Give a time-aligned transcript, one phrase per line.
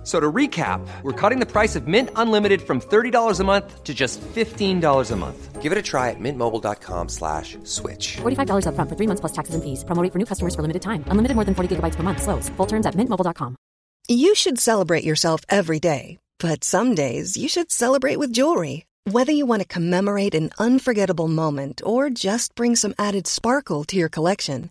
[0.00, 3.84] F- So to recap, we're cutting the price of Mint Unlimited from $30 a month
[3.84, 5.60] to just $15 a month.
[5.60, 8.16] Give it a try at mintmobile.com slash switch.
[8.22, 9.84] $45 upfront for three months plus taxes and fees.
[9.84, 11.04] Promo rate for new customers for limited time.
[11.12, 12.22] Unlimited more than 40 gigabytes per month.
[12.22, 12.48] Slows.
[12.56, 13.56] Full terms at mintmobile.com.
[14.08, 18.86] You should celebrate yourself every day, but some days you should celebrate with jewelry.
[19.04, 23.96] Whether you want to commemorate an unforgettable moment or just bring some added sparkle to
[23.96, 24.70] your collection,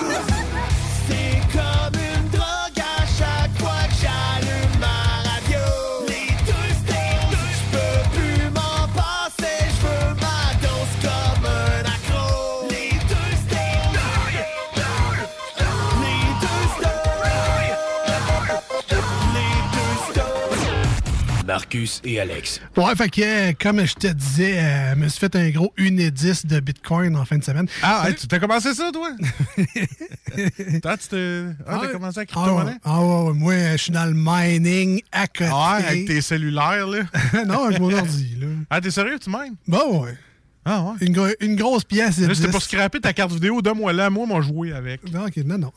[21.51, 22.61] Marcus et Alex.
[22.77, 25.73] Ouais, fait que, euh, comme je te disais, euh, je me suis fait un gros
[25.75, 27.67] Unidis de Bitcoin en fin de semaine.
[27.83, 29.09] Ah, hey, tu t'as commencé ça, toi?
[30.81, 31.43] Toi, tu t'es.
[31.67, 31.91] Ah, t'as ouais.
[31.91, 32.71] commencé à Ah, crypto-monnaie?
[32.71, 32.77] ouais.
[32.85, 33.33] Ah, ouais, ouais.
[33.33, 35.49] moi, je suis dans le mining à côté.
[35.51, 36.99] Ah, ouais, avec tes cellulaires, là.
[37.45, 38.47] non, avec mon ordi, là.
[38.69, 39.55] Ah, t'es sérieux, tu m'aimes?
[39.67, 40.17] Bon, ouais.
[40.63, 41.07] Ah, ouais.
[41.07, 42.51] Une, gro- une grosse pièce Là, c'était 10.
[42.51, 45.01] pour scraper ta carte vidéo, donne-moi là, moi, m'a joué avec.
[45.11, 45.71] Non, ok, non, non.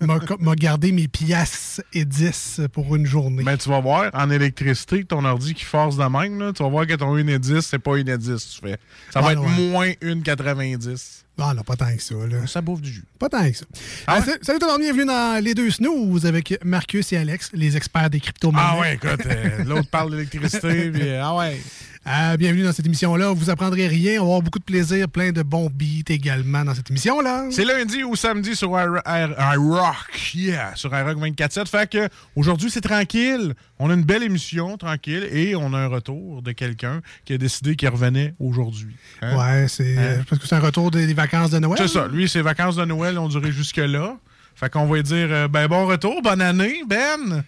[0.40, 3.42] m'a gardé mes pièces et 10 pour une journée.
[3.44, 6.68] Mais tu vas voir, en électricité, ton ordi qui force de même, là, tu vas
[6.68, 8.78] voir que ton 1,10, c'est pas 1,10 tu fais.
[9.12, 9.68] Ça va Ouais, être ouais.
[9.70, 11.22] moins 1,90.
[11.40, 12.46] Ah non, pas tant que ça, là.
[12.48, 13.04] Ça bouffe du jus.
[13.18, 13.64] Pas tant que ça.
[14.08, 17.50] Ah Euh, salut tout le monde, bienvenue dans Les Deux Snooze avec Marcus et Alex,
[17.52, 18.66] les experts des crypto-monnaies.
[18.68, 21.60] Ah ouais, écoute, euh, l'autre parle d'électricité, puis euh, ah ouais.
[22.08, 23.32] Euh, bienvenue dans cette émission-là.
[23.32, 24.12] Vous apprendrez rien.
[24.14, 27.48] On va avoir beaucoup de plaisir, plein de bons beats également dans cette émission-là.
[27.50, 31.66] C'est lundi ou samedi sur iRock, yeah, sur iRock 24-7.
[31.68, 33.52] Fait que aujourd'hui, c'est tranquille.
[33.78, 37.38] On a une belle émission, tranquille, et on a un retour de quelqu'un qui a
[37.38, 38.96] décidé qu'il revenait aujourd'hui.
[39.20, 39.36] Hein?
[39.36, 40.00] Ouais, c'est Hein?
[40.00, 41.78] euh, parce que c'est un retour des, des vacances de Noël.
[41.78, 42.08] C'est ça.
[42.08, 44.16] Lui, ses vacances de Noël ont duré jusque-là.
[44.54, 47.44] Fait qu'on va dire, euh, ben bon retour, bonne année, Ben.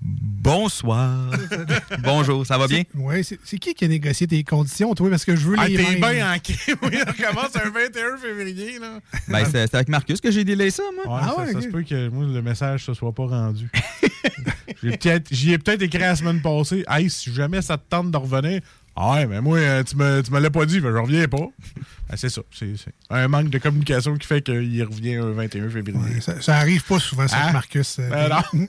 [0.00, 1.30] Bonsoir.
[2.02, 2.82] Bonjour, ça va bien?
[2.94, 5.08] Ouais, c'est qui qui a négocié tes conditions, toi?
[5.08, 6.10] Parce que je veux Ah, les t'es vendre.
[6.10, 6.36] bien en.
[6.82, 8.98] Oui, on commence un 21 février, là.
[9.28, 11.14] Ben, c'est c'est avec Marcus que j'ai délai ça, moi.
[11.14, 11.64] Ouais, Ah ça, ouais, ça ok.
[11.64, 13.68] se peut que moi, le message ne se soit pas rendu.
[14.82, 16.84] J'ai peut-être- J'y ai peut-être écrit la semaine passée.
[16.88, 18.62] Hey, si jamais ça te tente de revenir.
[18.94, 21.26] Ah ouais, mais moi, euh, tu me, tu me l'as pas dit, ben, je reviens
[21.26, 21.38] pas.
[21.38, 22.42] Ben, c'est ça.
[22.52, 25.98] C'est c'est un manque de communication qui fait qu'il revient un 21 février.
[25.98, 27.52] Ouais, ça, ça arrive pas souvent, ça, Hein?
[27.52, 27.96] Marcus.
[27.98, 28.66] euh, Ben non.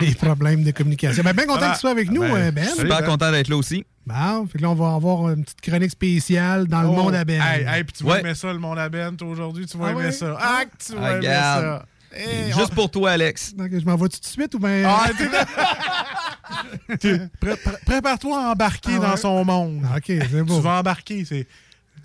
[0.00, 1.22] les problèmes de communication.
[1.22, 2.64] Ben, bien content Ah, que tu sois avec nous, ben, euh, Ben.
[2.66, 3.06] Super Ben.
[3.06, 3.84] content d'être là aussi.
[4.06, 7.14] Bon, fait que là, on va avoir une petite chronique spéciale dans le Oh, monde
[7.14, 7.40] à Ben.
[7.40, 8.20] Hey, hey, puis tu vas Ouais.
[8.20, 9.66] aimer ça, le monde à Ben, toi, aujourd'hui.
[9.66, 10.12] Tu vas Ah aimer ouais?
[10.12, 10.36] ça.
[10.40, 11.86] Ah, que tu vas aimer ça.
[12.16, 13.54] Hey, Juste pour toi, Alex.
[13.54, 14.84] Donc, je m'en vais tout de suite ou bien.
[14.86, 15.06] Ah,
[16.98, 19.06] pré- pré- Prépare-toi à embarquer Ah ouais?
[19.08, 19.82] dans son monde.
[19.90, 20.56] Ah, ok, c'est beau.
[20.56, 21.46] Tu vas embarquer, c'est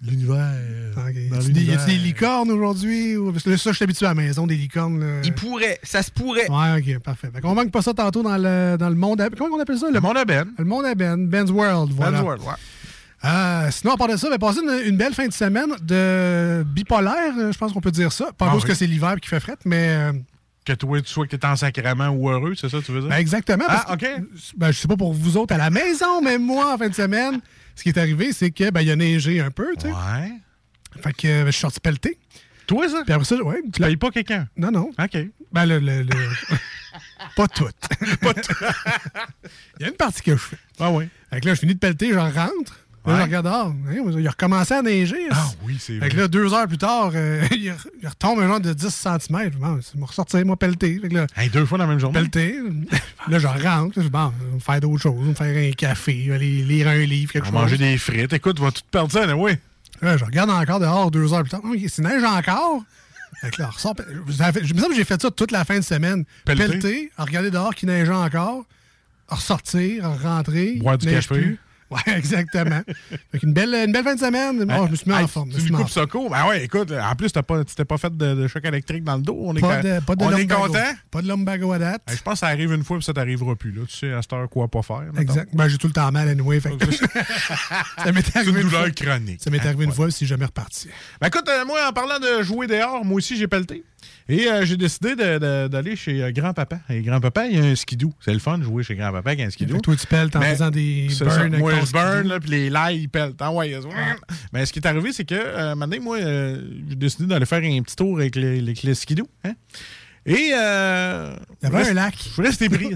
[0.02, 0.54] l'univers.
[0.98, 1.30] Ok.
[1.30, 3.18] Dans Y a-tu des- licornes aujourd'hui?
[3.18, 5.00] ou- Parce que là, ça, je suis habitué à la maison, des licornes.
[5.00, 5.22] là.
[5.24, 6.50] Il pourrait, ça se pourrait.
[6.50, 7.30] Ouais, ok, parfait.
[7.34, 9.30] Fait qu'on manque pas ça tantôt dans le, dans le monde à...
[9.30, 9.90] Comment on appelle ça?
[9.92, 10.48] Le monde à Ben.
[10.58, 12.12] Le monde à Ben, Ben's World, voilà.
[12.12, 12.54] Ben's World, ouais.
[13.26, 16.64] Euh, sinon, à part de ça, ben, passer une, une belle fin de semaine de
[16.64, 18.28] bipolaire, euh, je pense qu'on peut dire ça.
[18.38, 18.70] Pas Ah parce oui.
[18.70, 20.12] que c'est l'hiver qui fait fret, mais...
[20.70, 23.00] Que toi, tu sois que t'es en sacrement ou heureux, c'est ça que tu veux
[23.02, 23.10] dire?
[23.10, 23.66] ben, exactement.
[23.66, 24.24] parce ah, que- OK.
[24.56, 26.94] ben, je sais pas pour vous autres à la maison, mais moi, en fin de
[26.94, 27.42] semaine,
[27.76, 29.92] ce qui est arrivé, c'est que ben, il a neigé un peu, tu sais.
[29.92, 30.32] Ouais.
[31.02, 32.20] Fait que euh, je suis sorti pelleter.
[32.68, 33.02] Toi, ça?
[33.04, 34.48] Puis après ça, ouais, Tu payes pas quelqu'un?
[34.58, 34.92] non, non.
[35.00, 35.18] OK.
[35.52, 35.80] Ben, le...
[35.80, 36.10] le- le-
[37.36, 37.76] pas toutes.
[38.22, 38.34] pas
[39.80, 40.58] il y a une partie que je fais.
[40.80, 40.92] Ah.
[41.32, 42.80] Fait que là, je finis de pelleter, je rentre.
[43.10, 43.20] Là, Ouais.
[43.22, 43.48] je regarde.
[43.48, 43.76] Hein,
[44.18, 45.28] il a recommencé à neiger.
[45.32, 46.10] Ah oui, c'est Fait vrai.
[46.10, 48.90] que là, deux heures plus tard, euh, il, re- il retombe un genre de 10
[48.90, 49.50] cm.
[49.60, 50.56] Bon, c'est me ressortir, moi.
[50.60, 52.20] Fait que là, Hey, deux fois dans la même journée?
[52.20, 52.56] pelleter.
[53.28, 54.02] là, je rentre.
[54.02, 55.36] Je bon, on va faire d'autres choses.
[55.38, 57.62] Faire un café, aller lire un livre, quelque On chose.
[57.62, 58.32] manger des frites.
[58.34, 59.54] Écoute, tu vas tout perdre ça, oui.
[60.02, 61.62] Là, je regarde encore dehors deux heures plus tard.
[61.90, 62.84] C'est neige encore?
[63.42, 63.96] Fait que là, on ressort.
[64.64, 66.26] Je me semble que j'ai fait ça toute la fin de semaine.
[66.46, 68.66] Pelleter, à regarder dehors qui neigeait encore,
[69.28, 70.74] ressortir, rentrer.
[70.82, 71.28] Boire du café?
[71.36, 71.60] plus.
[72.08, 72.82] Ouais, exactement.
[73.32, 74.64] Fait une belle, une belle fin de semaine.
[74.64, 75.50] Bon, je me suis mis Hey, en forme.
[75.50, 76.30] me Tu suis une mis en coupe soco?
[76.30, 79.16] Ben ouais, écoute, en plus, pas, tu t'es pas fait de, de choc électrique dans
[79.16, 79.38] le dos.
[79.42, 80.94] On est, Pas ca- de, pas de on est content?
[81.10, 82.02] Pas de lumbago à date.
[82.08, 83.72] Hey, je pense que ça arrive une fois puis ça t'arrivera plus.
[83.72, 83.82] Là.
[83.88, 85.02] Tu sais à cette heure quoi pas faire.
[85.02, 85.22] mettons.
[85.22, 85.50] Exact.
[85.56, 86.28] Ben, j'ai tout le temps mal.
[86.62, 86.86] Fait que-
[88.04, 89.42] ça m'est C'est arrivé une douleur chronique.
[89.44, 90.90] Ça m'est arrivé une fois, si jamais reparti.
[91.20, 93.84] Ben écoute, euh, moi, en parlant de jouer dehors, moi aussi, j'ai pelleté.
[94.28, 96.80] Et euh, j'ai décidé d'aller chez euh, grand-papa.
[96.90, 98.14] Et grand-papa, il y a un skidoo.
[98.20, 99.78] C'est le fun de jouer chez grand-papa avec un skidoo.
[99.78, 103.02] que toi, tu pelles en Mais faisant des burns Moi, je burn, puis les lails,
[103.02, 103.34] ils pellent.
[103.40, 103.74] Ah ouais,
[104.54, 107.64] Mais ce qui est arrivé, c'est que, euh, maintenant, moi, euh, j'ai décidé d'aller faire
[107.64, 109.28] un petit tour avec les, les, les skidoo.
[109.44, 109.54] Hein?
[110.26, 110.52] Et.
[110.54, 112.16] Euh, Il y avait je un reste- lac.
[112.18, 112.90] Je suis resté pris.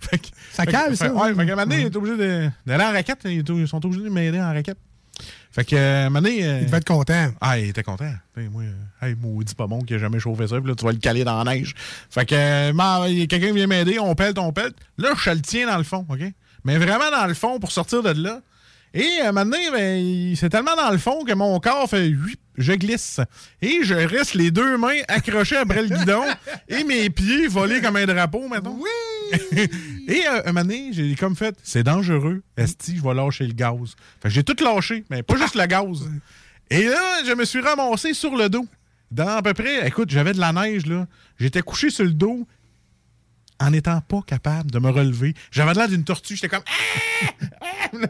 [0.00, 1.12] Fait que- Ça fait- ça.
[1.12, 3.22] Ouais, un moment donné, il est obligé d'aller en raquette.
[3.24, 4.78] Ils sont obligés de m'aider en raquette.
[5.52, 7.32] Fait que, euh, euh, Il devait être content.
[7.40, 8.12] ah, il était content.
[8.36, 10.84] Hey, moi, euh, hey, maudit pas bon qui a jamais chauffé ça, puis là, tu
[10.84, 11.74] vas le caler dans la neige.
[12.08, 14.72] Fait que, euh, quelqu'un vient m'aider, on pèle, on pèle.
[14.96, 16.20] Là, je le tiens dans le fond, OK?
[16.64, 18.40] Mais vraiment dans le fond pour sortir de là.
[18.92, 23.20] Et maintenant, ben, c'est tellement dans le fond que mon corps fait huit, je glisse.
[23.62, 26.24] Et je reste les deux mains accrochées après le guidon
[26.68, 28.76] et mes pieds volés comme un drapeau, maintenant.
[28.78, 29.19] Oui!
[30.08, 32.42] Et euh, un moment donné, j'ai comme fait, c'est dangereux.
[32.56, 33.94] Esti, je vais lâcher le gaz.
[34.20, 36.08] Fait que j'ai tout lâché, mais pas juste le gaz.
[36.70, 38.66] Et là, je me suis ramassé sur le dos.
[39.10, 41.06] Dans à peu près, écoute, j'avais de la neige, là.
[41.38, 42.46] J'étais couché sur le dos
[43.60, 45.34] en n'étant pas capable de me relever.
[45.50, 46.34] J'avais l'air d'une tortue.
[46.34, 46.64] J'étais comme.
[46.66, 47.30] Ah!
[47.60, 47.66] Ah!
[47.92, 48.06] Là,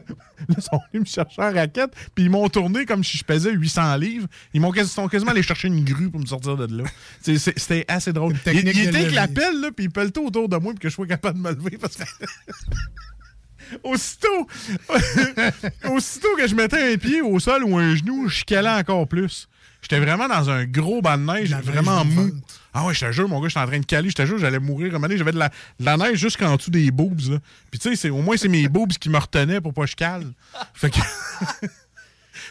[0.48, 3.52] ils sont venus me chercher en raquette, puis ils m'ont tourné comme si je pesais
[3.52, 4.28] 800 livres.
[4.54, 6.84] Ils m'ont sont quasiment allés chercher une grue pour me sortir de là.
[7.20, 8.34] C'était assez drôle.
[8.46, 10.88] Il, il était avec la pelle, là, puis il pelletait autour de moi, puis que
[10.88, 11.78] je sois capable de me lever.
[11.78, 12.04] Parce que.
[13.84, 14.48] Aussitôt,
[15.92, 19.48] aussitôt que je mettais un pied au sol ou un genou, je calais encore plus.
[19.82, 22.30] J'étais vraiment dans un gros banc de neige, La neige vraiment mou.
[22.72, 24.38] Ah ouais, je te jure, mon gars, j'étais en train de caler, je te jure,
[24.38, 24.94] j'allais mourir.
[24.94, 27.20] Un J'avais de la, de la neige jusqu'en dessous des boobs.
[27.30, 27.38] Là.
[27.70, 29.90] Puis tu sais, c'est- au moins, c'est mes boobs qui me retenaient pour pas que
[29.90, 30.26] je cale.
[30.74, 30.98] Fait que.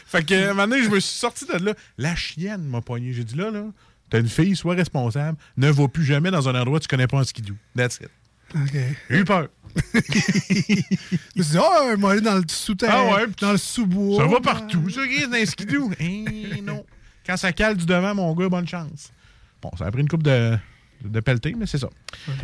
[0.06, 1.74] fait que, à un moment donné, je me suis sorti de là.
[1.96, 3.12] La chienne m'a poigné.
[3.12, 3.64] J'ai dit là, là,
[4.10, 7.06] t'as une fille, sois responsable, ne va plus jamais dans un endroit où tu connais
[7.06, 7.54] pas un skidoo.
[7.76, 8.10] That's it.
[8.54, 8.76] OK.
[9.08, 9.48] J'ai eu peur.
[9.94, 9.98] Je
[11.36, 14.22] me suis dit, oh, moi, aller dans le sous-terre, Ah ouais, dans le sous-bois.
[14.24, 15.90] Ça va partout, ça, dans les skidoo.
[16.00, 16.84] Eh non.
[17.30, 19.12] Quand ça cale du devant, mon gars, bonne chance.
[19.62, 20.58] Bon, ça a pris une coupe de,
[21.04, 21.88] de pelleté, mais c'est ça.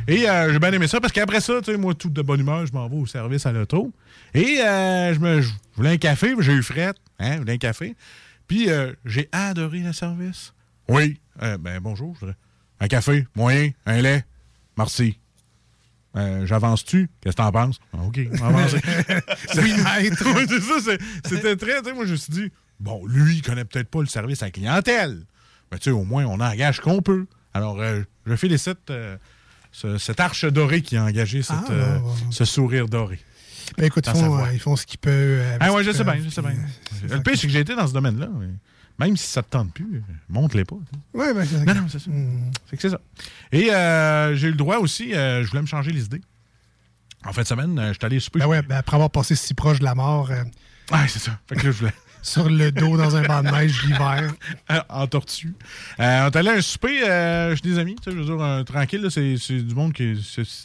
[0.07, 2.39] Et euh, j'ai bien aimé ça parce qu'après ça, tu sais, moi, tout de bonne
[2.39, 3.93] humeur, je m'en vais au service à l'auto.
[4.33, 6.99] Et euh, je, me, je voulais un café, j'ai eu frette.
[7.19, 7.97] Hein, je voulais un café.
[8.47, 10.55] Puis euh, j'ai adoré le service.
[10.89, 11.19] Oui.
[11.41, 12.37] Ben bonjour, je voudrais.
[12.79, 14.25] Un café, moyen, un lait.
[14.79, 15.19] Merci.
[16.17, 17.11] Euh, J'avance-tu?
[17.21, 17.81] Qu'est-ce que t'en penses?
[17.93, 18.81] OK, avancer.
[19.57, 19.73] Oui,
[21.25, 21.83] c'était très.
[21.83, 24.43] tu sais, Moi, je me suis dit, bon, lui, il connaît peut-être pas le service
[24.43, 25.23] à la clientèle.
[25.73, 27.27] Mais tu sais, au moins, on engage qu'on peut.
[27.55, 29.17] Alors, euh, je félicite euh,
[29.73, 32.13] ce- cette arche dorée qui a engagé cette, Ah, euh, ouais, ouais.
[32.31, 33.19] ce sourire doré.
[33.77, 35.57] Ben, écoute, ils font, euh, ils font ce qu'ils peuvent.
[35.59, 36.53] Ah ouais, je sais bien, je sais bien.
[37.09, 38.29] Le pire, c'est que j'ai été dans ce domaine-là.
[38.39, 38.47] mais
[38.99, 40.77] Même si ça te tente plus, montre-les pas.
[41.15, 42.11] Ouais, ben, c'est Non, non, c'est ça.
[42.71, 43.01] C'est que c'est ça.
[43.51, 46.23] Et euh, j'ai eu le droit aussi, euh, je voulais me changer les idées.
[47.25, 48.39] En fin de semaine, euh, je suis allé souper.
[48.39, 50.31] Ben ouais, ben, après avoir passé si proche de la mort
[50.93, 51.39] Ah, c'est ça.
[51.49, 51.93] Fait que là, je voulais.
[52.27, 54.35] Sur le dos dans un banc de neige l'hiver.
[54.89, 55.55] en tortue.
[56.01, 58.65] Euh, on est allé à un souper euh, chez des amis, je veux dire, euh,
[58.65, 60.15] tranquille, là, c'est du monde qui.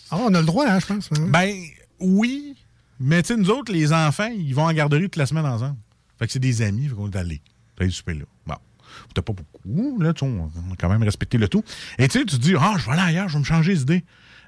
[0.09, 1.09] Ah, on a le droit, hein, je pense.
[1.11, 1.27] hein.
[1.29, 1.53] Ben,
[1.99, 2.55] oui,
[2.99, 5.77] mais tu sais, nous autres, les enfants, ils vont en garderie toute la semaine ensemble.
[6.17, 7.41] Fait que c'est des amis, fait qu'on est allé.
[7.75, 8.25] T'as eu souper là.
[8.47, 8.55] Bon.
[9.13, 11.63] T'as pas beaucoup, là, tu on a quand même respecté le tout.
[11.97, 13.75] Et tu sais, tu te dis, ah, je vais aller ailleurs, je vais me changer
[13.75, 14.03] d'idée.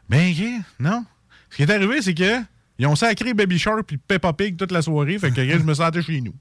[0.10, 0.44] Ben, ok,
[0.80, 1.06] non.
[1.52, 2.42] Ce qui est arrivé, c'est que
[2.80, 5.76] ils ont sacré Baby Shark puis Peppa Pig toute la soirée, fait que je me
[5.76, 6.34] sentais chez nous.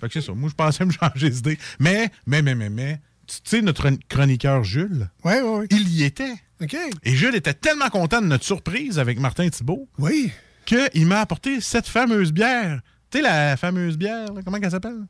[0.00, 0.32] Fait que c'est ça.
[0.32, 1.58] Moi, je pensais me changer d'idée.
[1.78, 5.66] Mais, mais, mais, mais, mais, tu sais, notre chroniqueur Jules, Ouais, ouais, ouais.
[5.70, 6.34] il y était.
[6.62, 6.76] OK.
[7.04, 10.30] Et Jules était tellement content de notre surprise avec Martin Thibault Oui.
[10.66, 12.80] qu'il m'a apporté cette fameuse bière.
[13.10, 15.06] Tu sais, la fameuse bière, là, comment elle s'appelle?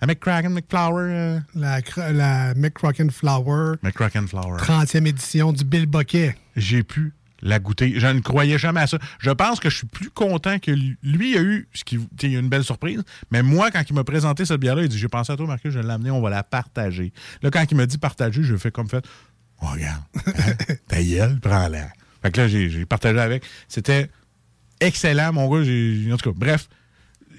[0.00, 1.04] La McCracken McFlower.
[1.10, 4.58] euh, La, cr- la McCrocken Flower, McCracken Flower.
[4.58, 6.36] 30e édition du Bill Bucket.
[6.54, 7.94] J'ai pu la goûter.
[8.00, 8.98] Je ne croyais jamais à ça.
[9.18, 10.70] Je pense que je suis plus content que
[11.02, 11.36] lui.
[11.36, 13.02] A eu ce qui, il a eu une belle surprise.
[13.30, 15.72] Mais moi, quand il m'a présenté cette bière-là, il dit J'ai pensé à toi, Marcus,
[15.72, 17.12] je vais l'amener, on va la partager.
[17.42, 19.04] Là, quand il m'a dit partager, je fais comme fait
[19.62, 20.52] Oh, regarde, hein,
[20.88, 21.88] ta gueule, prends-la.
[22.22, 23.44] Fait que là, j'ai partagé avec.
[23.68, 24.10] C'était
[24.80, 25.62] excellent, mon gars.
[25.64, 26.68] J'ai- En tout cas, bref,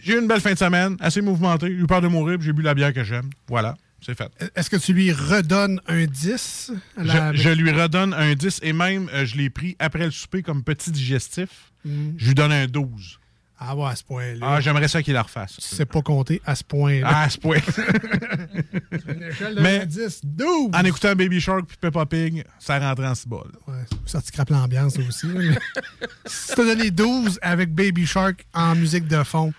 [0.04, 1.68] j'ai eu une belle fin de semaine, assez mouvementée.
[1.68, 3.30] J'ai eu peur de mourir, j'ai bu la bière que j'aime.
[3.48, 4.32] Voilà, c'est fait.
[4.56, 6.72] Est-ce que tu lui redonnes un 10?
[6.98, 10.06] à la- Je, je lui redonne un 10 et même, euh, je l'ai pris après
[10.06, 11.50] le souper comme petit digestif.
[11.86, 12.12] Mm.
[12.18, 13.20] Je lui donne un 12.
[13.60, 14.46] Ah ouais, à ce point-là.
[14.48, 15.56] Ah, j'aimerais ça qu'il la refasse.
[15.56, 17.08] tu sais pas compter à ce point-là.
[17.12, 17.58] Ah, à ce point.
[19.08, 20.70] Une échelle de Mais- 10, 12.
[20.74, 23.51] en écoutant Baby Shark puis Peppa Pig, ça rentrait en ce bol.
[23.68, 23.74] Ouais,
[24.06, 25.27] ça te crape l'ambiance aussi.
[26.25, 29.51] si t'as donné 12 avec Baby Shark en musique de fond,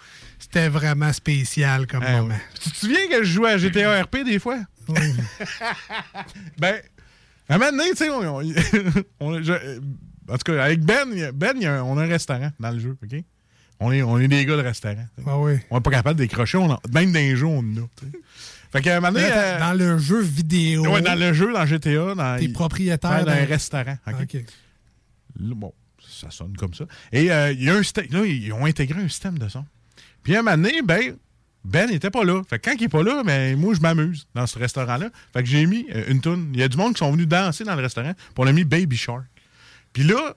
[0.51, 2.35] c'était vraiment spécial comme Hein, moment.
[2.63, 4.59] Tu te souviens que je jouais à GTA RP des fois?
[4.89, 4.97] Oui.
[6.59, 6.81] Ben,
[7.49, 8.43] à un moment donné, tu sais, on, on-
[9.21, 9.79] on- je-
[10.29, 12.97] en tout cas, avec Ben, Ben a un- on a un restaurant dans le jeu,
[13.03, 13.23] OK?
[13.81, 15.07] On est, on est des gars de restaurant.
[15.27, 15.59] Ah oui.
[15.71, 17.89] On n'est pas capable de décrocher, on même dans les jeux, on en a.
[18.73, 21.65] Fait un moment donné, Attends, euh, Dans le jeu vidéo, ouais, dans le jeu, dans
[21.65, 23.97] GTA, dans, t'es propriétaire un d'un- restaurant.
[24.07, 24.37] OK?
[25.39, 25.73] Bon,
[26.07, 26.85] ça sonne comme ça.
[27.13, 29.65] Et euh, il y a un système- là, ils ont intégré un système de son.
[30.23, 31.17] Puis un moment donné, ben,
[31.65, 32.43] Ben n'était pas là.
[32.49, 35.11] Fait que quand il est pas là, ben, moi, je m'amuse dans ce restaurant-là.
[35.33, 36.51] Fait que j'ai mis euh, une toune.
[36.55, 38.13] Il y a du monde qui sont venus danser dans le restaurant.
[38.15, 39.25] Puis on a mis Baby Shark.
[39.93, 40.35] Puis là,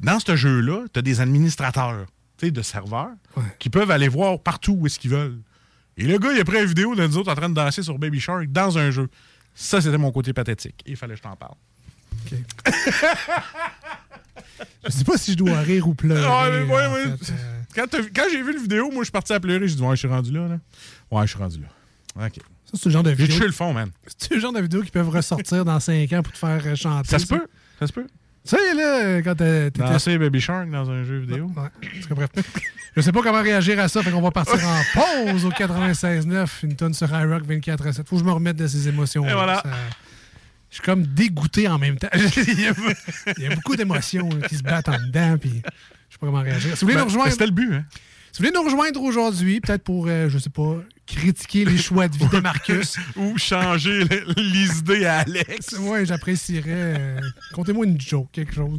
[0.00, 2.06] dans ce jeu-là, tu as des administrateurs,
[2.36, 3.42] tu sais, de serveurs, Ouais.
[3.58, 5.38] qui peuvent aller voir partout où est-ce qu'ils veulent.
[5.96, 7.82] Et le gars, il a pris une vidéo de nous autres en train de danser
[7.82, 9.08] sur Baby Shark dans un jeu.
[9.54, 10.80] Ça, c'était mon côté pathétique.
[10.86, 11.54] Il fallait que je t'en parle.
[14.84, 16.24] Je sais pas si je dois rire ou pleurer.
[16.24, 17.04] Ah, mais ouais, en ouais.
[17.20, 17.57] fait, euh.
[17.86, 19.68] Quand, j'ai vu le vidéo, moi, je suis parti à pleurer.
[19.68, 20.58] J'ai dit, ouais, je suis rendu là, là.
[21.10, 22.26] Ouais, je suis rendu là.
[22.26, 22.34] OK.
[22.36, 23.36] Ça, c'est le genre de J'ai vidéo.
[23.36, 23.90] touché le fond, man.
[24.18, 26.74] C'est le genre de vidéo qui peuvent ressortir dans 5 ans pour te faire euh,
[26.74, 27.08] chanter.
[27.08, 27.46] Ça se peut.
[27.78, 28.06] Ça se peut.
[28.46, 31.50] Tu sais, là, quand t'es- t'étais Danser Baby Shark dans un jeu vidéo.
[31.56, 31.88] Ouais.
[32.10, 32.30] Bref.
[32.96, 34.82] Je sais pas comment réagir à ça, fait qu'on va partir en
[35.32, 38.08] pause au 96.9, une tonne sur iRock 24 7.
[38.08, 39.26] Faut que je me remette de ces émotions.
[39.26, 39.62] Et voilà.
[40.70, 42.08] Je suis comme dégoûté en même temps.
[42.14, 42.72] il, y a,
[43.38, 45.62] il y a beaucoup d'émotions qui se battent en dedans, puis
[46.08, 46.76] je sais pas comment réagir.
[46.76, 47.84] Si vous voulez Ben, nous rejoindre, C'était le but, hein?
[48.32, 50.76] si vous voulez nous rejoindre aujourd'hui, peut-être pour, euh, je sais pas,
[51.08, 55.72] critiquer les choix de vie de Marcus, Ou changer le- les idées à Alex.
[55.80, 56.64] Ouais, j'apprécierais.
[56.68, 57.20] euh,
[57.54, 58.78] Contez-moi une joke, quelque chose.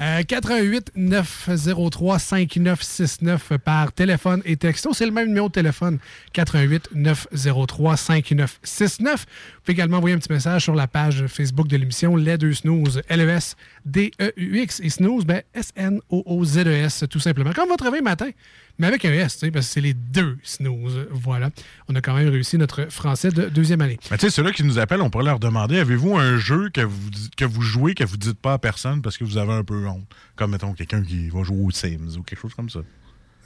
[0.00, 4.92] Euh, 88 903 5969 par téléphone et texto.
[4.94, 5.98] C'est le même numéro de téléphone.
[6.32, 9.20] 88 903 5969.
[9.20, 9.26] Vous
[9.64, 13.02] pouvez également envoyer un petit message sur la page Facebook de l'émission Les Deux Snooze.
[13.08, 14.80] L-E-S-D-E-U-X.
[14.82, 17.52] Et Snooze, ben, S-N-O-O-Z-E-S, tout simplement.
[17.52, 18.30] Comme votre réveil matin,
[18.78, 21.06] mais avec un S, parce que c'est les deux Snooze.
[21.10, 21.50] Voilà.
[21.88, 23.98] On a quand même réussi notre français de deuxième année.
[24.10, 26.80] Mais tu sais, ceux-là qui nous appellent, on pourrait leur demander avez-vous un jeu que
[26.80, 29.52] vous, dites- que vous jouez que vous dites pas à personne parce que vous avez
[29.52, 30.06] un peu honte?
[30.36, 32.80] Comme, mettons, quelqu'un qui va jouer aux Sims ou quelque chose comme ça.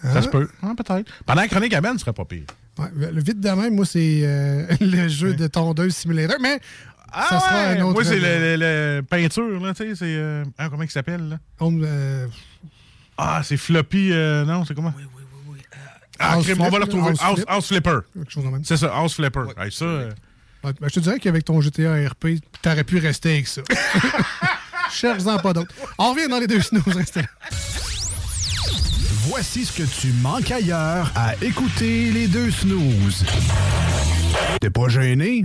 [0.02, 0.48] Ça se peut.
[0.62, 1.10] Ah, peut-être.
[1.26, 2.44] Pendant la chronique à Ben, ce serait pas pire.
[2.78, 6.60] Ouais, le vite de même, moi, c'est euh, le jeu de tondeuse simulator, mais
[7.12, 7.94] ça sera un autre.
[7.94, 10.04] Moi, c'est le, le- le peinture, là, tu sais, c'est...
[10.16, 11.38] euh, ah, comment il s'appelle, là?
[11.58, 12.28] On, euh,
[13.16, 14.12] Ah, c'est Floppy...
[14.12, 14.94] euh, non, c'est comment?
[16.18, 17.10] Ah, House crime, on va le retrouver.
[17.10, 17.48] House House, Flip.
[17.48, 17.98] House Flipper.
[18.14, 18.64] quelque chose de même.
[18.64, 19.44] C'est ça, House Flipper.
[19.56, 20.10] Hey, ça, euh,
[20.64, 23.62] Ouais, ben, je te dirais qu'avec ton GTA RP, t'aurais pu rester avec ça.
[24.90, 25.72] Cherche-en pas d'autres.
[25.98, 26.82] On revient dans les deux snooze.
[26.96, 27.28] Restez là.
[29.28, 33.24] Voici ce que tu manques ailleurs à écouter les deux snooze.
[34.60, 35.44] T'es pas gêné?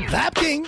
[0.11, 0.67] Vapking!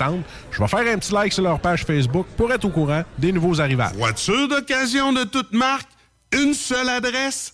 [0.51, 3.31] Je vais faire un petit like sur leur page Facebook pour être au courant des
[3.31, 3.93] nouveaux arrivages.
[3.95, 5.89] Voiture d'occasion de toute marque,
[6.33, 7.53] une seule adresse,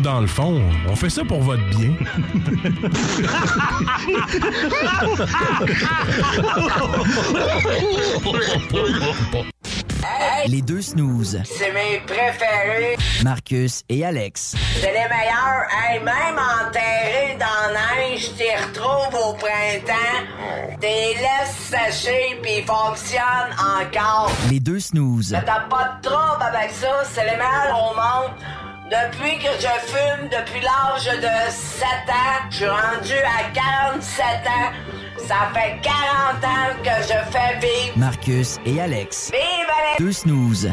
[0.00, 1.94] Autres, dans le fond, on fait ça pour votre bien.
[10.46, 11.40] Les deux snooze.
[11.44, 12.96] C'est mes préférés.
[13.22, 14.56] Marcus et Alex.
[14.80, 15.66] C'est les meilleurs.
[15.70, 20.78] Hey, même enterrés dans neige, t'y retrouves au printemps.
[20.80, 24.32] T'es laisses sécher puis ils fonctionnent encore.
[24.50, 25.36] Les deux snooze.
[25.44, 27.04] T'as pas de trouble avec ça.
[27.04, 28.32] C'est les meilleurs au monde.
[28.90, 34.72] Depuis que je fume, depuis l'âge de 7 ans, je suis rendu à 47 ans.
[35.16, 37.96] Ça fait 40 ans que je fais vivre.
[37.96, 39.30] Marcus et Alex.
[39.30, 39.40] Vive
[40.00, 40.04] les...
[40.04, 40.72] Deux snooze.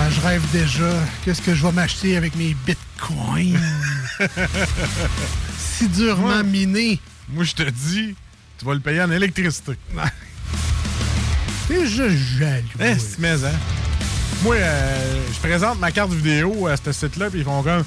[0.00, 0.90] Ah, je rêve déjà.
[1.24, 3.60] Qu'est-ce que je vais m'acheter avec mes bitcoins?
[5.78, 6.42] si durement Ouais.
[6.42, 7.00] miné.
[7.28, 8.14] Moi, je te dis,
[8.58, 9.72] tu vas le payer en électricité.
[11.68, 12.66] T'es juste jaloux.
[12.80, 13.52] Eh, c'est mais, hein?
[14.42, 17.84] Moi, euh, je présente ma carte vidéo à ce site-là, puis ils font comme.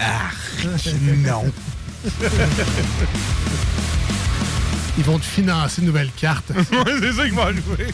[0.00, 0.30] Ah,
[1.16, 1.44] non.
[4.98, 6.50] Ils vont te financer une nouvelle carte.
[7.00, 7.86] C'est ça qu'ils vont jouer.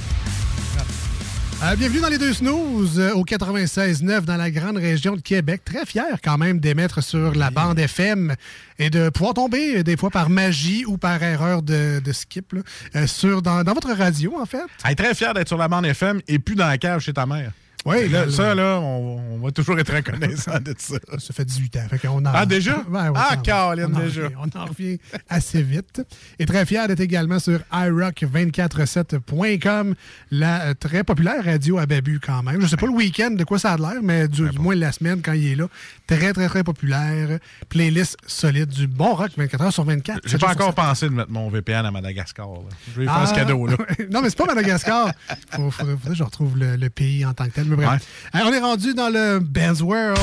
[1.65, 5.63] Euh, bienvenue dans les deux snooze euh, au 96.9 dans la grande région de Québec.
[5.65, 8.35] Très fier quand même d'émettre sur la bande FM
[8.79, 12.53] et de pouvoir tomber euh, des fois par magie ou par erreur de, de skip
[12.53, 12.61] là,
[12.95, 14.59] euh, sur, dans, dans votre radio en fait.
[14.97, 17.53] Très fier d'être sur la bande FM et plus dans la cave chez ta mère.
[17.87, 18.81] Oui, Là, ça, là.
[18.81, 20.97] on, on va toujours être reconnaissant de ça.
[21.19, 21.87] Ça fait 18 ans.
[21.89, 22.79] Fait qu'on en- Ah, déjà?
[22.91, 23.37] Ouais, ouais, Ah.
[23.37, 24.25] Caroline, On en déjà.
[24.25, 26.03] revient- on en revient assez vite.
[26.39, 29.95] Et très fier d'être également sur iRock247.com,
[30.31, 32.61] la euh, très populaire radio à Babu quand même.
[32.61, 34.93] Je sais pas le week-end de quoi ça a l'air, mais du, du moins la
[34.93, 35.67] semaine quand il est là.
[36.07, 37.39] Très, très, très populaire.
[37.69, 40.21] Playlist solide, du bon rock 24 heures sur 24.
[40.25, 42.47] J'ai pas encore pensé de mettre mon VPN à Madagascar.
[42.49, 42.61] là.
[42.89, 43.67] Je vais lui faire ah, ce cadeau.
[43.67, 43.77] Là.
[44.11, 45.11] non, mais c'est pas Madagascar.
[45.51, 47.67] Faut, faudrait, faudrait que je retrouve le, le pays en tant que tel.
[47.67, 47.87] Mais Ouais.
[48.35, 50.19] On est rendu dans le Ben's World.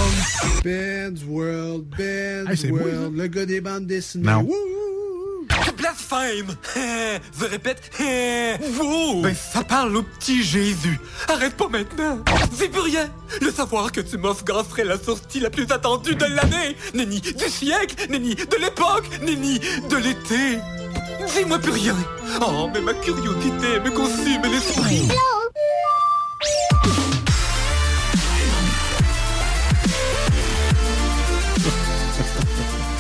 [0.64, 4.26] Ben's World, Ben's Hey, c'est moi, World, le gars des bandes dessinées.
[4.26, 4.48] Non.
[5.78, 6.56] Blasphème
[7.40, 7.92] Je répète,
[8.74, 11.00] vous Ben ça parle au petit Jésus.
[11.28, 12.20] Arrête pas maintenant.
[12.54, 13.10] C'est plus rien.
[13.42, 16.78] Le savoir que tu m'offres serait la sortie la plus attendue de l'année.
[16.94, 20.60] Nenni du siècle Nenni de l'époque Nenni de l'été.
[21.36, 21.96] Dis-moi plus rien.
[22.42, 25.08] Oh, mais ma curiosité me consume l'esprit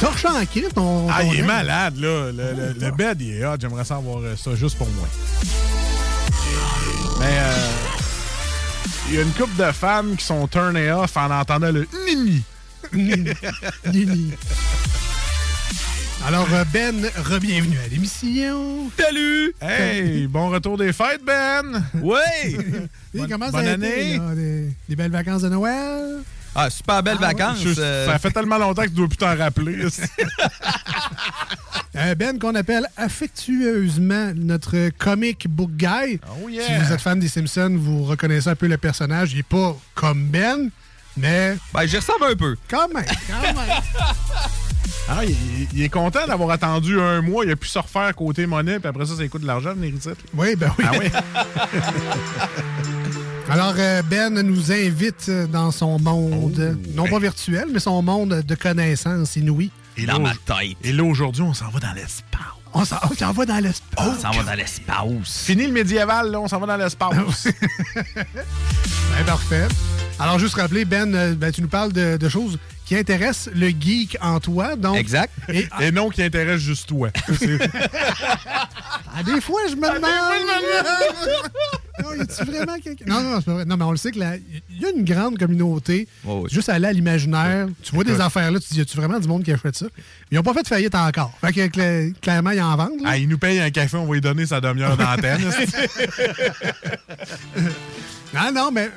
[0.05, 1.07] En.
[1.09, 2.31] Ah, ton il est malade, là.
[2.31, 3.55] Le, le- le bed, il est hot.
[3.59, 5.07] J'aimerais savoir ça juste pour moi.
[7.19, 7.67] Mais euh,
[9.09, 12.43] il y a une couple de femmes qui sont turnées off en entendant le nini.
[12.93, 14.31] Nini.
[16.25, 18.89] Alors, euh, Ben, re-bienvenue à l'émission.
[18.97, 19.53] Salut!
[19.61, 21.83] Hey, bon retour des fêtes, Ben!
[22.01, 22.19] Ouais!
[23.13, 24.17] Et Bonne- comment ça bonne été, année.
[24.17, 26.21] là, des, des belles vacances de Noël?
[26.55, 27.57] Ah, super belles Ah vacances.
[27.63, 29.77] Je- euh, Ça fait tellement longtemps que tu dois plus t'en rappeler.
[31.95, 36.19] Euh, ben, qu'on appelle affectueusement notre comic book guy.
[36.27, 39.33] Oh Si vous êtes fan des Simpsons, vous reconnaissez un peu le personnage.
[39.33, 40.71] Il n'est pas comme Ben,
[41.15, 42.55] mais Ben, j'y ressemble un peu.
[42.67, 43.55] quand même, quand même.
[45.09, 45.35] Ah, il,
[45.73, 47.43] il est content d'avoir attendu un mois.
[47.45, 49.93] Il a pu se refaire côté monnaie, puis après ça, ça coûte de l'argent, venir
[49.93, 50.09] ici.
[50.33, 50.85] Oui, ben oui.
[50.87, 51.11] Ah oui?
[53.49, 56.89] Alors, euh, Ben nous invite dans son monde, Oh.
[56.95, 59.71] non pas virtuel, mais son monde de connaissances inouïes.
[59.97, 60.77] Et Dans là, ma tête.
[60.83, 62.39] Et là, aujourd'hui, on s'en va dans l'espace.
[62.73, 64.07] On s'en va dans l'espace.
[64.07, 65.43] On s'en va dans l'espace.
[65.45, 67.47] Fini le médiéval, là, on s'en va dans l'espace.
[69.15, 69.67] Ben, parfait.
[70.17, 73.67] Alors, juste rappeler, Ben, euh, ben, tu nous parles de, de choses qui intéressent le
[73.69, 74.75] geek en toi.
[74.75, 75.31] Donc, Exact.
[75.49, 77.09] Et, Et non qui intéresse juste toi.
[77.39, 77.59] C'est-
[79.15, 80.03] ah, des fois, je me demande.
[82.01, 83.05] Non, y a-tu vraiment quelqu'un?
[83.07, 83.65] Non, non, c'est pas vrai.
[83.65, 86.07] Non, mais on le sait que la- il y a une grande communauté.
[86.49, 87.67] Juste aller à l'imaginaire.
[87.83, 89.57] Tu vois des affaires là, tu te dis, y a-tu vraiment du monde qui a
[89.57, 89.85] fait ça?
[90.31, 91.31] Ils n'ont pas fait de faillite encore.
[91.41, 93.01] Fait que cla- clairement, ils en vendent.
[93.01, 93.09] là.
[93.11, 95.41] Ah, il nous paye un café, on va lui donner sa demi-heure d'antenne.
[98.35, 98.89] Ah non, mais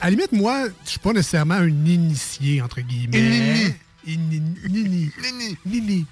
[0.00, 3.76] à la limite, moi, je suis pas nécessairement un initié, entre guillemets.
[4.04, 4.42] Nini.
[4.68, 5.10] Nini.
[5.64, 6.06] Nini.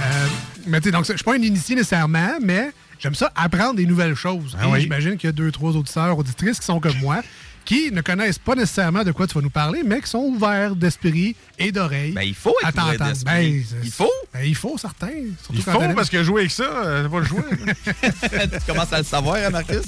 [0.00, 0.26] Euh,
[0.66, 2.70] mais tu sais, donc, je suis pas un initié nécessairement, mais
[3.02, 4.56] j'aime ça apprendre des nouvelles choses.
[4.60, 4.82] Ah oui.
[4.82, 7.22] j'imagine qu'il y a deux, trois auditeurs, auditrices qui sont comme moi,
[7.64, 10.76] qui ne connaissent pas nécessairement de quoi tu vas nous parler, mais qui sont ouverts
[10.76, 12.12] d'esprit et d'oreilles.
[12.12, 13.24] Ben, il faut être ouvert d'esprit.
[13.24, 14.10] Ben, Il faut.
[14.32, 15.10] Ben, il faut, certain.
[15.42, 17.42] Surtout Il faut, parce que jouer avec ça, euh, c'est pas le jouer.
[18.52, 19.82] tu commences à le savoir, hein, Marcus?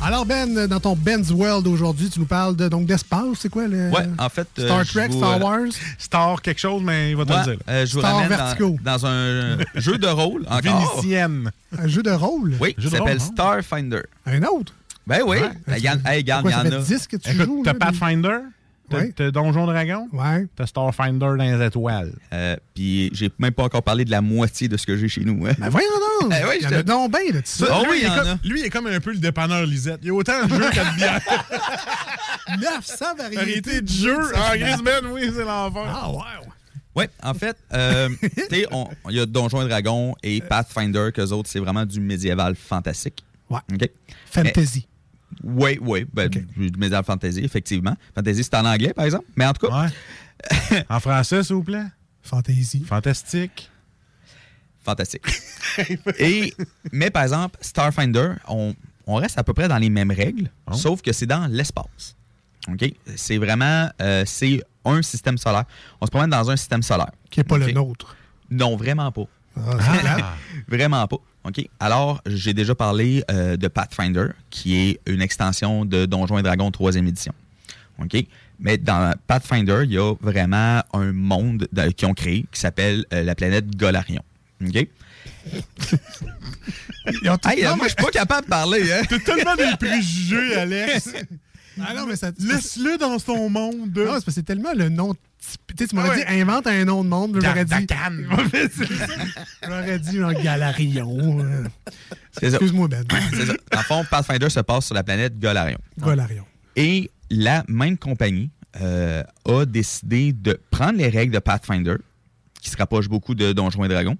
[0.00, 3.66] Alors, Ben, dans ton Ben's World aujourd'hui, tu nous parles de, donc d'espace, c'est quoi
[3.66, 3.90] le.
[3.90, 4.46] Ouais, en fait.
[4.58, 5.72] euh, Star Trek, vous, Star euh, Wars?
[5.98, 7.56] Star quelque chose, mais il va te ouais, le dire.
[7.68, 8.76] euh, je vous Star ramène Vertigo.
[8.82, 10.60] dans, dans un jeu de rôle encore.
[10.62, 11.50] Vénitienne.
[11.76, 12.54] Un jeu de rôle?
[12.60, 13.32] Oui, de s'appelle hein?
[13.32, 14.02] Starfinder.
[14.24, 14.72] Un autre?
[15.06, 15.38] Ben oui.
[15.66, 15.80] Ouais.
[15.80, 16.82] Y en- hey, regarde, Quoi, il y en a.
[16.82, 17.62] 10 que tu Écoute, joues.
[17.64, 18.38] t'as Pathfinder,
[18.88, 19.32] t'as Ouais.
[19.32, 20.46] Donjon Dragon, Ouais.
[20.56, 22.12] t'as Starfinder dans les étoiles.
[22.32, 25.22] Euh, Puis j'ai même pas encore parlé de la moitié de ce que j'ai chez
[25.24, 25.46] nous.
[25.46, 25.52] hein.
[25.58, 25.88] Ben voyons
[26.22, 26.32] donc.
[26.40, 27.64] Eh oui, il y en a donc bien, là, tu sais.
[27.70, 28.38] Oh lui, oui, il est il y en comme, a.
[28.44, 30.00] lui, il est comme un peu le dépanneur Lisette.
[30.02, 31.20] Il y a autant de jeux a de bière.
[32.60, 34.32] 900 variétés Variété de jeux.
[34.34, 35.82] Ah, Grisman, oui, c'est l'enfer.
[35.86, 36.22] Ah, wow.
[36.96, 41.10] Oui, en fait, euh, tu sais, on- il y a Donjons et Dragons et Pathfinder,
[41.14, 43.22] qu'eux autres, c'est vraiment du médiéval fantastique.
[43.48, 43.60] Ouais.
[43.72, 43.88] OK?
[44.30, 44.86] Fantasy.
[45.44, 47.96] Oui, oui, ben, médiéval fantasy, effectivement.
[48.14, 49.26] Fantasy, c'est en anglais, par exemple.
[49.36, 50.84] Mais en tout cas, Ouais.
[50.88, 51.84] En français, s'il vous plaît?
[52.22, 52.84] Fantasy.
[52.84, 53.70] Fantastique.
[54.84, 55.24] fantastique.
[56.18, 56.54] et,
[56.92, 58.74] mais par exemple, Starfinder, on,
[59.06, 60.74] on reste à peu près dans les mêmes règles, Oh.
[60.74, 62.16] sauf que c'est dans l'espace.
[62.70, 62.92] OK?
[63.16, 65.64] C'est vraiment euh, c'est un système solaire.
[66.00, 67.10] On se promène dans un système solaire.
[67.30, 68.16] Qui n'est pas le nôtre.
[68.50, 69.24] Non, vraiment pas.
[69.58, 70.24] Plate.
[70.68, 71.16] vraiment pas.
[71.44, 71.68] OK?
[71.80, 76.70] Alors, j'ai déjà parlé euh, de Pathfinder, qui est une extension de Donjons et Dragons
[76.70, 77.32] 3e édition.
[78.02, 78.16] OK?
[78.60, 83.04] Mais dans Pathfinder, il y a vraiment un monde de- qu'ils ont créé qui s'appelle
[83.12, 84.22] euh, la planète Golarion.
[84.66, 84.74] OK?
[87.46, 88.92] Hey, euh, moi, je suis pas capable de parler.
[88.92, 89.00] Hein?
[89.08, 91.10] T'as tellement des préjugés, Alex.
[91.80, 92.32] Ah non, mais ça.
[92.40, 93.76] Laisse-le dans son monde.
[93.94, 95.14] Non, c'est parce que c'est tellement le nom.
[95.14, 95.20] typ-
[95.76, 97.38] Tu m'aurais Ah dit, invente un nom de monde.
[97.40, 97.74] J'aurais dit.
[99.62, 101.40] J'aurais dit, genre, Galarion.
[101.40, 101.64] euh.
[102.42, 103.04] Excuse-moi, Ben.
[103.32, 103.54] C'est ça.
[103.76, 105.78] En fond, Pathfinder se passe sur la planète Golarion.
[105.98, 106.44] Golarion.
[106.76, 111.96] Et la même compagnie euh, a décidé de prendre les règles de Pathfinder,
[112.60, 114.16] qui se rapprochent beaucoup de Donjons et Dragons,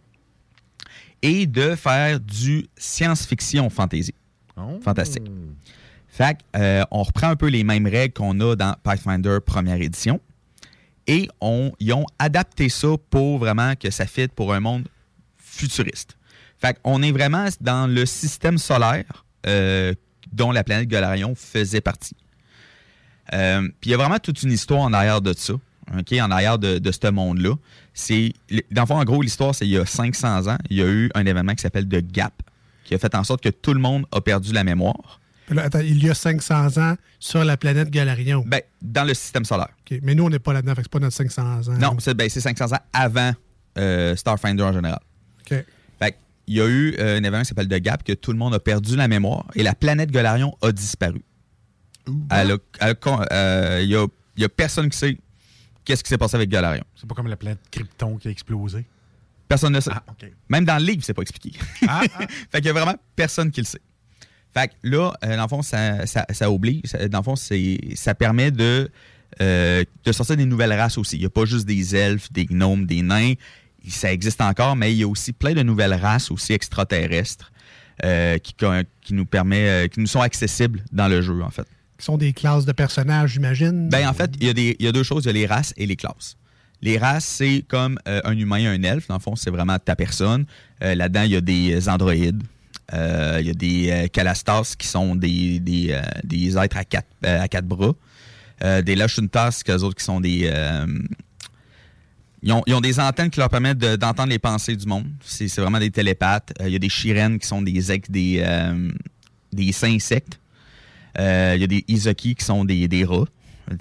[1.22, 4.14] et de faire du science-fiction fantasy.
[4.82, 5.24] Fantastique.
[6.08, 10.20] Fait euh, on reprend un peu les mêmes règles qu'on a dans Pathfinder première édition,
[11.08, 11.28] et
[11.80, 14.86] ils ont adapté ça pour vraiment que ça fitte pour un monde
[15.38, 16.16] futuriste.
[16.58, 19.94] Fait qu'on est vraiment dans le système solaire euh,
[20.32, 22.16] dont la planète Golarion faisait partie.
[23.32, 25.54] Euh, Puis il y a vraiment toute une histoire en arrière de ça,
[25.90, 27.54] en arrière de, ce monde-là.
[28.70, 30.86] Dans le fond, en gros, l'histoire, c'est il y a 500 ans, il y a
[30.86, 32.34] eu un événement qui s'appelle The Gap,
[32.84, 35.20] qui a fait en sorte que tout le monde a perdu la mémoire.
[35.50, 38.44] Là, attends, il y a 500 ans sur la planète Galarion.
[38.46, 39.70] Ben, dans le système solaire.
[40.02, 41.78] Mais nous, on n'est pas là-dedans, fait c'est pas notre 500 ans.
[41.78, 43.32] Non, c'est ben, c'est 500 ans avant
[43.78, 45.00] euh, Starfinder en général.
[45.40, 45.64] OK.
[45.98, 48.32] Fait que, il y a eu euh, un événement qui s'appelle The Gap, que tout
[48.32, 51.22] le monde a perdu la mémoire et la planète Golarion a disparu.
[52.08, 54.06] Euh, Il y, a,
[54.36, 55.18] il y a personne qui sait
[55.84, 56.84] qu'est-ce qui s'est passé avec Golarion.
[56.94, 58.86] C'est pas comme la planète Krypton qui a explosé?
[59.48, 59.90] Personne ne sait.
[59.92, 60.30] Ah, OK.
[60.50, 61.58] Même dans le livre, c'est pas expliqué.
[61.86, 62.02] Ah,
[62.50, 63.80] fait qu'il y a vraiment personne qui le sait.
[64.54, 66.82] Fait que là, euh, dans le fond, ça, ça, ça oblige.
[66.84, 68.90] ça- dans le fond, c'est, ça permet de,
[69.40, 71.16] euh, de sortir des nouvelles races aussi.
[71.16, 73.34] Il n'y a pas juste des elfes, des gnomes, des nains.
[73.88, 77.52] Ça existe encore, mais il y a aussi plein de nouvelles races aussi extraterrestres
[78.04, 78.54] euh, qui,
[79.02, 81.66] qui nous permet, euh, qui nous sont accessibles dans le jeu, en fait.
[81.98, 83.88] Qui sont des classes de personnages, j'imagine.
[83.88, 85.24] Ben, en fait, il y, a des- il y a deux choses.
[85.24, 86.36] Il y a les races et les classes.
[86.80, 89.08] Les races, c'est comme un humain et un elfe.
[89.08, 90.46] Dans le fond, c'est vraiment ta personne.
[90.80, 92.40] Là-dedans, il y a des androïdes.
[92.94, 96.84] Euh, Il y a des euh, calastas qui sont des, des, euh, des êtres à
[96.84, 97.94] quatre, euh, à quatre bras.
[98.64, 100.50] Euh, des lashuntas, qu'eux autres qui sont des...
[100.52, 100.86] euh,
[102.42, 105.06] ils, ont, ils ont des antennes qui leur permettent de- d'entendre les pensées du monde.
[105.22, 106.52] C'est vraiment des télépathes.
[106.60, 108.90] Euh, Il y a des shirens qui sont des, des, euh,
[109.52, 110.40] des insectes.
[111.18, 113.26] Euh, Il y a des Izuki qui sont des, des rats.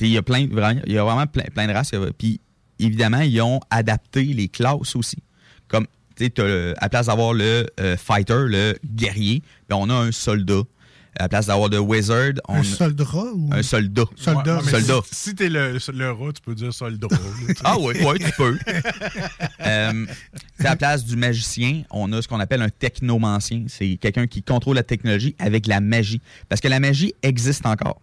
[0.02, 1.92] Il y a, plein, vraiment, il y a vraiment plein, plein de races.
[2.18, 2.42] Puis,
[2.78, 5.18] évidemment, ils ont adapté les classes aussi.
[5.68, 5.88] Comme,
[6.22, 10.62] à la place d'avoir le euh, fighter, le guerrier, ben, on a un soldat.
[11.20, 13.04] À la place d'avoir le wizard, on Un a soldat
[13.34, 13.50] ou?
[13.52, 14.04] un soldat.
[14.16, 14.58] Soldat.
[14.58, 15.00] Un soldat.
[15.12, 17.08] Si, si t'es le, le rat, tu peux dire soldat.
[17.64, 18.58] Ah oui, oui, tu peux.
[19.66, 20.06] Euh,
[20.60, 23.66] à la place du magicien, on a ce qu'on appelle un technomancien.
[23.68, 26.22] C'est quelqu'un qui contrôle la technologie avec la magie.
[26.48, 28.00] Parce que la magie existe encore.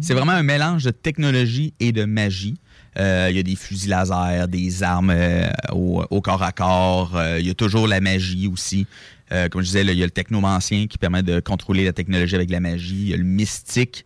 [0.00, 2.54] C'est vraiment un mélange de technologie et de magie.
[2.98, 7.16] Euh, Il y a des fusils laser, des armes euh, au, au corps à corps.
[7.16, 8.86] Euh, Il y a toujours la magie aussi.
[9.32, 11.92] Euh, comme je disais, là, il y a le technomancien qui permet de contrôler la
[11.94, 12.94] technologie avec la magie.
[13.00, 14.04] Il y a le mystique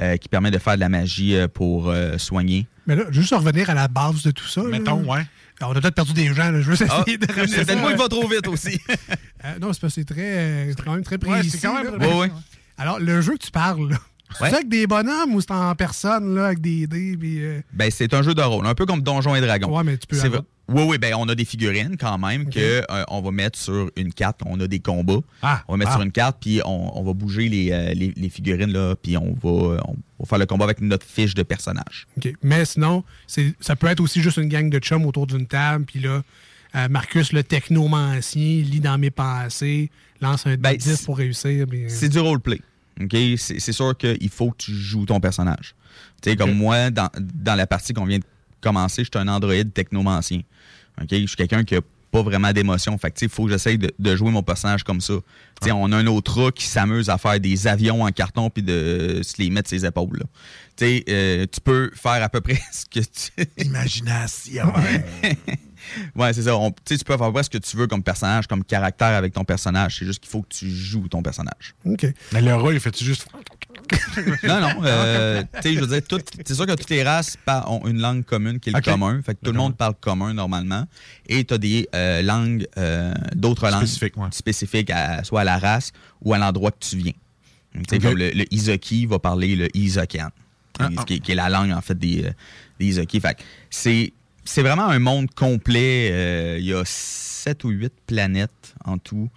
[0.00, 2.68] euh, qui permet de faire de la magie euh, pour euh, soigner.
[2.86, 4.62] Mais là, juste revenir à la base de tout ça.
[4.62, 4.68] là.
[4.68, 5.26] Mettons, ouais.
[5.60, 6.60] On a peut-être perdu des gens, là.
[6.60, 8.78] je veux Ah, essayer de ramener c'est peut-être moi qui va trop vite aussi.
[9.44, 10.20] Euh, non, c'est parce que c'est très,
[10.70, 11.50] euh, quand même très Ouais, précis.
[11.50, 12.08] c'est quand même là.
[12.08, 12.30] Ouais, ouais.
[12.76, 13.96] Alors, le jeu que tu parles, là,
[14.36, 14.54] c'est Ouais.
[14.54, 17.44] avec des bonhommes ou c'est en personne, là, avec des dés, puis...
[17.44, 19.74] euh, Ben, c'est un jeu de rôle, un peu comme Donjons et Dragons.
[19.76, 22.18] Ouais, mais tu peux C'est avoir- vrai- Oui, oui, ben, on a des figurines quand
[22.18, 22.50] même Ok.
[22.50, 24.40] que euh, on va mettre sur une carte.
[24.44, 25.20] On a des combats.
[25.40, 25.94] Ah, on va mettre ah.
[25.94, 29.16] sur une carte, puis on, on va bouger les, euh, les, les figurines, là, puis
[29.16, 32.06] on va, on va faire le combat avec notre fiche de personnage.
[32.18, 32.30] OK.
[32.42, 35.86] Mais sinon, c'est, ça peut être aussi juste une gang de chums autour d'une table,
[35.86, 36.20] puis là,
[36.76, 41.66] euh, Marcus, le technomancien, lit dans mes pensées, lance un Ben, 10 c'est- pour réussir.
[41.88, 42.60] C'est du roleplay.
[43.00, 43.16] OK?
[43.36, 45.74] C'est sûr qu'il faut que tu joues ton personnage.
[46.22, 48.24] Tu sais, comme moi, dans, dans la partie qu'on vient de
[48.60, 50.40] commencer, je suis un androïde technomancien.
[51.00, 51.08] OK?
[51.10, 51.80] Je suis quelqu'un qui a
[52.10, 52.96] pas vraiment d'émotion.
[52.98, 55.14] Fait que, il faut que j'essaye de, de jouer mon personnage comme ça.
[55.62, 58.62] Sais, on a un autre rat qui s'amuse à faire des avions en carton puis
[58.62, 60.24] de se les mettre ses épaules.
[60.82, 63.64] euh, tu peux faire à peu près ce que tu...
[63.66, 64.72] Imagination.
[66.16, 66.56] ouais, c'est ça.
[66.56, 69.96] On- Tu peux près ce que tu veux comme personnage, comme caractère avec ton personnage.
[69.98, 71.74] C'est juste qu'il faut que tu joues ton personnage.
[71.84, 72.06] OK.
[72.32, 73.26] Mais le rat, il fait-tu juste.
[74.42, 74.68] Non, non.
[74.84, 77.36] euh, tu sais, je veux dire, tout- c'est sûr que toutes les races
[77.68, 79.20] ont une langue commune qui est le commun.
[79.22, 80.84] Fait que tout le monde parle commun normalement.
[81.28, 84.28] Et tu as des euh, langues, euh, d'autres langues Spécifiques, ouais.
[84.32, 87.12] spécifiques à, soit à la race ou à l'endroit que tu viens.
[87.74, 88.02] Tu sais, Ok.
[88.02, 90.30] comme le, le Izuki va parler le Izukian.
[90.78, 92.30] qui, qui- qui est la langue, en fait, des, euh,
[92.78, 93.20] des Isoki.
[93.20, 94.12] Fait que c'est,
[94.48, 96.08] c'est vraiment un monde complet.
[96.12, 99.28] Euh, Il y a sept ou huit planètes en tout.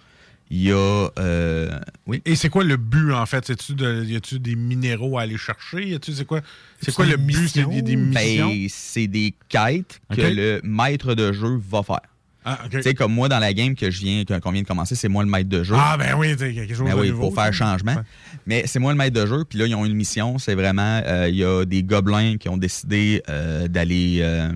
[0.50, 1.08] Il y a.
[1.18, 1.70] euh,
[2.06, 2.20] oui.
[2.26, 3.46] Et c'est quoi le but, en fait?
[3.46, 5.88] C'est-tu de- y a-tu des minéraux à aller chercher?
[5.88, 6.40] Y a-tu- C'est quoi,
[6.80, 7.48] c'est quoi le but?
[7.48, 8.48] C'est des, des missions?
[8.50, 12.00] Ben, c'est des quêtes que le maître de jeu va faire.
[12.44, 12.70] Ah, ok.
[12.72, 15.08] Tu sais, comme moi, dans la game que je viens, qu'on vient de commencer, c'est
[15.08, 15.76] moi le maître de jeu.
[15.78, 17.52] Ah, ben oui, t'sais, quelque chose Ben de oui, nouveau, pour faire ça.
[17.52, 17.94] changement.
[17.94, 18.02] Ouais.
[18.46, 19.44] Mais c'est moi le maître de jeu.
[19.48, 20.36] Puis là, ils ont une mission.
[20.38, 24.50] C'est vraiment, euh, il y a des gobelins qui ont décidé euh, d'aller, euh,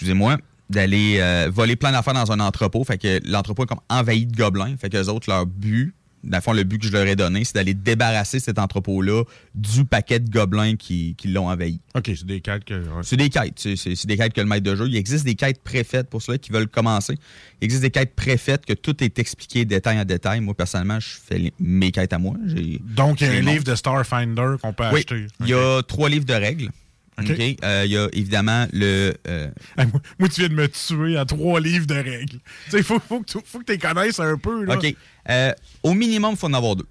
[0.00, 0.38] excusez-moi,
[0.70, 2.82] d'aller euh, voler plein d'affaires dans un entrepôt.
[2.84, 4.74] Fait que l'entrepôt est comme envahi de gobelins.
[4.80, 7.16] Fait que les autres, leur but, dans le fond, le but que je leur ai
[7.16, 11.80] donné, c'est d'aller débarrasser cet entrepôt-là du paquet de gobelins qui, qui l'ont envahi.
[11.94, 12.74] OK, c'est des quêtes que...
[12.74, 13.02] ouais.
[13.02, 13.58] C'est des quêtes.
[13.58, 14.86] C'est, des quêtes que le maître de jeu.
[14.86, 17.14] Il existe des quêtes préfaites pour ceux qui veulent commencer.
[17.60, 20.40] Il existe des quêtes préfaites que tout est expliqué détail en détail.
[20.40, 22.36] Moi, personnellement, je fais les- mes quêtes à moi.
[22.80, 25.26] Donc, il y a un livre de Starfinder qu'on peut Oui, acheter.
[25.40, 26.70] il y a trois livres de règles.
[27.20, 27.56] OK.
[27.64, 29.14] Euh, il y a évidemment le...
[29.28, 32.38] euh, Hey, moi, moi, tu viens de me tuer à trois livres de règles.
[32.72, 34.64] Il faut, faut que tu faut que connaisses un peu.
[34.64, 34.76] Là.
[34.76, 34.94] OK.
[35.28, 35.52] Euh,
[35.82, 36.86] au minimum, il faut en avoir deux.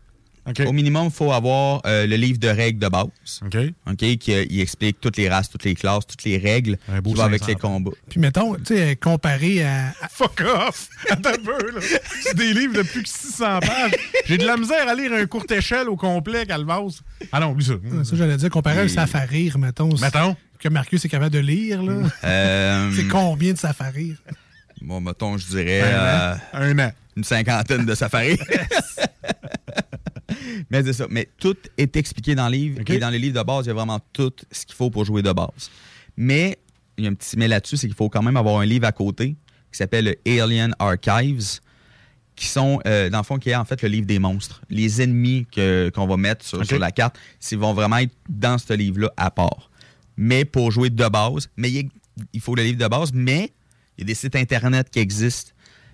[0.66, 3.08] Au minimum, il faut avoir euh, le livre de règles de base.
[3.46, 3.58] OK.
[3.88, 4.18] OK?
[4.18, 7.18] Qui euh, il explique toutes les races, toutes les classes, toutes les règles beau qui
[7.18, 7.92] vont avec 500 les combats.
[8.10, 9.94] Puis mettons, tu sais, comparé à.
[10.10, 10.90] Fuck off!
[11.10, 11.82] Attends un peu, là.
[12.22, 13.92] C'est des livres de plus que 600 pages.
[14.26, 17.02] J'ai de la misère à lire un court échelle au complet, Calvas.
[17.32, 17.74] Ah non, oublie ça.
[18.04, 19.90] Ça, j'allais dire, comparé à un safarir, mettons.
[20.00, 20.36] Mettons.
[20.60, 22.10] Que Marcus est capable de lire, là.
[22.26, 24.18] Euh, C'est combien de safarir?
[24.82, 25.82] Bon, mettons, je dirais...
[25.82, 26.38] Un euh, an.
[26.54, 26.92] Un an.
[27.16, 28.40] Une cinquantaine de safaris.
[30.70, 31.08] Mais c'est ça.
[31.10, 32.80] Mais tout est expliqué dans le livre.
[32.96, 35.06] Et dans les livres de base, il y a vraiment tout ce qu'il faut pour
[35.06, 35.70] jouer de base.
[36.18, 36.60] Mais
[36.98, 38.86] il y a un petit mais là-dessus, c'est qu'il faut quand même avoir un livre
[38.86, 39.36] à côté
[39.72, 41.60] qui s'appelle le Alien Archives,
[42.36, 44.62] qui sont, euh, dans le fond, qui est en fait le livre des monstres.
[44.70, 47.18] Les ennemis que- qu'on va mettre sur, la carte,
[47.52, 49.70] ils vont vraiment être dans ce livre-là à part.
[50.18, 51.70] Mais pour jouer de base, mais
[52.34, 53.54] il, faut le livre de base, mais
[53.98, 55.52] il y a des sites Internet qui existent.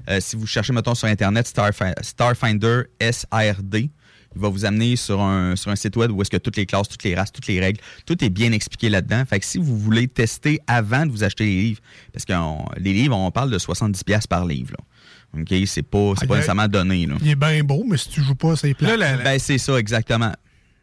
[0.09, 3.89] Euh, si vous cherchez, mettons, sur Internet, Starfi- Starfinder SARD,
[4.35, 6.65] il va vous amener sur un, sur un site web où est-ce que toutes les
[6.65, 9.23] classes, toutes les races, toutes les règles, tout est bien expliqué là-dedans.
[9.25, 11.81] Fait que si vous voulez tester avant de vous acheter les livres,
[12.13, 14.73] parce que on- les livres, on parle de 70$ par livre.
[14.77, 15.41] Là.
[15.41, 15.53] OK?
[15.67, 17.05] C'est pas, c'est Ah, pas nécessairement donné.
[17.05, 17.15] Là.
[17.21, 18.95] Il est bien beau, mais si tu joues pas, c'est plat.
[18.95, 20.31] Là, la, Ben, c'est ça, exactement.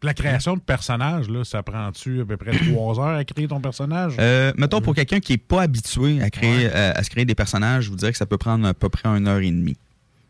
[0.02, 3.60] la création de personnages, là, ça prend-tu à peu près trois heures à créer ton
[3.60, 4.14] personnage?
[4.18, 7.34] Euh, mettons, pour quelqu'un qui n'est pas habitué à créer, euh, à se créer des
[7.36, 9.76] personnages, je vous dirais que ça peut prendre à peu près une heure et demie.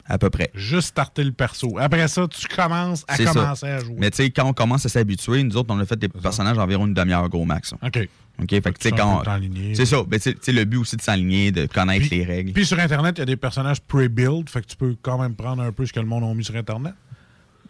[0.07, 0.51] À peu près.
[0.55, 1.79] Juste starter le perso.
[1.79, 3.33] Après ça, tu commences à ça.
[3.33, 3.95] commencer à jouer.
[3.99, 6.59] Mais tu sais, quand on commence à s'habituer, nous autres, on a fait des personnages
[6.59, 7.73] environ une demi-heure gros max.
[7.83, 8.09] OK.
[8.43, 9.23] OK, fait que tu sais, quand.
[9.75, 10.03] C'est ça.
[10.07, 12.53] Ben, tu sais- le but aussi de s'aligner, de connaître les règles.
[12.53, 15.35] Puis sur Internet, il y a des personnages pre-build, fait que tu peux quand même
[15.35, 16.95] prendre un peu ce que le monde a mis sur Internet.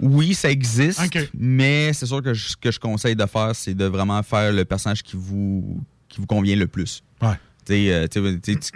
[0.00, 1.28] Oui, ça existe, OK.
[1.34, 4.64] mais c'est sûr que ce que je conseille de faire, c'est de vraiment faire le
[4.64, 7.02] personnage qui vous, qui vous convient le plus.
[7.20, 7.34] Ouais.
[7.70, 8.06] Euh,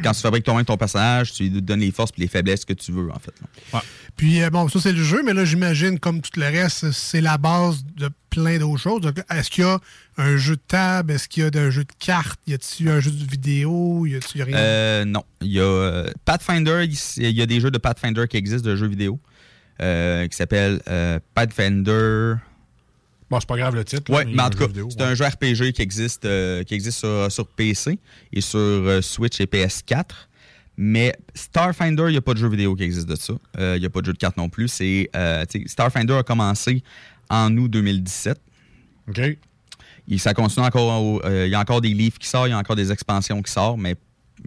[0.02, 2.72] quand tu fabriques toi-même ton personnage, tu lui donnes les forces et les faiblesses que
[2.72, 3.34] tu veux, en fait.
[4.16, 7.20] Puis, euh, bon, ça, c'est le jeu, mais là, j'imagine, comme tout le reste, c'est
[7.20, 9.02] la base de plein d'autres choses.
[9.30, 9.80] Est-ce qu'il y a
[10.18, 11.12] un jeu de table?
[11.12, 12.40] Est-ce qu'il y a un jeu de cartes?
[12.46, 14.06] Y a-t-il un jeu de vidéo?
[14.06, 14.56] Y a-t-il rien?
[14.56, 15.24] Euh, non.
[15.40, 16.84] Il y a euh, Pathfinder,
[17.16, 19.18] il y a des jeux de Pathfinder qui existent, de jeux vidéo,
[19.78, 20.80] qui s'appellent
[21.34, 22.36] Pathfinder.
[23.28, 24.04] Bon, c'est pas grave le titre.
[24.22, 25.02] y mais en tout cas, c'est ouais.
[25.08, 27.98] un jeu RPG qui existe, euh, qui existe sur, sur PC
[28.32, 30.04] et sur euh, Switch et PS4.
[30.76, 33.32] Mais Starfinder, il n'y a pas de jeu vidéo qui existe de ça.
[33.58, 34.68] Euh, Il n'y a pas de jeu de cartes non plus.
[34.68, 36.82] C'est, euh, Starfinder a commencé
[37.30, 38.38] en août 2017.
[39.08, 39.20] OK.
[40.08, 41.20] Et ça continue encore.
[41.24, 43.42] euh, Il y a encore des livres qui sortent, il y a encore des expansions
[43.42, 43.96] qui sortent, mais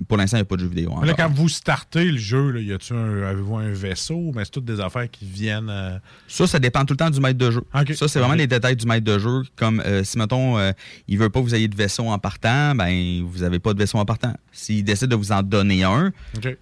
[0.08, 0.92] pour l'instant, il n'y a pas de jeu vidéo.
[1.04, 4.32] Là, quand vous startez le jeu, là, y a-tu un, avez-vous un vaisseau?
[4.36, 5.70] Mais c'est toutes des affaires qui viennent.
[5.70, 7.62] euh, Ça, ça dépend tout le temps du maître de jeu.
[7.96, 9.42] Ça, c'est vraiment les détails du maître de jeu.
[9.56, 10.72] Comme euh, si, mettons, euh,
[11.08, 13.80] il veut pas que vous ayez de vaisseau en partant, ben vous n'avez pas de
[13.80, 14.34] vaisseau en partant.
[14.52, 16.12] S'il décide de vous en donner un,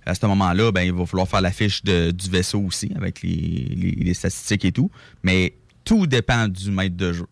[0.06, 3.22] à ce moment-là, ben il va falloir faire la fiche de- du vaisseau aussi, avec
[3.22, 3.30] les,
[3.76, 4.90] les- les statistiques et tout.
[5.24, 7.26] Mais tout dépend du maître de jeu.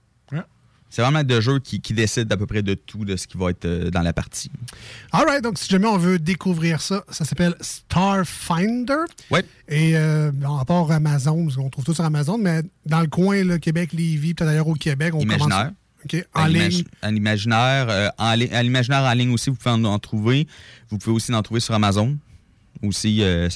[0.96, 3.38] C'est vraiment le jeu qui, qui décide à peu près de tout de ce qui
[3.38, 4.50] va être euh, dans la partie.
[5.12, 9.04] All right, donc si jamais on veut découvrir ça, ça s'appelle Starfinder.
[9.30, 9.44] Ouais.
[9.68, 13.44] Et euh, en rapport Amazon, parce qu'on trouve tout sur Amazon, mais dans le coin,
[13.44, 15.58] là, Québec, Lévis, peut-être d'ailleurs au Québec, on Imaginaire.
[15.58, 15.74] commence.
[16.06, 16.58] OK, en À ligne.
[16.60, 17.88] l'imagi- À l'imaginaire.
[17.90, 20.48] euh, en li- à l'imaginaire en ligne aussi, vous pouvez en, en trouver.
[20.90, 22.18] Vous pouvez aussi en trouver sur Amazon.
[22.84, 23.50] Aussi, euh,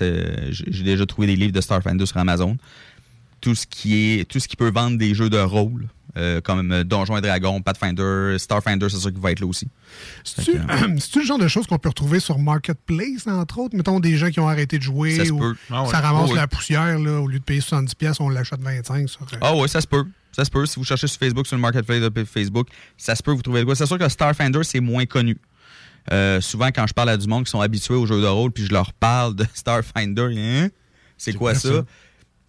[0.49, 2.57] j'ai déjà trouvé des livres de Starfinder sur Amazon.
[3.39, 5.87] Tout ce qui est, tout ce qui peut vendre des jeux de rôle,
[6.19, 9.67] euh, comme euh, Donjons et Dragons, Pathfinder, Starfinder, c'est sûr qu'il va être là aussi.
[10.23, 10.51] C'est-tu
[10.99, 13.75] c'est-tu le genre de choses qu'on peut retrouver sur Marketplace, entre autres?
[13.75, 15.55] Mettons des gens qui ont arrêté de jouer Ça se ou peut.
[15.71, 15.89] Ah ouais.
[15.89, 16.35] ça ramasse Oh oui.
[16.37, 19.07] la poussière, là, au lieu de payer 70$, on l'achète 25$.
[19.07, 20.05] Sur, euh, Ah oui, ça se peut.
[20.31, 20.65] Ça se peut.
[20.65, 23.61] Si vous cherchez sur Facebook, sur le Marketplace de Facebook, ça se peut vous trouver
[23.61, 23.75] de quoi.
[23.75, 25.37] C'est sûr que Starfinder, c'est moins connu.
[26.11, 28.51] Euh, souvent, quand je parle à du monde qui sont habitués aux jeux de rôle,
[28.51, 30.69] puis je leur parle de Starfinder, hein?
[31.17, 31.69] c'est quoi ça?
[31.69, 31.85] ça?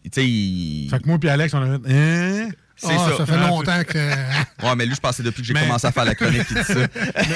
[0.04, 1.92] Tu sais, il- Fait que moi puis Alex, on a fait.
[1.92, 2.48] Hein?
[2.80, 3.16] C'est Ah, ça.
[3.18, 3.98] ça fait longtemps que.
[4.64, 6.54] Ouais, mais lui, je pensais depuis que j'ai Mais- commencé à faire la chronique et
[6.54, 6.74] tout ça.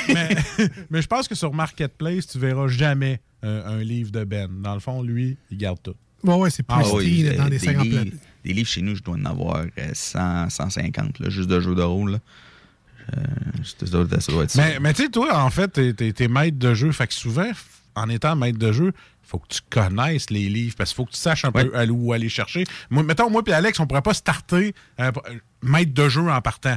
[0.09, 4.25] mais, mais- mais je pense que sur Marketplace, tu verras jamais euh, un livre de
[4.25, 4.49] Ben.
[4.63, 5.95] Dans le fond, lui, il garde tout.
[6.23, 8.05] Ouais, ouais, c'est pristine Ah oui, dans euh, des 50 livres,
[8.45, 11.75] des livres chez nous, je dois en avoir euh, 100, 150, là, juste de jeux
[11.75, 12.13] de rôle.
[12.13, 12.19] là.
[13.19, 13.21] Euh,
[13.63, 14.63] ça doit ça doit être ça.
[14.63, 16.91] Mais, mais tu sais, toi, en fait, t'es, maître de jeu.
[16.93, 17.51] Fait que souvent,
[17.95, 18.93] en étant maître de jeu,
[19.27, 22.13] faut que tu connaisses les livres parce qu'il faut que tu saches un peu où
[22.13, 22.65] aller chercher.
[22.91, 26.41] Moi, mettons, moi et Alex, on pourrait pas starter euh, euh, maître de jeu en
[26.41, 26.77] partant.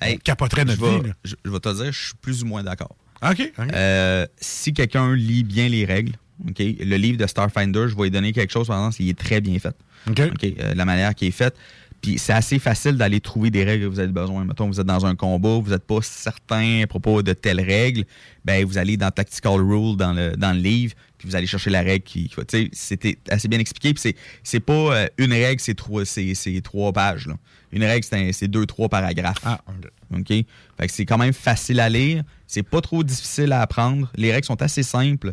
[0.00, 1.12] Hey, on capoterait notre je vie.
[1.24, 2.96] Je, je vais te dire, je suis plus ou moins d'accord.
[3.22, 3.52] OK.
[3.58, 6.12] Euh, si quelqu'un lit bien les règles,
[6.48, 9.18] ok, le livre de Starfinder, je vais lui donner quelque chose, par exemple, il est
[9.18, 9.74] très bien fait.
[10.08, 10.20] OK.
[10.20, 11.56] Euh, la manière qui est faite.
[12.02, 14.44] Puis c'est assez facile d'aller trouver des règles que vous avez besoin.
[14.44, 18.04] Mettons, vous êtes dans un combat, vous n'êtes pas certain à propos de telles règles,
[18.44, 20.92] ben vous allez dans Tactical Rule dans le, dans le livre,
[21.24, 22.28] puis vous allez chercher la règle qui.
[22.28, 23.94] qui va- c'était assez bien expliqué.
[23.94, 27.26] Puis c'est, c'est pas euh, une règle, c'est trois, c'est, c'est trois pages.
[27.26, 27.34] là.
[27.72, 29.38] Une règle, c'est, un- c'est deux, trois paragraphes.
[29.44, 29.90] Ah, OK.
[30.20, 30.28] OK?
[30.28, 30.46] Fait
[30.86, 32.22] que c'est quand même facile à lire.
[32.46, 34.12] C'est pas trop difficile à apprendre.
[34.16, 35.32] Les règles sont assez simples.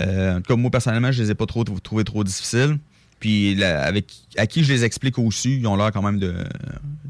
[0.00, 2.78] Euh, en tout cas, moi, personnellement, je les ai pas trop trouvées trop difficiles.
[3.20, 6.34] Puis, avec, à qui je les explique aussi, ils ont l'air quand même de.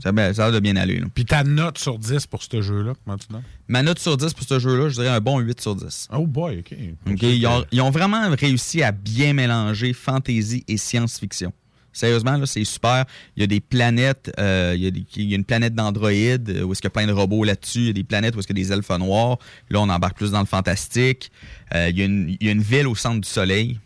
[0.03, 0.99] Ça, a- ça a l'air de bien aller.
[1.01, 1.07] là.
[1.13, 3.43] Puis ta note sur 10 pour ce jeu-là, comment tu donnes?
[3.69, 6.09] Ma note sur 10 pour ce jeu-là, je dirais un bon 8 sur 10.
[6.13, 6.77] Oh boy, OK.
[7.11, 7.23] OK?
[7.23, 11.53] Ils, ont, ils ont vraiment réussi à bien mélanger fantasy et science-fiction.
[11.93, 13.05] Sérieusement, là, c'est super.
[13.37, 15.75] Il y a des planètes, euh, il, y a des- il y a une planète
[15.77, 17.79] d'androïdes euh, où est-ce qu'il y a plein de robots là-dessus.
[17.81, 19.39] Il y a des planètes où est-ce qu'il y a des elfes noirs.
[19.71, 21.31] Là, on embarque plus dans le fantastique.
[21.75, 23.79] Euh, il, y a une, il y a une ville au centre du soleil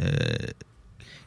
[0.00, 0.10] euh,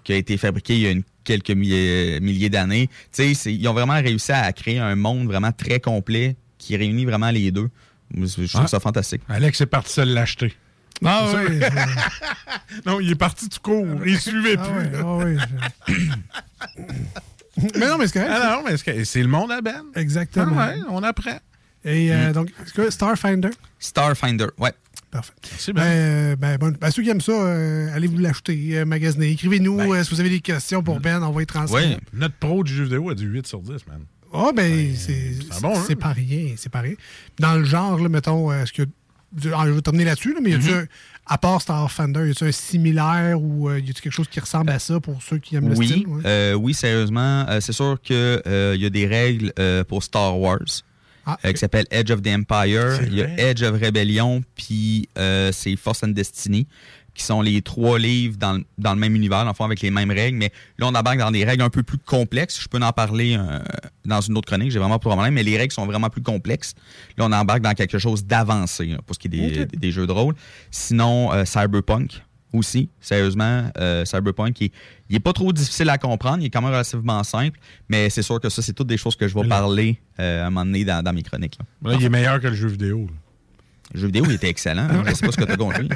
[0.08, 2.88] qui a été fabriquée il y a une- quelques milliers, milliers d'années.
[3.12, 7.03] Tu sais, ils ont vraiment réussi à créer un monde vraiment très complet qui réunit
[7.03, 7.70] vraiment les deux.
[8.16, 8.68] Je trouve Ah.
[8.68, 9.22] ça fantastique.
[9.28, 10.53] Alex est parti se l'acheter.
[11.03, 11.60] Ah oui.
[12.86, 13.86] non, il est parti tout court.
[14.05, 14.89] Il suivait Ah plus.
[14.91, 14.99] là.
[15.03, 15.20] ah
[15.88, 16.03] je-
[17.80, 18.26] mais non, mais c'est.
[18.26, 19.84] Ah non, mais c'est c'est le monde à Ben.
[19.95, 20.55] Exactement.
[20.58, 21.38] Ah ouais, on apprend.
[21.84, 22.12] Et Mm.
[22.14, 23.49] euh, donc, c'est quoi, Starfinder?
[23.78, 24.72] Starfinder, ouais.
[25.12, 25.34] Parfait.
[25.51, 25.86] Merci, Ben, Ben.
[25.88, 29.30] euh, ben, bon, ben, ceux qui aiment ça, euh, allez vous l'acheter, euh, magasiner.
[29.32, 31.88] Écrivez-nous euh, si vous avez des questions pour Ben, on va y transmettre.
[31.88, 31.97] Ouais.
[32.14, 34.01] Notre pro du jeu vidéo a du 8 sur 10, man.
[34.34, 35.84] Ah, ben, c'est c'est bon, hein?
[35.88, 36.95] c'est pas rien, c'est pas rien.
[37.39, 38.84] Dans le genre, là, mettons, est-ce que.
[39.55, 40.70] ah, je vais terminer là-dessus, là, mais Mhm.
[40.74, 40.86] un-
[41.30, 44.70] à part Starfinder, y a-tu un similaire ou euh, y a-tu quelque chose qui ressemble
[44.72, 46.08] à ça pour ceux qui aiment le Oui, style?
[46.08, 46.22] ouais?
[46.26, 47.45] euh, oui, sérieusement.
[47.47, 49.53] Euh, c'est sûr qu'il y a des règles
[49.88, 50.60] pour Star Wars
[51.30, 52.99] Ah, euh, qui s'appelle Edge of the Empire.
[53.05, 53.49] Il y a.
[53.49, 56.67] Edge of Rebellion, puis euh, c'est Force and Destiny,
[57.13, 60.11] qui sont les trois livres dans, le- dans le même univers, fond, avec les mêmes
[60.11, 60.38] règles.
[60.38, 62.61] Mais là, on embarque dans des règles un peu plus complexes.
[62.61, 63.59] Je peux en parler euh,
[64.05, 66.21] dans une autre chronique, j'ai vraiment pas de problème, mais les règles sont vraiment plus
[66.23, 66.75] complexes.
[67.17, 70.07] Là, on embarque dans quelque chose d'avancé pour ce qui est des, des- des jeux
[70.07, 70.34] de rôle.
[70.71, 72.21] Sinon, euh, Cyberpunk
[72.53, 73.69] aussi, sérieusement,
[74.05, 74.71] Cyberpunk, il,
[75.10, 78.22] il est pas trop difficile à comprendre, il est quand même relativement simple, mais c'est
[78.22, 80.66] sûr que ça, c'est toutes des choses que je vais parler euh, à un moment
[80.66, 81.58] donné dans, dans mes chroniques.
[81.60, 81.91] là.
[81.91, 83.01] Là, il est meilleur que le jeu vidéo.
[83.08, 83.14] là.
[83.97, 84.83] Le jeu vidéo, il était excellent.
[84.91, 85.03] hein.
[85.07, 85.89] Je sais pas ce que tu as compris.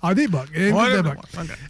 [0.00, 0.44] Ah, des bugs.
[0.54, 0.72] eh.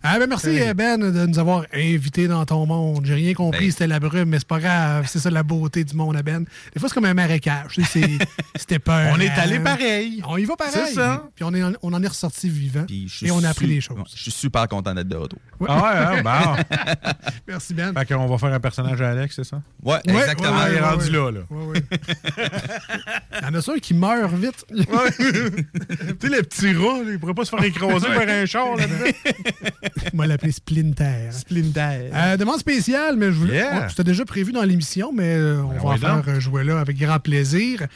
[0.05, 3.05] Ah, ben, merci, Très euh, Ben, de nous avoir invités dans ton monde.
[3.05, 3.71] J'ai rien compris, Ben.
[3.73, 5.07] c'était la brume, mais c'est pas grave.
[5.09, 6.45] C'est ça la beauté du monde à Ben.
[6.73, 7.73] Des fois, c'est comme un marécage.
[7.75, 9.13] tu sais, c'est- C'était peur.
[9.17, 10.23] On est allé pareil.
[10.29, 10.73] On y va pareil.
[10.87, 11.29] C'est ça.
[11.35, 12.87] Puis on, est, on en est ressorti vivant.
[12.89, 13.99] Et on a appris des choses.
[14.15, 15.41] Je suis super content d'être de retour.
[15.69, 16.63] Ah ouais, hein, bon.
[17.49, 17.93] Merci, Ben.
[17.93, 19.61] Fait qu'on va faire un personnage à Alex, c'est ça?
[19.83, 20.55] Ouais, Ouais, exactement.
[20.69, 21.11] Il est ouais, rendu ouais.
[21.11, 21.41] là, là.
[21.51, 21.83] Ouais, ouais.
[23.41, 24.65] Il y en a ceux qui meurent vite.
[26.21, 28.77] tu sais, les petits rats, là, ils pourraient pas se faire écraser par un char
[28.77, 29.11] là-dedans.
[30.15, 31.31] On va l'appeler Splinter.
[31.31, 32.11] Splinter.
[32.13, 33.89] Euh, demande spéciale, mais je voulais- Yeah.
[33.89, 36.81] c'était déjà prévu dans l'émission, mais euh, on Ben va en faire euh, jouer là
[36.81, 37.87] avec grand plaisir.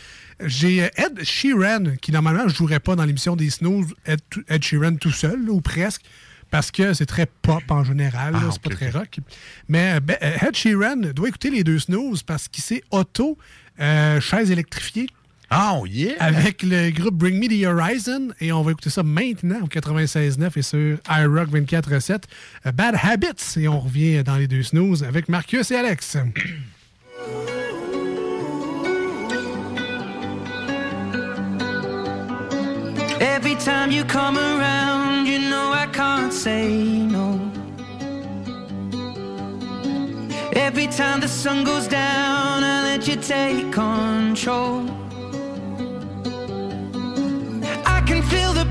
[0.44, 4.20] J'ai Ed Sheeran, qui normalement ne jouerait pas dans l'émission des Snooze, Ed,
[4.62, 6.02] Sheeran tout seul, là, ou presque,
[6.50, 9.18] parce que c'est très pop en général, Ah, c'est pas très rock.
[9.68, 13.36] Mais ben, Ed Sheeran doit écouter les deux Snooze parce qu'il s'est auto
[13.80, 15.08] euh, chaise électrifiée
[15.50, 16.12] Oh, yeah!
[16.18, 18.28] avec le groupe Bring Me the Horizon.
[18.40, 22.24] Et on va écouter ça maintenant au 96.9 et sur iRock 24.7.
[22.66, 23.58] Euh, Bad Habits.
[23.58, 26.18] Et on revient dans les deux snooze avec Marcus et Alex.
[33.20, 37.40] Every time you come around, you know I can't say no.
[40.52, 44.97] Every time the sun goes down, I let you take control.
[48.08, 48.67] Can feel the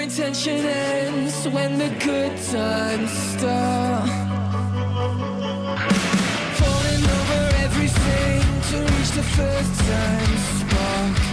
[0.00, 4.08] your intention ends when the good times start.
[6.58, 8.40] Falling over everything
[8.70, 11.29] to reach the first time spark.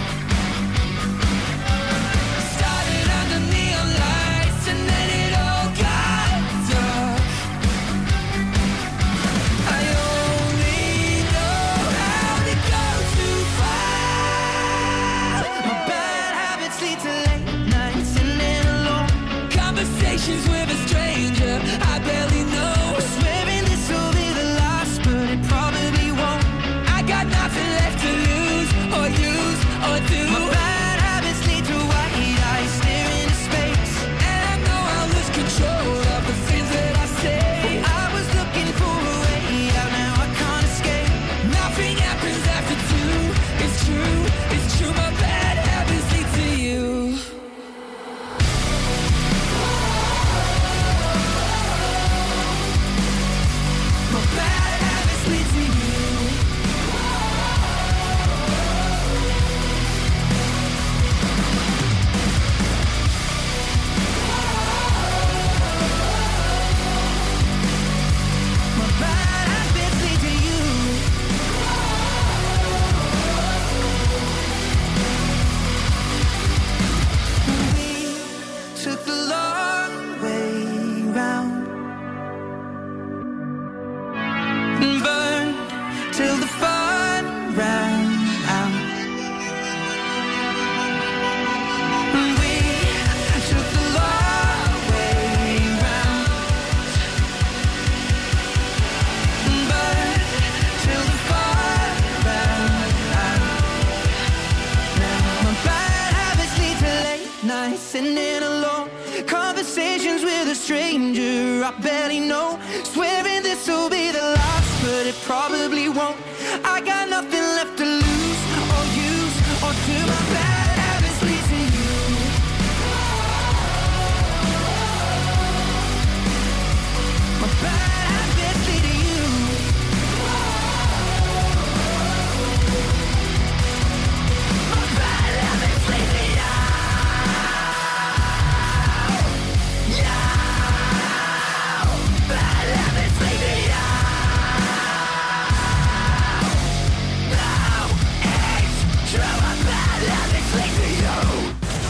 [107.48, 108.90] Nights sitting alone.
[109.26, 112.58] Conversations with a stranger I barely know.
[112.84, 116.18] Swearing this will be the last, but it probably won't.
[116.62, 117.77] I got nothing left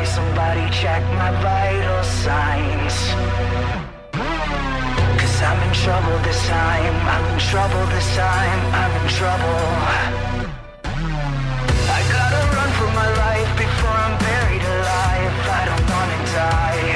[0.00, 0.04] High.
[0.04, 2.96] Somebody check my vital signs.
[5.20, 6.94] Cause I'm in trouble this time.
[7.08, 8.60] I'm in trouble this time.
[8.80, 9.60] I'm in trouble.
[11.96, 15.34] I gotta run for my life before I'm buried alive.
[15.58, 16.86] I don't wanna die.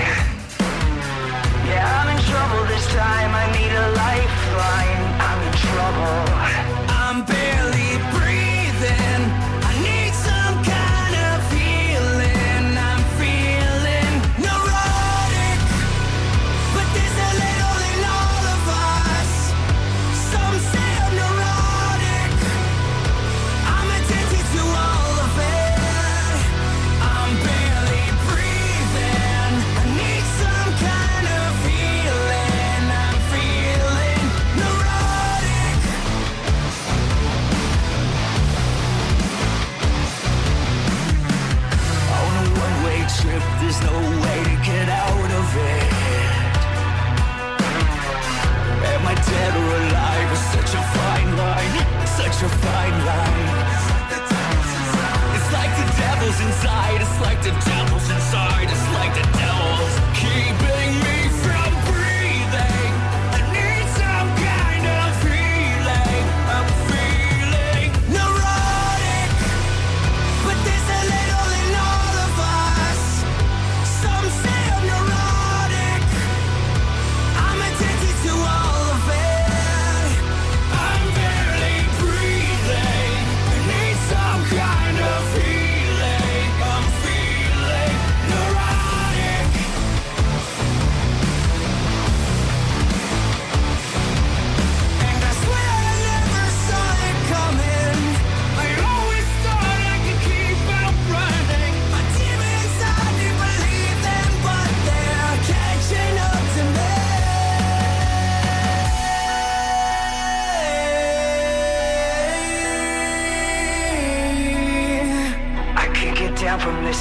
[1.68, 3.30] Yeah, I'm in trouble this time.
[3.34, 5.05] I need a lifeline.
[5.28, 6.74] I'm in trouble.
[52.43, 52.95] A fine.
[55.35, 59.43] It's like the devil's inside, it's like the devil's inside, it's like the devil's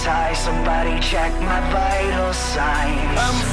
[0.06, 3.20] high, somebody check my vital signs.
[3.20, 3.53] I'm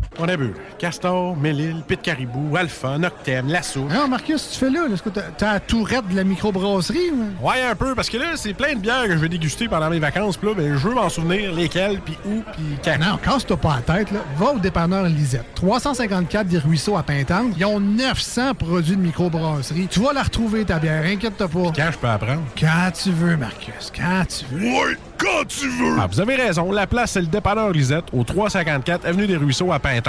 [0.19, 3.87] On a bu Castor, Mélile, Pit Caribou, Alpha, Noctem, Lasso.
[3.89, 4.81] Non, Marcus, tu fais là?
[4.93, 7.11] Est-ce que t'as- la tourette de la microbrasserie?
[7.13, 7.47] ou?
[7.47, 9.89] Ouais, un peu, parce que là, c'est plein de bières que je vais déguster pendant
[9.89, 10.35] mes vacances.
[10.35, 12.97] Puis là, ben, je veux m'en souvenir lesquelles, puis où, puis quand.
[12.99, 14.19] Non, casse-toi pas la tête, là.
[14.37, 15.45] Va au dépanneur Lisette.
[15.55, 17.53] 354 des Ruisseaux à Pintante.
[17.57, 19.87] Ils ont 900 produits de microbrasserie.
[19.89, 21.05] Tu vas la retrouver, ta bière.
[21.05, 21.71] Inquiète-toi pas.
[21.73, 22.41] Quand je peux apprendre?
[22.59, 23.91] Quand tu veux, Marcus.
[23.95, 24.61] Quand tu veux.
[24.71, 25.95] Ouais, quand tu veux!
[25.99, 26.71] Ah, vous avez raison.
[26.71, 30.00] La place, c'est le dépanneur Lisette, au 354 Avenue des Ruisseaux à Pintante.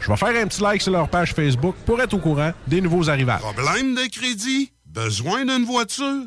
[0.00, 2.80] Je vais faire un petit like sur leur page Facebook pour être au courant des
[2.80, 3.40] nouveaux arrivages.
[3.40, 4.72] Problème de crédit?
[4.86, 6.26] Besoin d'une voiture?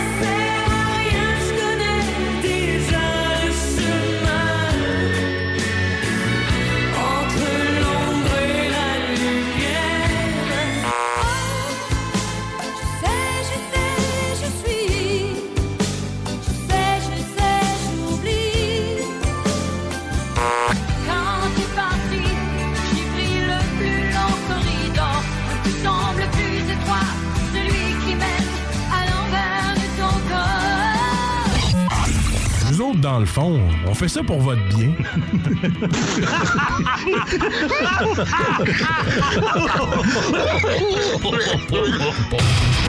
[34.01, 34.89] Fait ça pour votre bien.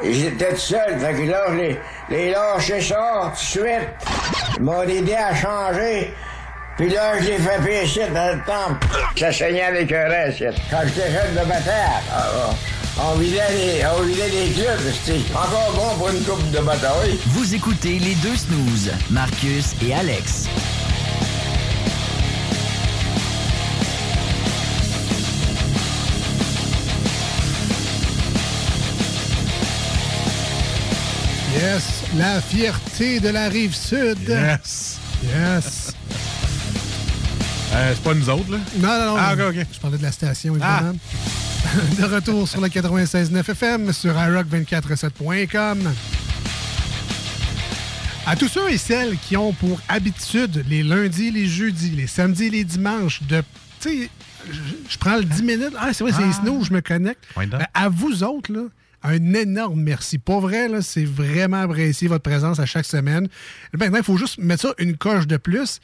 [0.02, 3.88] J'étais tout seul, fait que là, je les, les lâché ça tout de suite.
[4.56, 6.14] Ils m'ont aidé à changer.
[6.78, 8.86] Puis là, je l'ai fait pécher dans le temple.
[9.14, 10.42] Ça saignait avec un reste.
[10.70, 12.02] Quand j'étais jeune de bataille.
[12.10, 12.54] Ah.
[13.00, 17.18] On vidait les, on vidait les clubs, c'est encore bon pour une coupe de bataille.
[17.28, 20.48] Vous écoutez les deux snooze, Marcus et Alex.
[31.62, 34.18] Yes, la fierté de la rive sud.
[34.28, 34.98] Yes.
[35.22, 35.92] Yes.
[37.72, 38.58] Euh, c'est pas nous autres, là?
[38.78, 39.16] Non, non, non.
[39.16, 39.66] Ah, ok, ok.
[39.72, 40.94] Je parlais de la station, évidemment.
[41.98, 45.92] de retour sur le 96.9 FM sur iRock247.com.
[48.26, 52.50] À tous ceux et celles qui ont pour habitude les lundis, les jeudis, les samedis,
[52.50, 53.40] les dimanches de.
[53.80, 54.10] Tu sais,
[54.88, 55.74] je- prends le 10 minutes.
[55.78, 56.32] Ah, c'est vrai, c'est Ah.
[56.42, 57.22] Snow, je me connecte.
[57.36, 58.62] Ben, à vous autres, là,
[59.04, 60.18] un énorme merci.
[60.18, 63.28] Pas vrai, là, c'est vraiment apprécié votre présence à chaque semaine.
[63.76, 65.80] Maintenant, il faut juste mettre ça une coche de plus.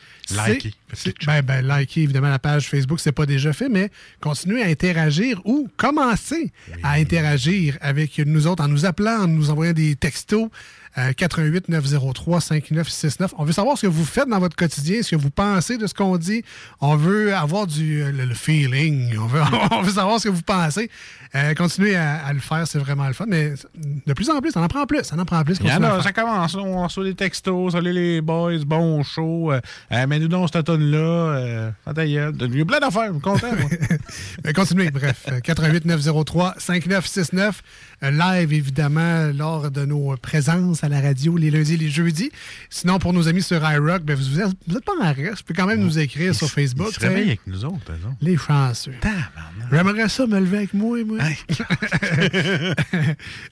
[0.92, 3.90] C'est- Ben, ben, liker évidemment la page Facebook, c'est pas déjà fait, mais
[4.20, 6.52] continuez à interagir ou commencez
[6.82, 10.48] à interagir avec nous autres en nous appelant, en nous envoyant des textos.
[10.98, 13.34] Euh, 88 903 5969.
[13.38, 15.86] On veut savoir ce que vous faites dans votre quotidien, ce que vous pensez de
[15.86, 16.42] ce qu'on dit.
[16.80, 19.16] On veut avoir du le, le feeling.
[19.18, 19.40] On veut,
[19.70, 20.90] on veut savoir ce que vous pensez.
[21.34, 23.26] Euh, continuez à, à le faire, c'est vraiment le fun.
[23.28, 23.52] Mais
[24.06, 25.04] de plus en plus, ça en prend plus.
[25.04, 25.56] Ça en prend plus.
[26.02, 26.54] Ça commence.
[26.54, 27.72] On reçoit des textos.
[27.72, 29.52] Salut les boys, bon show.
[29.52, 29.60] Euh,
[29.92, 32.34] euh, mais nous donc cette tonne là euh, ferme ta gueule.
[32.40, 33.48] Il y a plein d'affaires, je suis content.
[33.54, 34.52] moi.
[34.54, 35.26] Continuez, bref.
[35.30, 37.62] euh, 88 903 5969.
[38.02, 42.30] Euh, Live, évidemment, lors de nos présences à la radio les lundis et les jeudis.
[42.70, 45.38] Sinon, pour nos amis sur iRock, ben, vous êtes, vous êtes pas en reste.
[45.38, 46.92] Vous pouvez quand même nous écrire sur Facebook.
[46.92, 47.92] Se réveillent avec nous autres.
[48.20, 48.94] Les chanceux.
[49.70, 51.18] J'aimerais ça me lever avec moi, moi.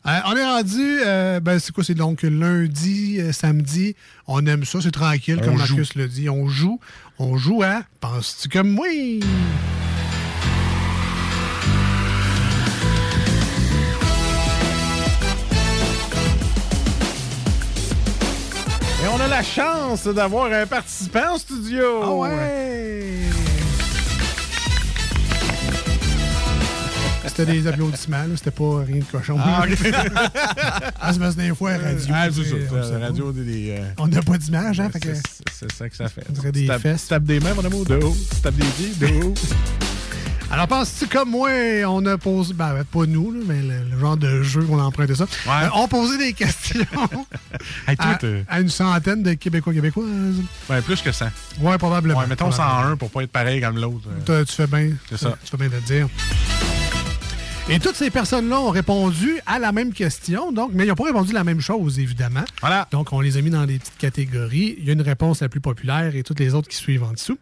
[0.07, 3.97] Euh, on est rendu, euh, ben, c'est quoi, c'est donc lundi, euh, samedi.
[4.27, 6.29] On aime ça, c'est tranquille, comme Marcus l'a dit.
[6.29, 6.81] On joue.
[7.19, 8.87] On joue à Penses-tu comme moi?
[19.37, 21.85] La chance d'avoir un participant en studio.
[22.03, 23.05] Ah ouais!
[27.27, 29.37] C'était des applaudissements, c'était pas rien de cochon.
[29.39, 29.77] Ah, ok.
[30.99, 32.15] Ah, c'est parce que des fois, radio.
[32.15, 32.99] Ah, c'est tu ça.
[32.99, 33.45] la radio des.
[33.45, 34.89] des, euh, On n'a pas d'image, hein?
[34.91, 36.23] fait que- c'est- ça que ça fait.
[36.31, 37.03] On dirait Tu des tapes- fesses.
[37.03, 38.17] Tu tapes des mains, mon amour, de haut.
[38.35, 39.35] Tu tapes des pieds, de haut.
[40.51, 41.51] Alors, penses-tu comme moi,
[41.89, 44.79] on a posé, ben, ben, pas nous, là, mais le, le genre de jeu qu'on
[44.79, 46.81] a emprunté ça, euh, on posé des questions
[47.89, 48.17] Hey, toi,
[48.49, 50.07] à, à une centaine de Québécois, Québécoises.
[50.71, 51.31] Ouais, plus que ça.
[51.61, 52.21] Ouais, probablement.
[52.21, 52.91] Ouais, mettons Probablement.
[52.93, 54.09] 101 pour pas être pareil comme l'autre.
[54.29, 54.45] euh.
[54.45, 54.91] Tu fais bien.
[55.11, 55.37] C'est ça.
[55.45, 56.09] Tu fais bien de le dire.
[57.69, 61.07] Et toutes ces personnes-là ont répondu à la même question, donc, mais ils n'ont pas
[61.07, 62.45] répondu la même chose, évidemment.
[62.61, 62.87] Voilà.
[62.93, 64.77] Donc, on les a mis dans des petites catégories.
[64.79, 67.11] Il y a une réponse la plus populaire et toutes les autres qui suivent en
[67.13, 67.37] dessous.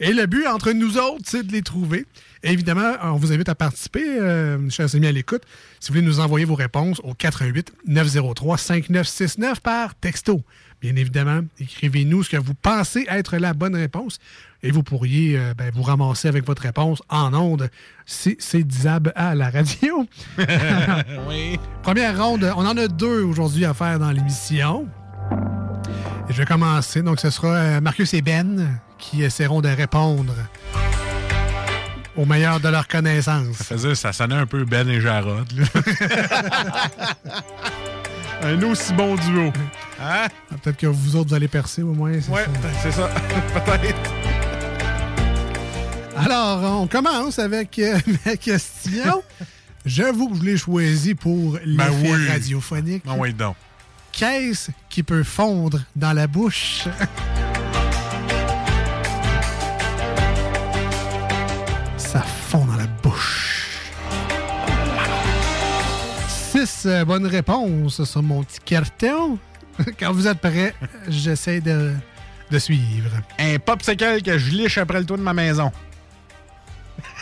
[0.00, 2.06] Et le but entre nous autres, c'est de les trouver.
[2.42, 5.42] Et évidemment, on vous invite à participer, euh, chers amis à l'écoute.
[5.78, 10.42] Si vous voulez nous envoyer vos réponses au 88 903 5969 par texto.
[10.80, 14.18] Bien évidemment, écrivez-nous ce que vous pensez être la bonne réponse
[14.62, 17.68] et vous pourriez euh, ben, vous ramasser avec votre réponse en ondes.
[18.06, 20.06] C'est c'est disable à la radio.
[21.28, 21.58] oui.
[21.82, 24.88] Première ronde, on en a deux aujourd'hui à faire dans l'émission.
[26.30, 27.02] Et je vais commencer.
[27.02, 30.32] Donc, ce sera euh, Marcus et Ben qui essaieront de répondre
[32.16, 33.56] au meilleur de leur connaissance.
[33.56, 35.48] Ça faisait, ça sonnait un peu Ben et Jarod.
[38.42, 39.52] un aussi bon duo.
[40.00, 40.28] Hein?
[40.52, 42.12] Ah, Peut-être que vous autres, vous allez percer au moins.
[42.20, 42.68] c'est Ouais, ça.
[42.82, 43.08] c'est ça.
[43.64, 44.10] Peut-être.
[46.16, 49.22] Alors, on commence avec euh, ma question.
[49.84, 52.28] J'avoue que je l'ai choisi pour l'effet Ben oui.
[52.28, 53.02] radiophonique.
[53.08, 53.56] Ah oui, donc.
[54.90, 56.84] Qui peut fondre dans la bouche?
[61.96, 63.80] Ça fond dans la bouche.
[66.28, 69.38] Six euh, bonnes réponses sur mon petit carton.
[69.98, 70.74] Quand vous êtes prêts,
[71.08, 71.94] j'essaie de,
[72.50, 73.10] de suivre.
[73.38, 75.72] Un popsicle que je liche après le toit de ma maison.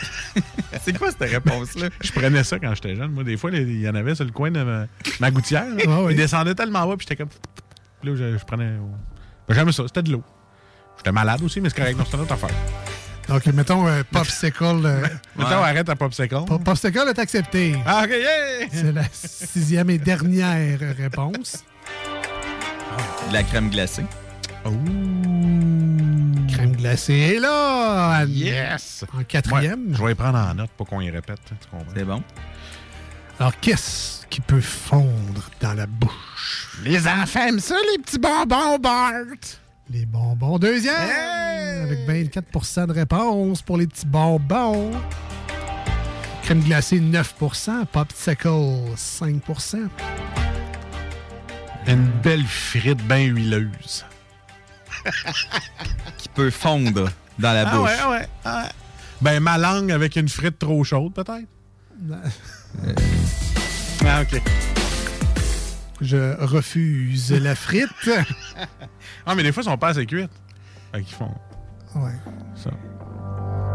[0.83, 1.89] C'est quoi cette réponse-là?
[2.01, 3.11] Je prenais ça quand j'étais jeune.
[3.11, 4.85] Moi, des fois, il y en avait sur le coin de ma,
[5.19, 5.65] ma gouttière.
[5.67, 6.05] là.
[6.09, 7.29] Il descendait tellement bas, puis j'étais comme.
[8.03, 8.71] Là, je, je prenais.
[9.47, 10.23] Ben, J'aimais ça, c'était de l'eau.
[10.97, 12.49] J'étais malade aussi, mais c'est correct, non, c'est une autre affaire.
[13.27, 14.63] Donc, mettons euh, Popsicle.
[14.85, 15.01] euh,
[15.37, 16.35] Mettons, arrête à popsicle.
[16.47, 17.75] Pop- Popsicle est accepté.
[17.85, 18.67] Ah, ok, yeah!
[18.71, 21.63] C'est la sixième et dernière réponse.
[23.29, 24.03] De la crème glacée.
[24.63, 26.35] Crème
[26.79, 28.19] glacée est là!
[28.19, 28.31] Anne.
[28.31, 29.05] Yes!
[29.13, 29.89] En quatrième.
[29.89, 31.39] Ouais, je vais prendre en note pour qu'on y répète.
[31.45, 31.91] Tu comprends?
[31.95, 32.23] C'est bon.
[33.39, 36.79] Alors, qu'est-ce qui peut fondre dans la bouche?
[36.83, 39.13] Les enfants aiment ça, les petits bonbons, Bart!
[39.89, 40.59] Les bonbons.
[40.59, 40.93] Deuxième!
[41.83, 44.91] Avec 24% de réponse pour les petits bonbons.
[46.43, 48.49] Crème glacée, 9% Popsicle,
[48.95, 49.87] 5%
[51.87, 54.05] Une belle frite bien huileuse.
[56.17, 57.89] Qui peut fondre dans la Ah bouche.
[57.89, 58.69] ouais, ouais, ah ouais.
[59.21, 61.47] Ben, ma langue avec une frite trop chaude, peut-être?
[64.05, 64.41] Ah, OK.
[66.01, 67.89] Je refuse la frite.
[69.25, 70.31] ah, mais des fois, ils sont pas assez cuites.
[70.93, 71.33] Fait qu'ils font
[71.95, 72.11] Ouais.
[72.55, 72.69] ça.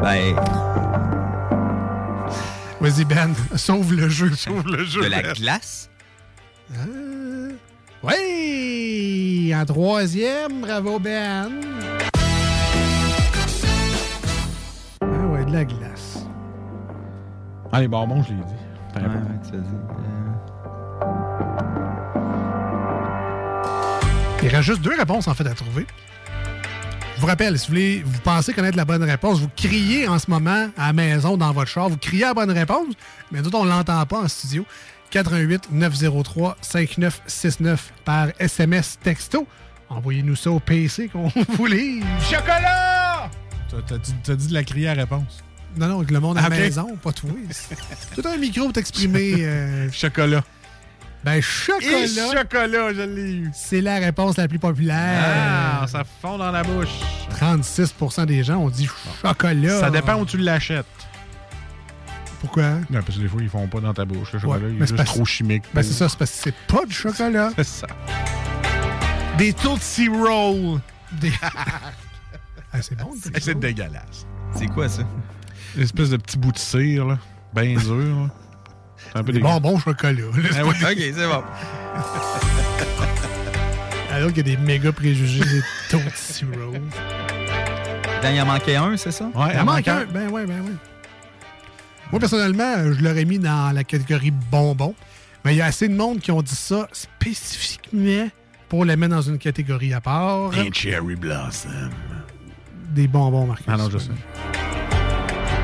[0.01, 0.35] Ben,
[2.81, 4.35] Vas-y, Ben, sauve le jeu.
[4.35, 5.03] Sauve le jeu.
[5.03, 5.33] de la Ben.
[5.35, 5.91] glace?
[6.75, 7.04] Euh,
[8.07, 9.55] Oui!
[9.55, 11.49] En troisième, bravo, Ben.
[15.01, 16.27] Ah ouais, de la glace.
[17.73, 18.43] Ah, les bonbons, je l'ai dit.
[18.97, 19.03] Ouais,
[19.47, 19.75] tu l'as dit.
[24.43, 25.87] Il reste juste deux réponses, en fait, à trouver.
[27.17, 30.19] Je vous rappelle, si vous voulez, vous pensez connaître la bonne réponse, vous criez en
[30.19, 32.95] ce moment à la maison, dans votre char, vous criez la bonne réponse,
[33.33, 34.67] mais nous, on ne l'entend pas en studio.
[35.25, 39.47] 88 903 5969 par SMS texto.
[39.89, 42.05] Envoyez-nous ça au PC qu'on vous livre.
[42.29, 43.31] Chocolat!
[43.87, 45.45] T'as- dit, t'as dit de la crier à réponse.
[45.77, 46.57] Non, non, avec le monde à la Ah, ok.
[46.59, 47.31] maison, pas toi.
[48.17, 49.35] Tout un micro pour t'exprimer.
[49.39, 50.43] euh, Chocolat.
[51.23, 52.07] Ben, Et chocolat,
[52.43, 53.51] chocolat, je l'ai eu.
[53.55, 55.79] c'est la réponse la plus populaire.
[55.81, 56.89] Ah, ça fond dans la bouche.
[57.31, 57.95] 36
[58.27, 58.89] des gens ont dit
[59.23, 59.79] chocolat.
[59.81, 60.85] Ça dépend où tu l'achètes.
[62.45, 62.73] Pourquoi?
[62.91, 64.33] Non, parce que des fois, ils font pas dans ta bouche.
[64.35, 65.63] Le chocolat, Ouais, il mais est c'est juste trop chimique.
[65.73, 67.51] Ben, c'est ça, c'est parce que c'est pas du chocolat.
[67.57, 67.87] C'est ça.
[69.39, 70.81] Des Tootsie Rolls.
[71.21, 71.33] Des...
[72.77, 73.11] Ah, c'est bon.
[73.41, 74.27] C'est dégueulasse.
[74.57, 75.03] C'est quoi ça?
[75.77, 77.19] Une espèce de petit bout de cire, là.
[77.55, 78.29] Ben dur, là.
[79.13, 80.23] C'est un peu Des bonbons chocolat.
[80.57, 81.45] Ah Ok, c'est bon.
[84.13, 86.81] Alors qu'il y a des méga préjugés des Tootsie Rolls.
[88.23, 89.27] Ben, il en manquait un, c'est ça?
[89.35, 90.05] Ouais, Il en manque un.
[90.07, 90.73] Ben ouais, ben ouais.
[92.15, 94.95] Moi, personnellement, je l'aurais mis dans la catégorie bonbons.
[95.45, 98.29] Mais il y a assez de monde qui ont dit ça spécifiquement
[98.69, 100.53] pour les mettre dans une catégorie à part.
[100.57, 101.91] Un cherry blossom.
[102.91, 103.67] Des bonbons, Marcus.
[103.69, 104.11] Ah non, je sais.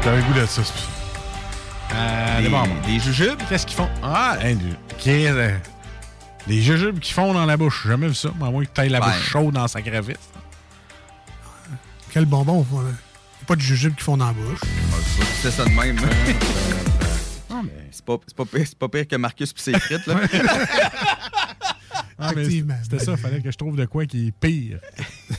[0.03, 0.64] T'as un goût de ça.
[0.64, 1.94] c'est pour ça.
[1.94, 2.74] Euh, Des, des bonbons.
[2.84, 3.38] des jujubes?
[3.48, 3.88] Qu'est-ce qu'ils font?
[4.03, 5.57] Ah, hein, du- qu'est-ce- euh,
[6.48, 7.82] Des jujubes qui font dans la bouche.
[7.84, 8.30] J'ai jamais vu ça.
[8.40, 9.07] Mais à moins que tu la Ouais.
[9.07, 10.18] bouche chaude dans sa gravite.
[12.11, 12.66] Quel bonbon?
[12.68, 12.82] faut-
[13.51, 14.61] Pas de jujubes qui font dans la bouche.
[15.42, 15.96] C'est ça de même.
[17.51, 17.88] Non, mais.
[17.90, 20.20] C'est pas, c'est pas, pire- pas pire que Marcus pis ses frites, là.
[22.16, 22.76] Ah, Effectivement.
[22.84, 24.78] C'était ça, fallait que je trouve de quoi qui est pire.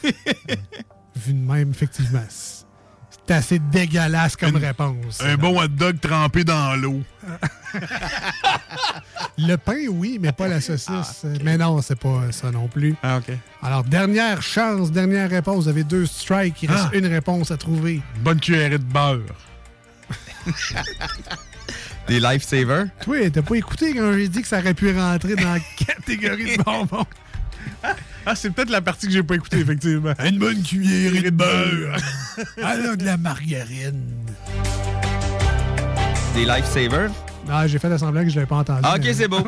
[1.15, 2.19] Vu de même, effectivement.
[3.31, 5.21] C'est assez dégueulasse comme réponse.
[5.21, 7.01] Un bon hot dog trempé dans l'eau.
[9.37, 11.25] Le pain, oui, mais pas la saucisse.
[11.41, 12.93] Mais non, c'est pas ça non plus.
[13.01, 13.33] Ah, OK.
[13.63, 15.63] Alors, dernière chance, dernière réponse.
[15.63, 16.61] Vous avez deux strikes.
[16.63, 16.97] Il reste Ah.
[16.97, 18.01] une réponse à trouver.
[18.19, 19.21] Bonne cuillerée de beurre.
[22.09, 22.87] Des lifesavers?
[23.01, 26.57] Toi, t'as pas écouté quand j'ai dit que ça aurait pu rentrer dans la catégorie
[26.57, 27.05] de bonbons?
[28.25, 30.13] Ah, c'est peut-être la partie que j'ai pas écoutée, effectivement.
[30.23, 31.97] Une bonne cuillerée de beurre.
[32.63, 34.03] Alors, de la margarine.
[36.35, 37.09] Des lifesavers?
[37.49, 38.81] Ah, j'ai fait l'assemblant que je l'avais pas entendu.
[38.83, 39.39] Ah, ok, mais- c'est beau.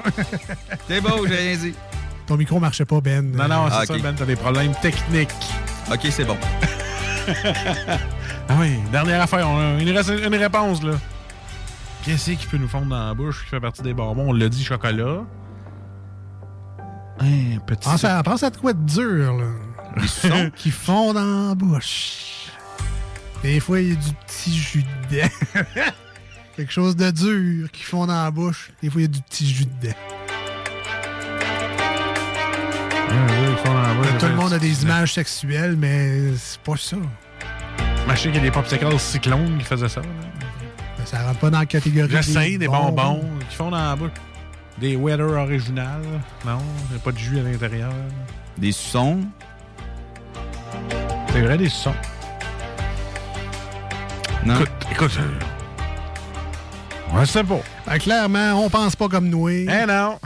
[0.88, 1.74] c'est beau, j'ai rien dit.
[2.26, 3.32] Ton micro marchait pas, Ben.
[3.32, 4.01] Non, non, c'est Ah, ça, ok.
[4.01, 5.30] Ben, t'as des problèmes techniques.
[5.91, 6.38] Ok, c'est bon.
[8.49, 9.47] Ah oui, dernière affaire.
[9.47, 10.95] On a- il nous reste une réponse, là.
[12.03, 14.30] Qu'est-ce qui peut nous fondre dans la bouche qui fait partie des bonbons?
[14.30, 15.21] On l'a dit, chocolat.
[17.20, 17.88] Un petit...
[17.88, 19.45] Pense à, pense à de quoi de dur, là.
[20.01, 20.51] Des suçons.
[20.55, 22.47] qui font dans la bouche.
[23.43, 25.28] Des fois, il y a du petit jus dedans.
[26.55, 28.72] Quelque chose de dur qui font dans la bouche.
[28.82, 29.95] Des fois, il y a du petit jus dedans.
[34.20, 36.97] Tout le monde a des images sexuelles, mais c'est pas ça.
[38.09, 40.01] Je sais qu'il y a des popsicles cyclones qui faisaient ça.
[40.01, 40.07] là.
[40.99, 44.11] Mais Ça rentre pas dans la catégorie J'essaye des bonbons qui font dans la bouche.
[44.80, 46.01] Des weather original.
[46.45, 46.57] Non,
[46.89, 47.91] il n'y a pas de jus à l'intérieur.
[48.57, 49.21] Des suçons?
[51.32, 51.93] C'est vrai, des sons.
[54.45, 54.55] Non.
[54.55, 55.19] Écoute, écoute.
[57.11, 57.61] On sait pas.
[57.86, 59.47] Ben, clairement, on pense pas comme nous.
[59.49, 60.19] Eh non.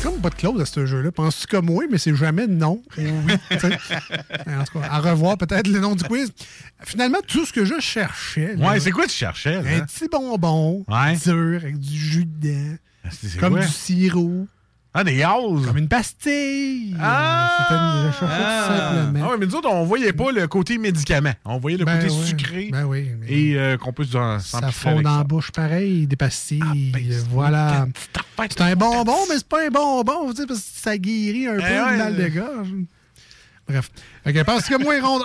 [0.00, 1.10] C'est comme pas de clause à ce jeu-là.
[1.10, 2.80] Penses-tu comme moi, mais c'est jamais non?
[2.96, 6.30] ou oui, en tout cas, à revoir peut-être le nom du quiz.
[6.84, 8.54] Finalement, tout ce que je cherchais.
[8.54, 9.60] là, Ouais, c'est quoi tu cherchais?
[9.60, 9.68] là?
[9.76, 11.16] Un petit bonbon Ouais.
[11.16, 12.76] dur avec du jus dedans.
[13.10, 13.62] C'est Comme quoi?
[13.62, 14.46] du sirop.
[14.94, 15.66] Ah, des gaz!
[15.66, 16.96] Comme une pastille.
[17.00, 17.50] Ah!
[17.60, 18.26] C'était une tout
[18.74, 19.20] simplement.
[19.26, 21.32] Ah ouais, mais nous autres, on voyait pas le côté médicament.
[21.44, 23.10] On voyait le Ben côté sucré Ben oui.
[23.20, 26.62] mais et euh, qu'on peut s'en ça fond dans la bouche pareil, des pastilles.
[26.64, 27.86] Ah, ben, voilà.
[28.48, 31.56] C'est un bonbon, mais c'est pas un bonbon, tu sais, parce que ça guérit un
[31.56, 31.96] peu Eh le ouais.
[31.96, 32.68] mal de gorge.
[33.68, 33.90] Bref.
[34.26, 35.22] OK, parce que moins ronde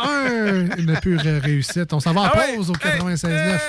[0.75, 1.93] 1, une pure réussite.
[1.93, 3.59] On s'en va en Ah pause au 96.9.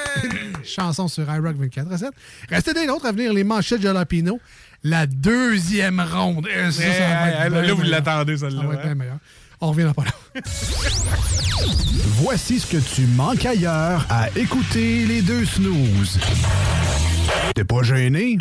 [0.64, 2.08] Chanson sur iRock 24 7.
[2.50, 4.40] Restez des nôtres à venir les manchettes Jalapino.
[4.86, 6.46] La deuxième ronde.
[6.46, 8.84] Et ça, ça va Eh, là, vous l'attendez, celle-là, Ça va être hein?
[8.84, 9.16] bien meilleur.
[9.60, 10.40] On revient dans pas là.
[12.22, 16.20] Voici ce que tu manques ailleurs à écouter les deux snooze.
[17.54, 18.36] T'es pas gêné?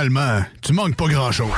[0.00, 1.50] Finalement, tu manques pas grand-chose.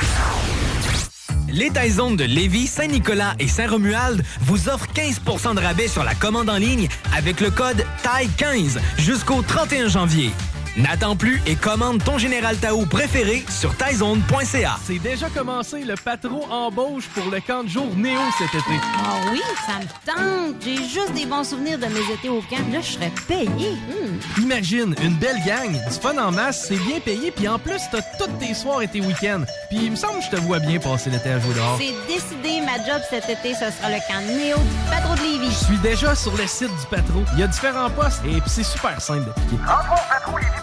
[1.47, 6.49] Les Taizones de Lévis, Saint-Nicolas et Saint-Romuald vous offrent 15% de rabais sur la commande
[6.49, 10.31] en ligne avec le code TAI15 jusqu'au 31 janvier.
[10.75, 14.77] N'attends plus et commande ton Général Tao préféré sur taizone.ca.
[14.83, 18.79] C'est déjà commencé le patron embauche pour le camp de jour Néo cet été.
[18.97, 20.55] Ah oui, ça me tente.
[20.65, 22.71] J'ai juste des bons souvenirs de mes étés au camp.
[22.71, 23.77] Là, je serais payé.
[24.39, 28.01] Imagine, une belle gang, du fun en masse, c'est bien payé, puis en plus, t'as
[28.17, 29.43] tous tes soirs et tes week-ends.
[29.69, 31.77] Puis il me semble que je te vois bien passer l'été à jouer dehors.
[31.79, 35.51] C'est décidé, ma job cet été, ce sera le camp Néo du Patro de Lévis.
[35.51, 37.23] Je suis déjà sur le site du Patro.
[37.33, 40.62] Il y a différents postes et puis c'est super simple d'appliquer.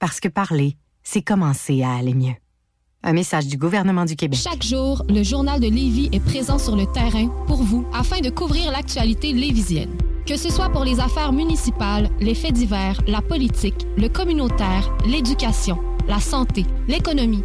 [0.00, 2.32] Parce que parler, c'est commencer à aller mieux.
[3.02, 4.40] Un message du gouvernement du Québec.
[4.42, 8.30] Chaque jour, le journal de Lévis est présent sur le terrain pour vous afin de
[8.30, 9.94] couvrir l'actualité lévisienne.
[10.26, 15.78] Que ce soit pour les affaires municipales, les faits divers, la politique, le communautaire, l'éducation,
[16.08, 17.44] la santé, l'économie,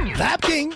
[0.09, 0.75] Vapking!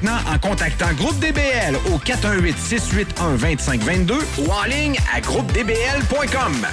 [0.09, 6.65] en contactant Groupe DBL au 418-681-2522 ou en ligne à groupedbl.com.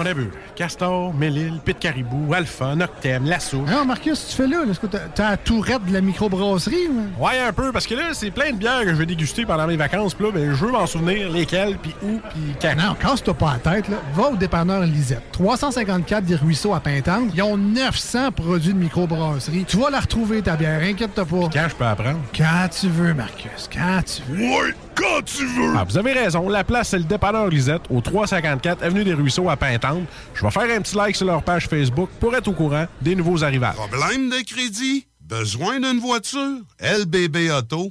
[0.00, 3.58] On a vu Castor, Mélile, Pit Caribou, Alpha, Noctem, Lasso.
[3.58, 6.88] Non, Marcus, tu fais là, est-ce que t'as t'as la tourette de la microbrasserie?
[6.88, 7.24] ou?
[7.24, 9.66] Ouais, un peu, parce que là, c'est plein de bières que je vais déguster pendant
[9.66, 10.14] mes vacances.
[10.14, 12.76] Puis là, ben, je veux m'en souvenir lesquelles, puis où, puis quand.
[12.76, 13.96] Non, casse-toi pas la tête, là.
[14.14, 15.22] Va au dépanneur Lisette.
[15.32, 17.30] 354 des Ruisseaux à Pintante.
[17.34, 19.64] Ils ont 900 produits de microbrasserie.
[19.66, 21.48] Tu vas la retrouver, ta bière, inquiète-toi pas.
[21.52, 22.20] Quand je peux apprendre?
[22.36, 24.44] Quand tu veux, Marcus, quand tu veux.
[24.44, 25.74] Ouais, quand tu veux!
[25.76, 26.48] Ah, vous avez raison.
[26.48, 30.04] La place, c'est le dépanneur Lisette, au 354 Avenue des Ruisseaux à Pintante.
[30.34, 33.14] Je vais faire un petit like sur leur page Facebook pour être au courant des
[33.14, 33.76] nouveaux arrivages.
[33.76, 35.06] Problème de crédit?
[35.20, 36.60] Besoin d'une voiture?
[36.80, 37.90] LBBauto.com.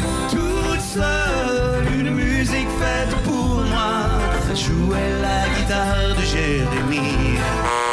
[0.95, 3.91] seule une musique faite pour moi.
[4.53, 7.39] Jouait la guitare de Jérémie.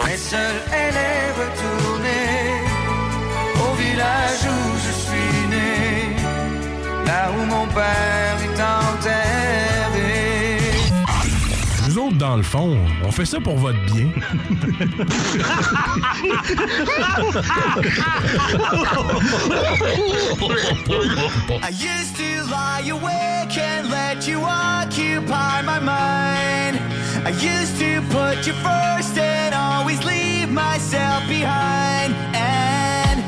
[0.04, 2.40] Mais seule, elle est retournée
[3.64, 6.16] au village où je suis né.
[7.06, 8.27] Là où mon père
[12.18, 14.08] dans le fond, on fait ça pour votre bien.
[21.62, 26.80] I used to lie awake and let you occupy my mind.
[27.24, 32.14] I used to put you first and always leave myself behind.
[32.34, 33.22] And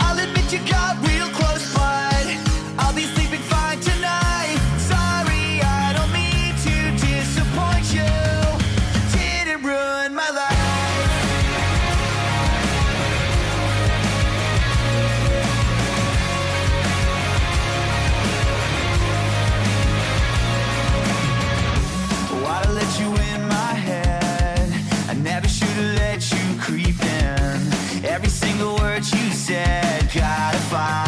[0.00, 1.00] I'll admit you got
[30.74, 31.03] fly.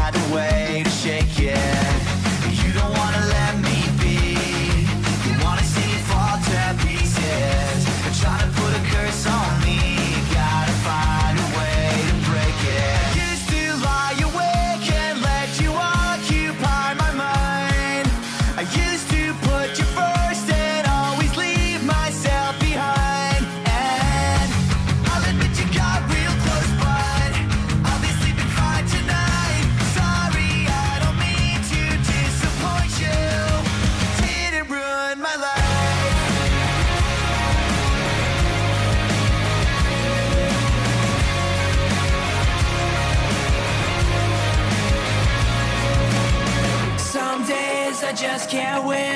[48.17, 49.16] Just can't win.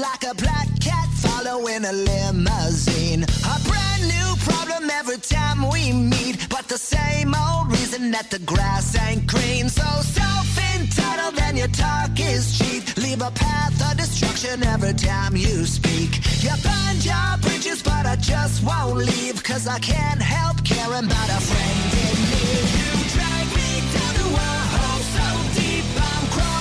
[0.00, 3.22] like a black cat following a limousine.
[3.22, 8.38] A brand new problem every time we meet, but the same old reason that the
[8.40, 9.68] grass ain't green.
[9.68, 12.96] So self entitled and your talk is cheap.
[12.96, 16.10] Leave a path of destruction every time you speak.
[16.44, 21.28] You burn your bridges, but I just won't leave, cause I can't help caring about
[21.38, 22.66] a friend in need.
[22.80, 25.26] You drag me down to a hole so
[25.60, 26.57] deep, I'm crawling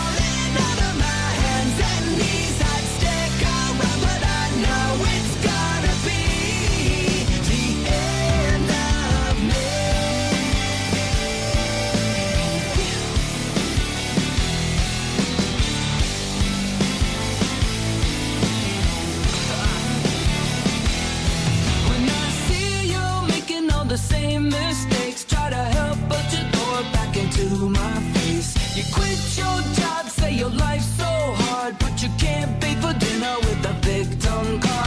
[24.68, 27.46] mistakes, try to help, but you throw it back into
[27.80, 28.50] my face.
[28.78, 31.12] You quit your job, say your life's so
[31.44, 34.87] hard, but you can't pay for dinner with a victim card.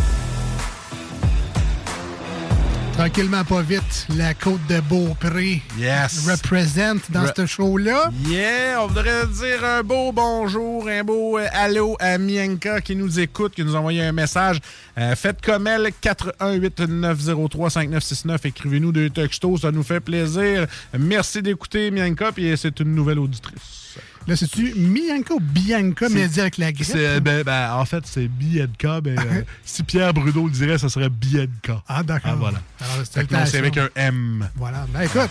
[3.05, 6.27] Tranquillement, pas vite, la côte de Beaupré Yes.
[6.29, 8.11] représente dans Re- ce show-là.
[8.27, 13.19] Yeah, on voudrait dire un beau bonjour, un beau euh, allô à Mienka qui nous
[13.19, 14.59] écoute, qui nous a envoyé un message.
[14.99, 18.37] Euh, faites comme elle, 418-903-5969.
[18.45, 20.67] Écrivez-nous deux textos, ça nous fait plaisir.
[20.95, 23.80] Merci d'écouter Mienka, puis c'est une nouvelle auditrice.
[24.27, 26.95] Là, c'est-tu Mianca ou Bianca, mais dit avec la grippe?
[27.23, 31.09] Ben, ben, en fait, c'est Bianca, mais euh, si Pierre Bruno le dirait, ça serait
[31.09, 31.81] Bianca.
[31.87, 32.31] Ah, d'accord.
[32.33, 32.61] Ah, voilà.
[32.79, 34.47] Alors, c'est avec un M.
[34.55, 34.85] Voilà.
[34.93, 35.29] Ben, écoute.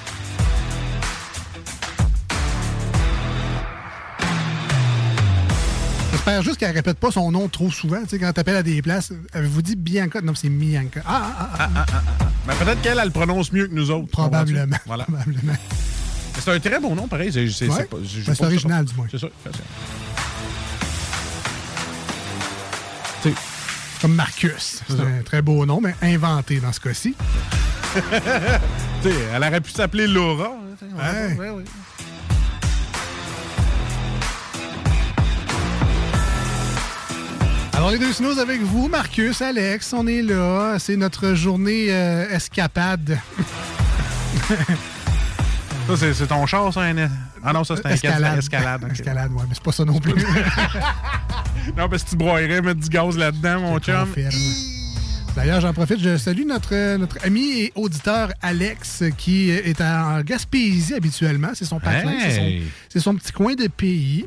[6.10, 8.02] J'espère juste qu'elle répète pas son nom trop souvent.
[8.02, 10.20] Tu sais, quand t'appelles à des places, avez-vous dit Bianca?
[10.20, 11.00] Non, c'est Mianca.
[11.06, 11.56] Ah, ah, ah.
[11.58, 12.24] Ah, ah, ah, ah.
[12.46, 14.10] Ben, peut-être qu'elle, elle le prononce mieux que nous autres.
[14.10, 14.76] Probablement.
[14.84, 15.04] Voilà.
[15.04, 15.54] Probablement.
[16.38, 17.30] C'est un très bon nom, pareil.
[17.32, 17.88] C'est, Ouais.
[17.90, 19.06] Ben, original, du moins.
[19.10, 19.28] C'est ça.
[24.00, 24.80] comme Marcus.
[24.88, 27.14] C'est un très beau nom, mais inventé dans ce cas-ci.
[29.04, 30.52] Elle aurait pu s'appeler Laura.
[30.98, 31.50] hein, Ouais.
[31.50, 31.64] ouais.
[37.72, 40.76] Alors, les deux snooze avec vous, Marcus, Alex, on est là.
[40.78, 43.18] C'est notre journée euh, escapade.
[45.90, 46.80] Ça, c'est, c'est ton char, ça?
[46.82, 47.08] un-
[47.42, 48.38] Ah non, ça, c'est un escalade.
[48.38, 48.82] escalade.
[48.92, 50.14] Escalade, ouais, mais c'est pas ça non plus.
[51.76, 54.08] Non, parce que tu broyerais mettre du gaz là-dedans, mon chum.
[55.36, 60.94] D'ailleurs, j'en profite, je salue notre, notre ami et auditeur Alex qui est en Gaspésie
[60.94, 61.50] habituellement.
[61.54, 62.62] C'est son patelin, c'est son- Hey!
[62.88, 64.26] c'est son, petit coin de pays.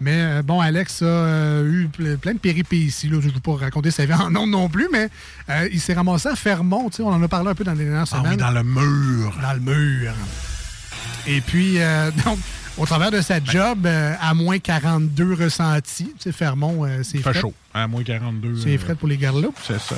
[0.00, 3.08] Mais euh, bon, Alex a euh, eu ple- plein de péripéties.
[3.08, 3.18] Là.
[3.20, 5.08] Je ne veux pas raconter sa vie en nom non plus, mais
[5.50, 6.90] euh, il s'est ramassé à Fermont.
[6.90, 8.32] tu sais, On en a parlé un peu dans les dernières Ah semaines.
[8.32, 9.34] oui, dans le mur.
[9.42, 10.12] Dans le mur.
[11.26, 12.38] Et puis, euh, donc,
[12.76, 17.18] au travers de sa job, euh, à moins 42 ressentis, tu sais, Fermont, euh, c'est
[17.18, 17.54] fait chaud.
[17.72, 18.60] À moins 42.
[18.62, 19.54] C'est frais pour les garlots.
[19.66, 19.96] C'est ça.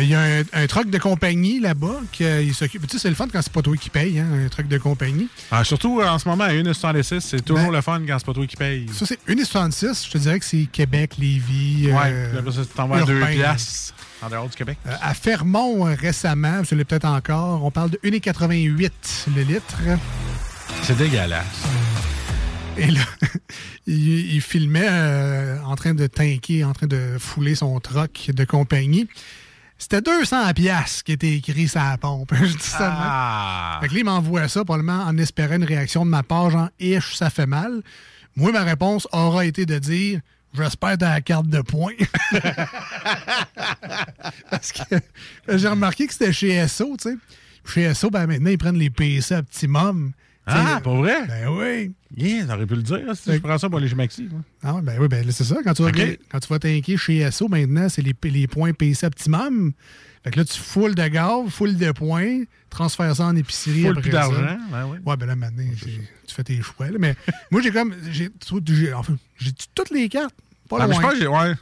[0.00, 2.82] Il y a un, un truck de compagnie là-bas qui s'occupe.
[2.88, 4.78] Tu sais, c'est le fun quand c'est pas toi qui paye, hein, un truc de
[4.78, 5.28] compagnie.
[5.52, 8.46] Ah, surtout en ce moment, à 1,76, c'est toujours le fun quand c'est pas toi
[8.48, 8.86] qui paye.
[8.86, 10.06] Ben, Ça, c'est 1,66.
[10.06, 11.92] Je te dirais que c'est Québec, Lévis.
[11.92, 13.32] Ouais, euh, après ça, tu t'en vas à 2 urbain.
[13.32, 14.76] piastres en dehors du Québec.
[14.88, 18.90] Euh, à Fermont, récemment, je l'ai peut-être encore, on parle de 1,88
[19.36, 19.76] le litre.
[20.82, 21.64] C'est dégueulasse.
[22.76, 23.00] Et là,
[23.86, 28.44] il, il filmait euh, en train de tanker, en train de fouler son troc de
[28.44, 29.08] compagnie.
[29.78, 32.32] C'était 200 piastres qui était écrit sur la pompe.
[32.40, 32.48] Même.
[32.78, 33.78] Ah!
[33.82, 36.68] Fait que là, il m'envoie ça probablement en espérant une réaction de ma part, genre
[36.80, 37.82] «Ish, ça fait mal».
[38.36, 40.20] Moi, ma réponse aura été de dire
[40.54, 41.92] «J'espère la carte de points».
[44.50, 44.96] Parce que
[45.48, 47.16] j'ai remarqué que c'était chez SO, tu sais.
[47.66, 50.12] Chez SO, ben maintenant, ils prennent les PC optimum.
[50.12, 51.26] Tu sais, Ah, pas vrai?
[51.26, 51.92] Ben oui.
[52.16, 54.28] Yeah, t'aurais pu le dire, si je prends ça pour aller chez Maxi.
[54.30, 54.40] moi.
[54.62, 55.56] Ah ben oui, ben c'est ça.
[55.64, 56.18] Quand tu vas, Ok.
[56.30, 59.72] quand tu vas t'inquiéter chez SO, maintenant, c'est les, les points PC optimum.
[60.22, 63.82] Fait que là, tu foules de gaz, foules de points, transfères ça en épicerie.
[63.82, 64.98] Full après plus d'argent, ben oui.
[65.04, 66.86] Ouais, ben là, maintenant, j'ai- tu fais tes choix.
[66.90, 66.96] là.
[66.98, 67.14] Mais
[67.50, 67.94] moi, j'ai comme.
[68.10, 70.34] J'ai tout- j'ai- enfin, j'ai toutes les cartes.
[70.68, 71.26] Pas Ah, je pense que j'ai.
[71.26, 71.54] Ouais.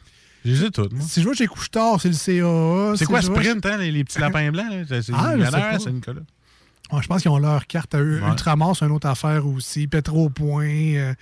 [0.46, 0.60] J'ai
[0.92, 1.00] moi.
[1.00, 2.96] Si je vois chez Couche-Tard, c'est le CAA.
[2.98, 4.66] C'est quoi Sprint, hein, les, les petits lapins blancs?
[4.88, 5.34] C'est Ah,
[5.80, 6.20] c'est Nicolas.
[6.92, 8.20] Ouais, je pense qu'ils ont leur carte à eux.
[8.22, 8.28] Ouais.
[8.28, 9.86] Ultramar, c'est une autre affaire aussi.
[9.86, 10.64] Pétro-Point.
[10.96, 11.14] euh,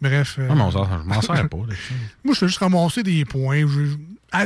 [0.00, 0.36] bref.
[0.38, 1.56] euh, Ah, mais on s'en- je m'en sers pas.
[2.24, 3.66] Moi, je fais juste ramasser des points.
[3.66, 3.96] Je-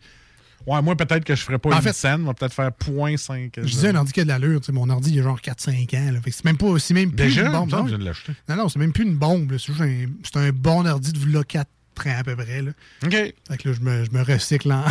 [0.64, 3.52] Ouais, moi, peut-être que je ferais pas En une fait- scène, moi, peut-être faire 0.5.
[3.56, 5.40] Je disais un ordi qui a de l'allure, tu sais, mon ordi, il a genre
[5.40, 6.20] 4-5 ans, là.
[6.20, 7.46] Fait que c'est même pas, c'est même plus Déjà?
[7.46, 7.68] une bombe.
[7.70, 7.82] Ça, non?
[7.84, 8.32] je viens de l'acheter.
[8.48, 9.58] Non, non, c'est même plus une bombe, là.
[9.58, 11.66] C'est juste un, c'est un bon ordi de là 4
[12.06, 12.70] ans à peu près, là.
[13.04, 13.10] OK.
[13.10, 14.84] Fait que là, je me, je me recycle en...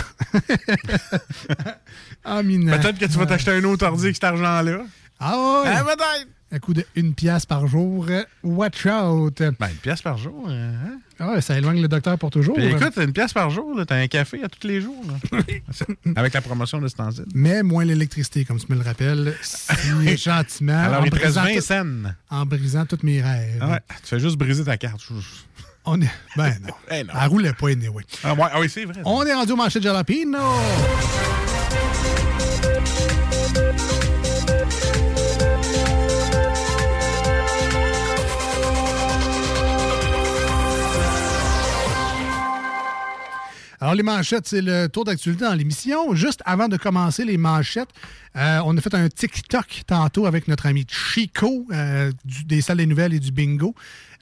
[2.25, 2.77] en minant.
[2.77, 4.81] Peut-être que tu vas t'acheter un autre ordi avec cet argent-là.
[5.19, 5.69] Ah ouais!
[5.73, 6.27] Ah, peut-être!
[6.53, 8.05] Un coup de une pièce par jour.
[8.43, 9.41] Watch out!
[9.59, 10.47] Ben, une pièce par jour.
[10.49, 10.99] hein?
[11.17, 12.55] Ah ça éloigne le docteur pour toujours.
[12.55, 15.01] Puis écoute, une pièce par jour, t'as un café à tous les jours.
[15.31, 15.39] là.
[16.15, 17.25] avec la promotion de Stencil.
[17.33, 20.77] Mais moins l'électricité, comme tu me le rappelles, si gentiment.
[20.83, 22.11] Alors, en il te reste brisant 20 tout- cents.
[22.29, 23.59] En brisant tous mes rêves.
[23.61, 25.01] Ah ouais, tu fais juste briser ta carte.
[25.85, 26.11] On est...
[26.35, 26.67] Ben non.
[26.91, 27.13] Non.
[27.21, 28.03] Elle roulait pas, anyway.
[28.23, 29.01] Ah, ouais, ah oui, c'est vrai.
[29.05, 30.37] On est rendu au marché de jalapino.
[43.81, 46.13] Alors, les manchettes, c'est le tour d'actualité dans l'émission.
[46.13, 47.89] Juste avant de commencer les manchettes,
[48.35, 52.77] euh, on a fait un TikTok tantôt avec notre ami Chico euh, du- des salles
[52.77, 53.73] des nouvelles et du bingo.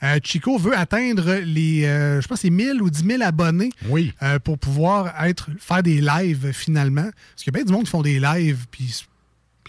[0.01, 4.13] Euh, Chico veut atteindre les, je pense, c'est 1000 ou 10 000 abonnés oui.
[4.45, 7.03] pour pouvoir être, faire des lives finalement.
[7.03, 9.03] Parce qu'il y a bien du monde qui font des lives, Puis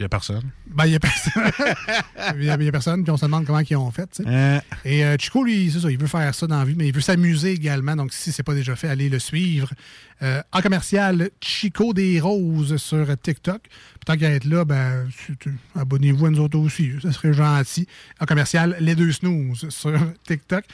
[0.01, 0.51] il n'y a personne.
[0.67, 1.43] ben, il n'y a personne.
[2.39, 4.23] Il y a, il y a personne, puis on se demande comment ils ont fait.
[4.27, 6.89] Euh, Et euh, Chico, lui, c'est ça, il veut faire ça dans la vie, mais
[6.89, 7.95] il veut s'amuser également.
[7.97, 9.71] Donc, si ce n'est pas déjà fait, allez le suivre.
[10.23, 13.61] Euh, en commercial, Chico des Roses sur TikTok.
[13.63, 16.93] Puis tant qu'à être là, ben, c'est- abonnez-vous à nous autres aussi.
[17.03, 17.87] Ça serait gentil.
[18.21, 19.93] En commercial, les deux snooze sur
[20.27, 20.65] TikTok.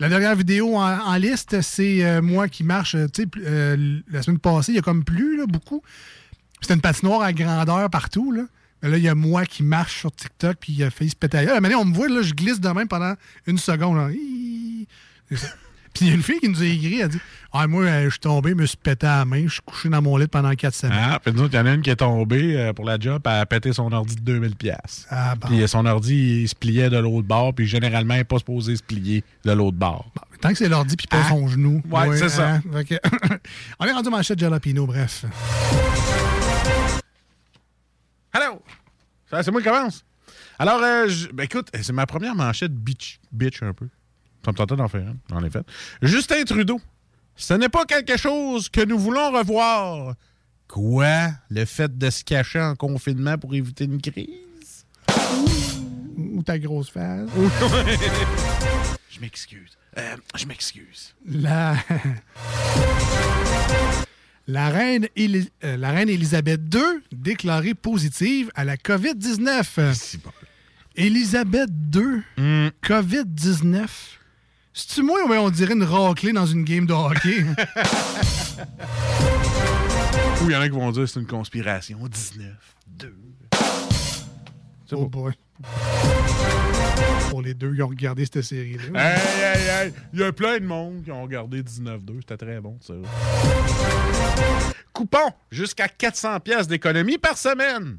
[0.00, 2.96] La dernière vidéo en, en liste, c'est euh, moi qui marche.
[3.12, 3.76] Tu sais,
[4.10, 5.80] la semaine passée, il y a comme plus, là, beaucoup.
[6.60, 8.42] C'était une patinoire à grandeur partout, là.
[8.84, 11.16] Mais là, il y a moi qui marche sur TikTok, puis il a fait se
[11.16, 11.38] péter.
[11.38, 11.60] ailleurs.
[11.60, 13.14] Maintenant, on me voit, là, je glisse de même pendant
[13.46, 13.96] une seconde.
[13.96, 14.10] genre.
[15.94, 17.20] Puis il y a une fille qui nous a écrit, elle dit
[17.52, 19.60] Ah, moi, euh, je suis tombé, je me suis pété à la main, je suis
[19.64, 20.98] couché dans mon lit pendant quatre semaines.
[21.00, 23.22] Ah, puis nous il y en a une qui est tombée euh, pour la job,
[23.26, 25.06] elle a pété son ordi de 2000 pièces.
[25.08, 25.46] Ah, bon.
[25.46, 28.38] Puis euh, son ordi, il se pliait de l'autre bord, puis généralement, il n'est pas
[28.38, 30.10] supposé se plier de l'autre bord.
[30.40, 31.28] Tant que c'est l'ordi puis pas Ah.
[31.28, 31.80] son genou.
[31.88, 32.54] Ouais, c'est ça.
[32.54, 32.62] hein.
[33.78, 35.24] On est rendu manchette jalapino, bref.
[38.34, 38.60] Hello!
[39.30, 40.04] C'est moi qui commence.
[40.58, 43.88] Alors, euh, je- ben, écoute, c'est ma première manchette bitch, bitch un peu.
[44.44, 45.60] Ça me tentait d'en faire une, en effet.
[46.02, 46.80] Justin Trudeau.
[47.36, 50.14] Ce n'est pas quelque chose que nous voulons revoir.
[50.68, 51.28] Quoi?
[51.50, 54.84] Le fait de se cacher en confinement pour éviter une crise?
[56.16, 57.28] Ou ta grosse face.
[59.10, 59.76] je m'excuse.
[59.96, 61.14] Euh, je m'excuse.
[61.26, 61.76] La...
[64.46, 66.80] La reine, euh, la reine Élisabeth II
[67.12, 70.16] déclarée positive à la COVID-19.
[70.96, 72.68] Élisabeth II, Hmm.
[72.82, 73.86] COVID-19.
[74.72, 77.44] C'est-tu moi ou on dirait une raclée dans une game de hockey?
[80.42, 81.98] Ou il y en a qui vont dire que c'est une conspiration.
[82.06, 82.52] 19,
[82.88, 83.14] 2.
[84.92, 85.32] oh boy.
[87.30, 89.16] Pour les deux qui ont regardé cette série-là.
[89.16, 89.92] Hey, hey, hey!
[90.12, 92.20] Il y a plein de monde qui ont regardé 19-2.
[92.20, 92.94] C'était très bon, ça.
[94.92, 97.98] Coupon jusqu'à 400 pièces d'économie par semaine.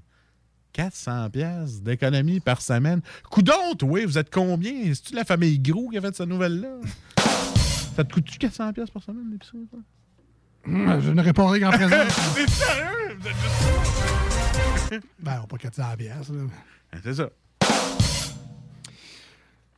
[0.74, 3.02] 400 pièces d'économie par semaine.
[3.30, 3.54] Coudon,
[3.84, 4.94] oui, vous êtes combien?
[4.94, 6.80] C'est-tu la famille Gros qui a fait cette nouvelle-là?
[7.96, 9.80] Ça te coûte-tu 400 pièces par semaine, toi?
[10.68, 11.96] Hum, Je ne répondrai qu'en présent.
[12.36, 13.18] C'est sérieux?
[13.20, 13.36] Vous êtes
[14.92, 15.06] juste...
[15.20, 16.42] ben, on pas 400 piastres, là.
[17.04, 17.30] C'est ça.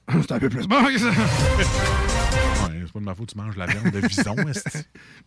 [0.22, 1.12] C'est un peu plus bon que ça.
[2.68, 4.78] Ouais, c'est pas de ma faute, tu manges la viande de vison, est-ce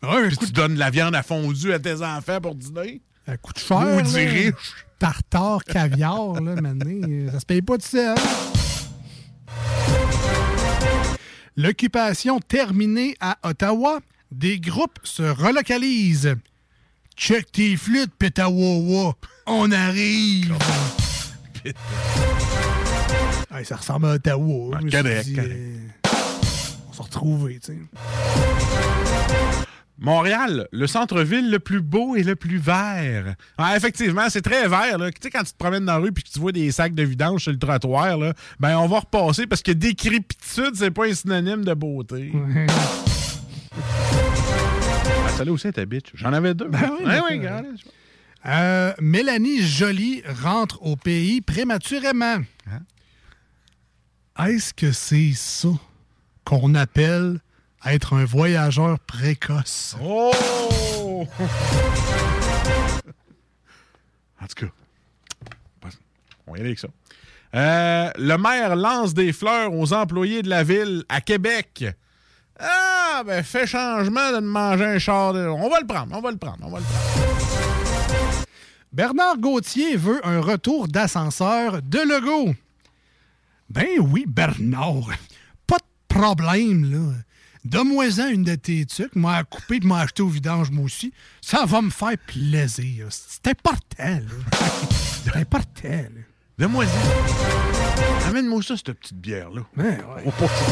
[0.03, 3.01] Ouais, mais Puis tu donnes la viande à fondue à tes enfants pour dîner?
[3.27, 3.81] Ça coûte cher.
[3.81, 4.31] Maudit là.
[4.31, 4.55] riche.
[4.99, 7.31] Tartare, caviar, là, maintenant.
[7.33, 8.17] Ça se paye pas tout seul.
[11.57, 14.01] L'occupation terminée à Ottawa,
[14.31, 16.37] des groupes se relocalisent.
[17.17, 19.15] Check tes flûtes, Petawawa.
[19.47, 20.55] On arrive.
[23.65, 24.79] Ça ressemble à Ottawa.
[24.91, 25.51] correct, dit, correct.
[25.53, 25.77] euh,
[26.89, 27.79] on s'est retrouvés, tu sais.
[29.99, 33.35] Montréal, le centre-ville le plus beau et le plus vert.
[33.59, 34.97] Ah, effectivement, c'est très vert.
[34.97, 35.11] Là.
[35.11, 36.95] Tu sais, quand tu te promènes dans la rue et que tu vois des sacs
[36.95, 41.07] de vidange sur le trottoir, là, ben on va repasser parce que décrépitude, c'est pas
[41.07, 42.33] un synonyme de beauté.
[45.27, 46.07] Ah, celle-là aussi était bitch.
[46.15, 46.69] J'en avais deux.
[46.69, 47.67] Ben oui, Ouais, ouais, regarde.
[48.47, 52.39] Euh, Mélanie Joly rentre au pays prématurément.
[54.47, 55.69] Est-ce que c'est ça
[56.45, 57.41] qu'on appelle
[57.85, 59.97] être un voyageur précoce?
[60.03, 60.33] Oh!
[64.41, 64.73] en tout cas,
[66.47, 66.89] on va y aller avec ça.
[67.55, 71.85] Euh, le maire lance des fleurs aux employés de la ville à Québec.
[72.59, 75.33] Ah, ben, fait changement de manger un char.
[75.33, 78.47] de- On va le prendre, on va le prendre, on va le prendre.
[78.93, 82.55] Bernard Gauthier veut un retour d'ascenseur de Legault.
[83.71, 85.11] Ben oui, Bernard.
[85.67, 87.15] Pas de problème, là.
[87.65, 91.13] Donne-moi-en une de tes trucs, m'a coupé et m'a acheté au vidange, moi aussi.
[91.41, 93.07] Ça va me faire plaisir.
[93.11, 94.59] C'est important, là.
[95.25, 96.21] C'est important, là.
[96.59, 96.89] Donne-moi-y.
[98.29, 99.63] Amène-moi ça, cette petite bière-là.
[99.77, 100.63] Ça.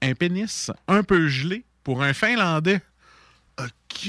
[0.00, 2.80] Un pénis un peu gelé pour un Finlandais.
[3.58, 4.08] OK,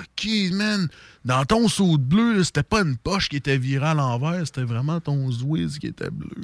[0.00, 0.88] OK, man.
[1.24, 4.64] Dans ton saut de bleu, c'était pas une poche qui était virée à l'envers, c'était
[4.64, 6.42] vraiment ton Zwiz qui était bleu.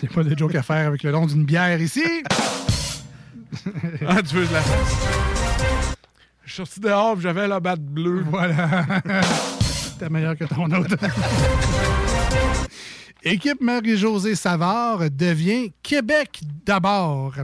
[0.00, 2.02] C'est pas des jokes à faire avec le nom d'une bière ici.
[4.06, 5.96] Ah, tu veux que je la fasse?
[6.44, 8.24] Je suis sorti dehors j'avais la batte bleue.
[8.28, 8.84] Voilà.
[9.98, 10.96] T'es meilleur que ton autre.
[13.22, 17.34] Équipe Marie-Josée Savard devient Québec d'abord.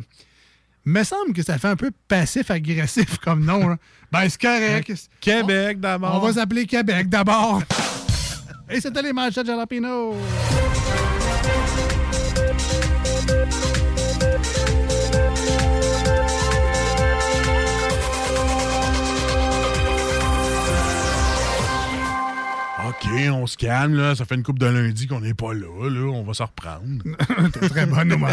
[0.89, 3.77] Me semble que ça fait un peu passif-agressif comme nom.
[4.11, 4.91] Ben, c'est correct.
[5.21, 6.15] Québec d'abord.
[6.17, 7.63] On va s'appeler Québec d'abord.
[8.71, 10.15] Et c'était les manchettes Jalapino.
[23.31, 24.15] On se calme, là.
[24.15, 26.11] Ça fait une coupe de lundi qu'on n'est pas là, là.
[26.13, 27.03] On va se reprendre.
[27.53, 28.19] T'es très bonne, nos.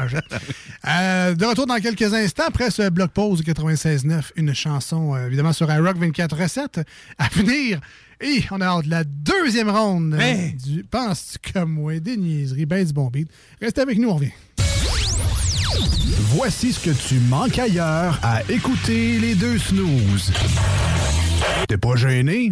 [0.87, 5.51] Euh, de retour dans quelques instants, après ce bloc pause 96.9, une chanson euh, évidemment
[5.51, 6.79] sur iRock 24 recettes
[7.17, 7.79] à venir.
[8.21, 10.53] Et on a hâte de la deuxième ronde Hey!
[10.53, 11.99] du Penses-tu comme moi?
[11.99, 13.29] Des niaiseries, ben du bon beat.
[13.59, 14.31] Restez avec nous, on revient.
[16.35, 20.31] Voici ce que tu manques ailleurs à écouter les deux snooze.
[21.67, 22.51] T'es pas gêné?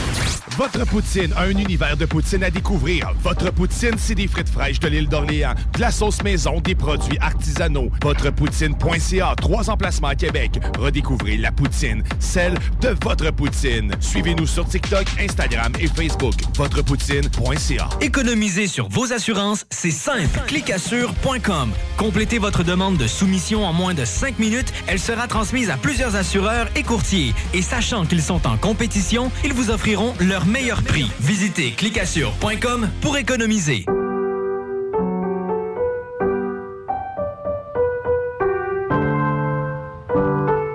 [0.57, 3.13] Votre poutine, un univers de poutine à découvrir.
[3.21, 7.17] Votre poutine, c'est des frites fraîches de l'île d'Orléans, de la sauce maison, des produits
[7.19, 7.89] artisanaux.
[8.01, 10.59] Votrepoutine.ca, trois emplacements à Québec.
[10.79, 13.91] Redécouvrez la poutine, celle de votre poutine.
[13.99, 16.33] Suivez-nous sur TikTok, Instagram et Facebook.
[16.55, 17.89] Votrepoutine.ca.
[18.01, 20.39] Économiser sur vos assurances, c'est simple.
[20.47, 21.71] Clicassure.com.
[21.97, 24.73] Complétez votre demande de soumission en moins de 5 minutes.
[24.87, 27.33] Elle sera transmise à plusieurs assureurs et courtiers.
[27.53, 31.11] Et sachant qu'ils sont en compétition, ils vous offriront leur meilleur prix.
[31.19, 33.85] Visitez clicassure.com pour économiser.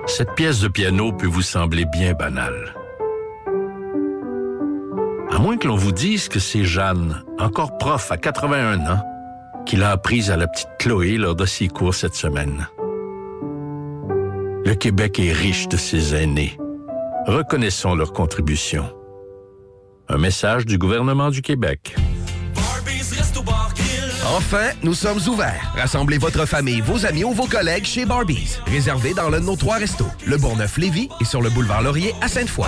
[0.05, 2.75] Cette pièce de piano peut vous sembler bien banale.
[5.31, 9.03] À moins que l'on vous dise que c'est Jeanne, encore prof à 81 ans,
[9.65, 12.67] qui l'a apprise à la petite Chloé lors de ses cours cette semaine.
[14.65, 16.57] Le Québec est riche de ses aînés.
[17.25, 18.96] Reconnaissons leur contribution.
[20.09, 21.95] Un message du gouvernement du Québec.
[24.35, 25.73] Enfin, nous sommes ouverts.
[25.75, 28.57] Rassemblez votre famille, vos amis ou vos collègues chez Barbies.
[28.67, 32.27] Réservé dans l'un de nos trois restos, le Bourgneuf-Lévis et sur le boulevard Laurier à
[32.27, 32.67] Sainte-Foy.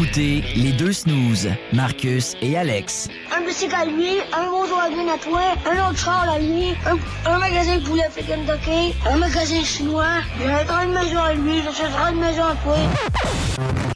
[0.00, 3.08] écoutez les deux snooze, Marcus et Alex.
[3.36, 7.38] Un bicycle à lui, un Volkswagen à toi, un autre char à lui, un, un
[7.38, 11.60] magasin de poulet fait Kentucky, un magasin chinois, j'ai un train de maison à lui,
[11.62, 12.76] j'achèterai une maison à toi.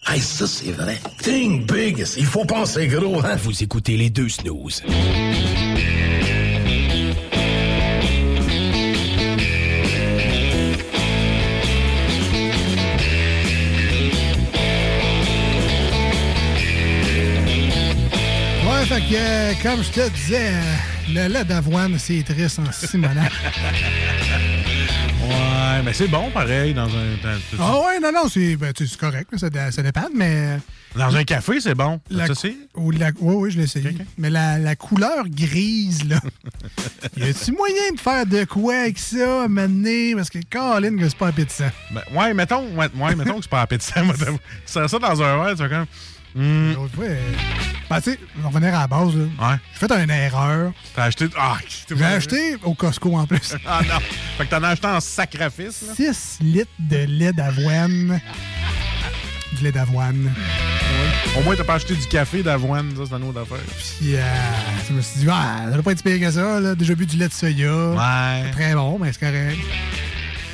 [0.07, 1.01] Hey, ça, c'est vrai.
[1.23, 2.05] Think big.
[2.19, 3.37] Il faut penser gros, hein?
[3.43, 4.83] Vous écoutez les deux snooze.
[19.11, 20.53] Que, euh, comme je te disais,
[21.09, 23.33] le lait d'avoine, c'est triste en Simonac.
[25.27, 27.15] Ouais, mais c'est bon pareil dans un.
[27.23, 30.59] dans- Ah ouais, non, non, c'est ben, correct, là, ça, dé- ça dépend, mais...
[30.95, 31.99] Dans un café, c'est bon.
[32.11, 32.59] La, essayé?
[32.75, 33.97] ou la- oui, oui, je l'ai essayé.
[34.19, 36.21] Mais la, la couleur grise, là,
[37.17, 40.17] y a-tu moyen de faire de quoi avec ça, maintenant?
[40.17, 41.71] Parce que, Colin, que c'est pas appétissant.
[41.91, 44.03] Ben, ouais, mettons, ouais, ouais, mettons que c'est pas appétissant.
[44.67, 45.87] sers ça dans un verre, tu fais comme.
[46.35, 47.33] Hmm, L'autre fois, euh,
[47.91, 49.25] ben, tu sais, on va revenir à la base, là.
[49.25, 49.57] Ouais.
[49.81, 50.73] J'ai fait une erreur.
[50.95, 51.27] T'as acheté.
[51.39, 51.57] Ah,
[51.95, 53.55] J'ai acheté au Costco en plus.
[53.67, 54.01] Ah non.
[54.39, 55.95] Fait que t'en as acheté en sacrifice, là.
[55.95, 58.21] 6 litres de lait d'avoine.
[59.57, 60.33] Du lait d'avoine.
[61.37, 63.59] Au moins, t'as pas acheté du café d'avoine, ça, c'est une autre affaire.
[63.99, 64.23] Puis, euh,
[64.89, 66.61] je me suis dit, ah, ça doit pas être pire que ça.
[66.61, 66.75] Là.
[66.75, 67.91] Déjà bu du lait de soya.
[67.91, 68.51] Ouais.
[68.53, 69.59] Très bon, mais c'est correct.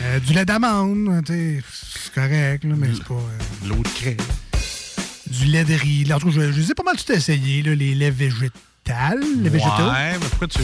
[0.02, 3.14] Euh, du lait d'amande, tu sais, c'est correct, là, mais c'est pas.
[3.14, 4.16] euh, De l'eau de crème.
[5.30, 6.04] Du lait de riz.
[6.04, 9.20] Là, en tout cas, je, ai pas mal tout essayé, là, les laits végétales.
[9.42, 9.90] Les végétaux.
[9.90, 10.60] Ouais, mais pourquoi tu.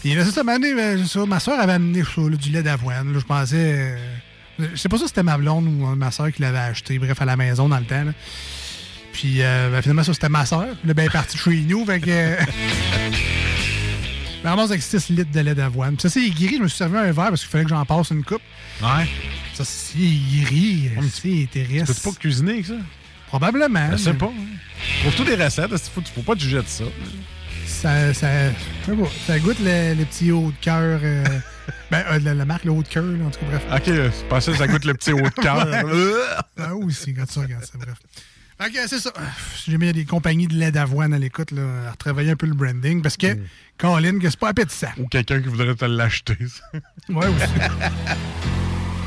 [0.00, 2.36] Puis là, ça, ça m'a amené, euh, c'est ça, ma soeur avait amené ça, là,
[2.36, 3.12] du lait d'avoine.
[3.14, 3.56] Je pensais.
[3.58, 3.96] euh,
[4.58, 7.24] je sais pas si c'était ma blonde ou ma soeur qui l'avait acheté, bref, à
[7.24, 8.04] la maison dans le temps.
[8.04, 8.12] là.
[9.12, 10.66] Puis euh, ben, finalement, ça, c'était ma soeur.
[10.84, 11.84] Là, ben, elle est partie chez nous.
[11.84, 12.10] Fait que.
[12.10, 12.36] euh,
[14.44, 15.94] ramasse avec 6 litres de lait d'avoine.
[15.96, 16.56] Puis ça, c'est aigri.
[16.56, 18.42] Je me suis servi un verre parce qu'il fallait que j'en passe une coupe.
[18.82, 19.06] Ouais.
[19.54, 20.90] Ça, c'est aigri.
[21.12, 21.92] C'est Tu intéressant.
[21.92, 22.74] peux pas cuisiner avec ça?
[23.32, 23.88] Probablement.
[23.92, 24.30] Je sais pas.
[25.00, 25.70] Trouve tous des recettes.
[25.72, 26.84] Il faut, faut pas te juger de ça?
[27.66, 28.92] Ça, ça, je
[29.26, 31.00] ça goûte le, le petit haut de cœur.
[31.02, 31.24] euh,
[31.90, 33.62] ben, euh, la, la marque, le haut de cœur, en tout cas, bref.
[33.74, 35.66] Ok, c'est pas ça, ça goûte le petit haut de cœur.
[36.58, 37.94] ah oui, c'est quand tu regardes ça, bref.
[38.58, 39.10] Que c'est ça.
[39.66, 42.54] J'ai mis des compagnies de lait d'avoine à l'écoute, là, à retravailler un peu le
[42.54, 43.38] branding, parce que,
[43.78, 44.90] Colin, que c'est pas appétissant.
[44.98, 46.36] Ou quelqu'un qui voudrait te l'acheter.
[46.46, 46.78] ça.
[47.08, 47.44] Ouais, aussi.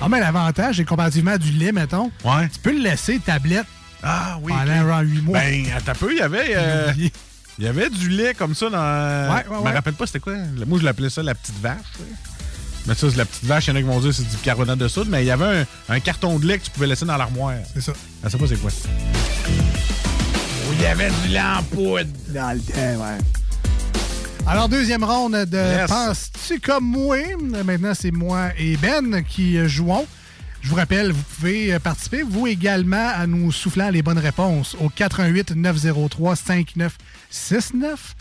[0.02, 2.50] Ah, mais l'avantage, c'est comparativement à du lait, mettons, Ouais.
[2.50, 3.66] tu peux le laisser tablette
[4.06, 4.54] Ah oui.
[4.54, 4.88] pendant ok.
[4.88, 5.40] genre 8 mois.
[5.40, 6.48] Ben, un peu, il y avait.
[6.56, 6.94] euh,
[7.58, 8.78] il y avait du lait comme ça dans.
[9.34, 10.34] Ouais, ouais, Je me rappelle pas c'était quoi.
[10.68, 11.78] Moi, je l'appelais ça la petite vache.
[12.88, 13.66] Mais ça, c'est la petite vache.
[13.68, 15.08] Il y en a qui vont dire que c'est du carbonate de soude.
[15.10, 15.66] Mais il y avait un,
[15.96, 17.56] un carton de lait que tu pouvais laisser dans l'armoire.
[17.74, 17.94] C'est ça.
[18.24, 18.70] Je sais pas c'est quoi.
[20.74, 23.18] il y avait du lait en poudre dans le temps, ouais.
[24.48, 25.88] Alors, deuxième ronde de Yes.
[25.90, 27.18] Penses-tu comme moi?
[27.66, 30.06] Maintenant, c'est moi et Ben qui jouons.
[30.66, 34.76] Je vous rappelle, vous pouvez euh, participer, vous également, à nous soufflant les bonnes réponses
[34.80, 38.16] au 88 903 5969.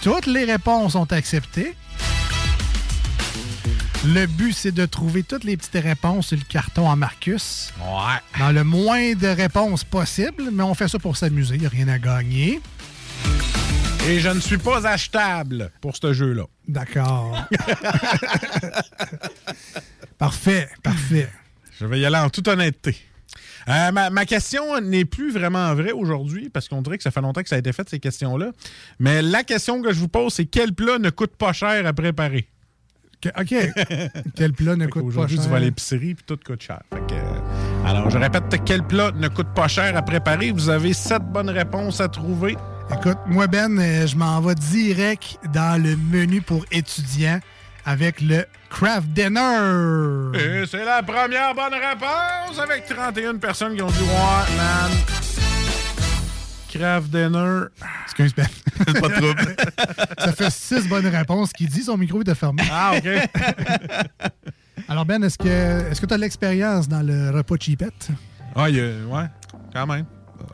[0.00, 1.74] Toutes les réponses sont acceptées.
[4.06, 7.72] Le but, c'est de trouver toutes les petites réponses sur le carton en Marcus.
[7.80, 8.38] Ouais.
[8.38, 11.70] Dans le moins de réponses possible, mais on fait ça pour s'amuser, il n'y a
[11.70, 12.60] rien à gagner.
[14.06, 16.44] Et je ne suis pas achetable pour ce jeu-là.
[16.68, 17.36] D'accord.
[20.18, 21.28] parfait, parfait.
[21.80, 22.94] Je vais y aller en toute honnêteté.
[23.68, 27.20] Euh, ma, ma question n'est plus vraiment vraie aujourd'hui parce qu'on dirait que ça fait
[27.20, 28.50] longtemps que ça a été fait, ces questions-là.
[28.98, 31.92] Mais la question que je vous pose, c'est quel plat ne coûte pas cher à
[31.92, 32.48] préparer?
[33.38, 33.54] OK.
[34.34, 35.44] Quel plat ne coûte pas Aujourd'hui, cher?
[35.44, 36.80] tu vas à l'épicerie puis tout coûte cher.
[36.90, 40.52] Fait que, euh, alors, je répète, quel plat ne coûte pas cher à préparer?
[40.52, 42.56] Vous avez sept bonnes réponses à trouver.
[42.90, 47.40] Écoute, moi, Ben, euh, je m'en vais direct dans le menu pour étudiants
[47.84, 50.38] avec le Craft Dinner.
[50.38, 54.90] Et c'est la première bonne réponse avec 31 personnes qui ont dit Ouais, man.
[56.72, 57.62] Craft dinner.
[58.04, 58.46] Excuse, Ben.
[59.00, 59.56] Pas de trouble.
[60.18, 62.62] Ça fait six bonnes réponses qui dit son micro était fermé.
[62.70, 63.08] Ah, OK.
[64.88, 68.08] Alors, Ben, est-ce que est-ce que tu as de l'expérience dans le repas cheapette?
[68.54, 69.26] Ah, ouais,
[69.72, 70.04] quand même.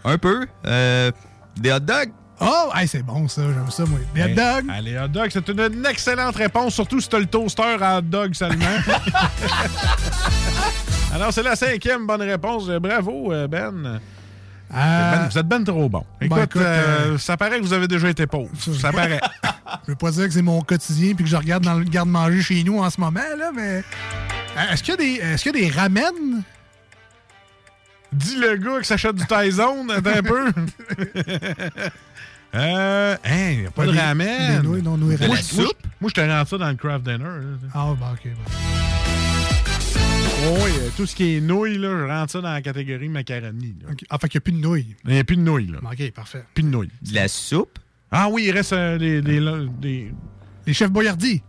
[0.04, 0.46] Un peu.
[0.66, 1.12] Euh,
[1.56, 2.10] des hot dogs?
[2.40, 3.98] Oh, hey, c'est bon ça, j'aime ça, moi.
[4.14, 4.70] Des hot dogs?
[4.70, 8.34] Allez, hot dog, c'est une, excellente réponse, surtout si t'as le toaster à hot dog
[8.34, 8.64] seulement.
[11.14, 12.64] Alors, c'est la cinquième bonne réponse.
[12.68, 14.00] Euh, Bravo, euh, Ben.
[14.70, 16.04] Ben, Vous êtes ben trop bon.
[16.20, 18.50] Écoute, Ben, écoute, euh, euh, ça paraît que vous avez déjà été pauvre.
[18.58, 19.20] Ça paraît.
[19.86, 22.42] Je veux pas dire que c'est mon quotidien puis que je regarde dans le garde-manger
[22.42, 23.84] chez nous en ce moment, là, mais.
[24.56, 26.42] Euh, Est-ce qu'il y a des, est-ce qu'il y a des ramen?
[28.12, 30.52] Dis le gars qui s'achète du attends un peu.
[32.54, 34.62] euh, hein, y a pas de ramen.
[34.62, 35.36] des nouilles, non, nouilles Moi, ramen.
[35.42, 37.18] je- moi, je- Moi, je te rentre ça dans le craft dinner.
[37.24, 37.68] là.
[37.74, 38.30] Ah, bah, ok.
[38.34, 38.52] bon.
[40.48, 43.08] Oh, oui, euh, tout ce qui est nouilles, là, je rentre ça dans la catégorie
[43.08, 43.74] macaroni.
[43.82, 43.88] là.
[43.90, 44.04] Ok.
[44.10, 44.96] Ah, fait qu'il n'y a plus de nouilles.
[45.04, 45.66] Il n'y a plus de nouilles.
[45.72, 45.78] Là.
[45.82, 46.44] Ok, parfait.
[46.54, 46.90] Plus de nouilles.
[47.02, 47.78] De la soupe?
[48.12, 49.40] Ah oui, il reste euh, des, des,
[49.80, 50.12] des-
[50.66, 51.42] Les chefs Boyardi.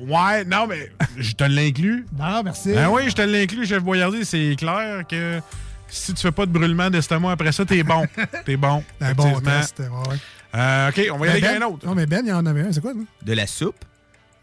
[0.00, 2.04] Ouais, non, mais je te l'inclus.
[2.18, 2.72] Non, merci.
[2.76, 4.24] Ah oui, je te l'inclus, chef Boyardi.
[4.24, 5.40] C'est clair que
[5.88, 8.04] si tu fais pas de brûlement d'estomac après ça, t'es bon.
[8.44, 8.82] t'es bon.
[9.00, 9.78] Un bon test.
[9.80, 10.16] ouais, ouais.
[10.54, 11.86] Euh, OK, on va y aller Ben, avec un autre.
[11.86, 12.72] Non, mais Ben, il y en avait un.
[12.72, 13.04] C'est quoi, non?
[13.22, 13.84] De la soupe?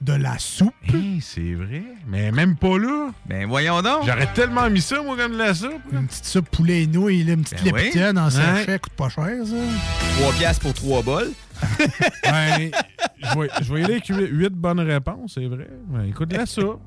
[0.01, 0.73] De la soupe?
[1.21, 1.83] c'est vrai.
[2.07, 3.11] Mais même pas là.
[3.27, 4.03] Ben voyons donc.
[4.07, 5.79] J'aurais tellement mis ça, moi, comme de la soupe.
[5.93, 7.81] Une petite soupe poulet et nouilles, une petite Ben oui.
[7.83, 8.31] lépitaine en Ouais.
[8.31, 9.55] sachet, coûte pas cher, ça.
[10.19, 11.31] 3 piastres pour 3 bols.
[12.23, 12.71] Ben,
[13.21, 15.67] je vais, je vais y aller avec 8 bonnes réponses, c'est vrai.
[15.87, 16.81] Ben, écoute, la soupe.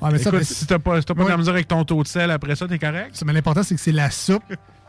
[0.00, 1.30] Ouais, mais ça, Écoute, si t'as pas, si t'as pas de Ouais.
[1.32, 3.10] la misère avec ton taux de sel après ça, t'es correct?
[3.14, 4.42] Ça, mais l'important, c'est que c'est la soupe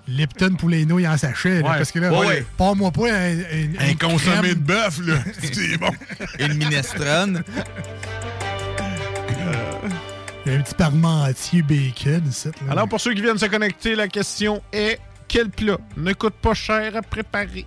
[0.08, 1.62] Lipton poulet et nouilles en sachet.
[1.62, 1.78] là, Ouais.
[1.78, 2.46] parce que là, Ouais, ouais.
[2.58, 4.54] pas-moi pas un, un, Un consommé crème.
[4.56, 5.16] de bœuf, là.
[5.54, 5.92] c'est bon.
[6.40, 7.44] Une minestrone.
[10.46, 12.72] Il y a un petit parmentier bacon, ici, là.
[12.72, 16.56] Alors, pour ceux qui viennent se connecter, la question est quel plat ne coûte pas
[16.56, 17.66] cher à préparer?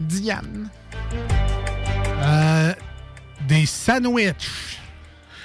[0.00, 0.68] Diane.
[2.22, 2.72] Euh,
[3.46, 4.78] des sandwichs.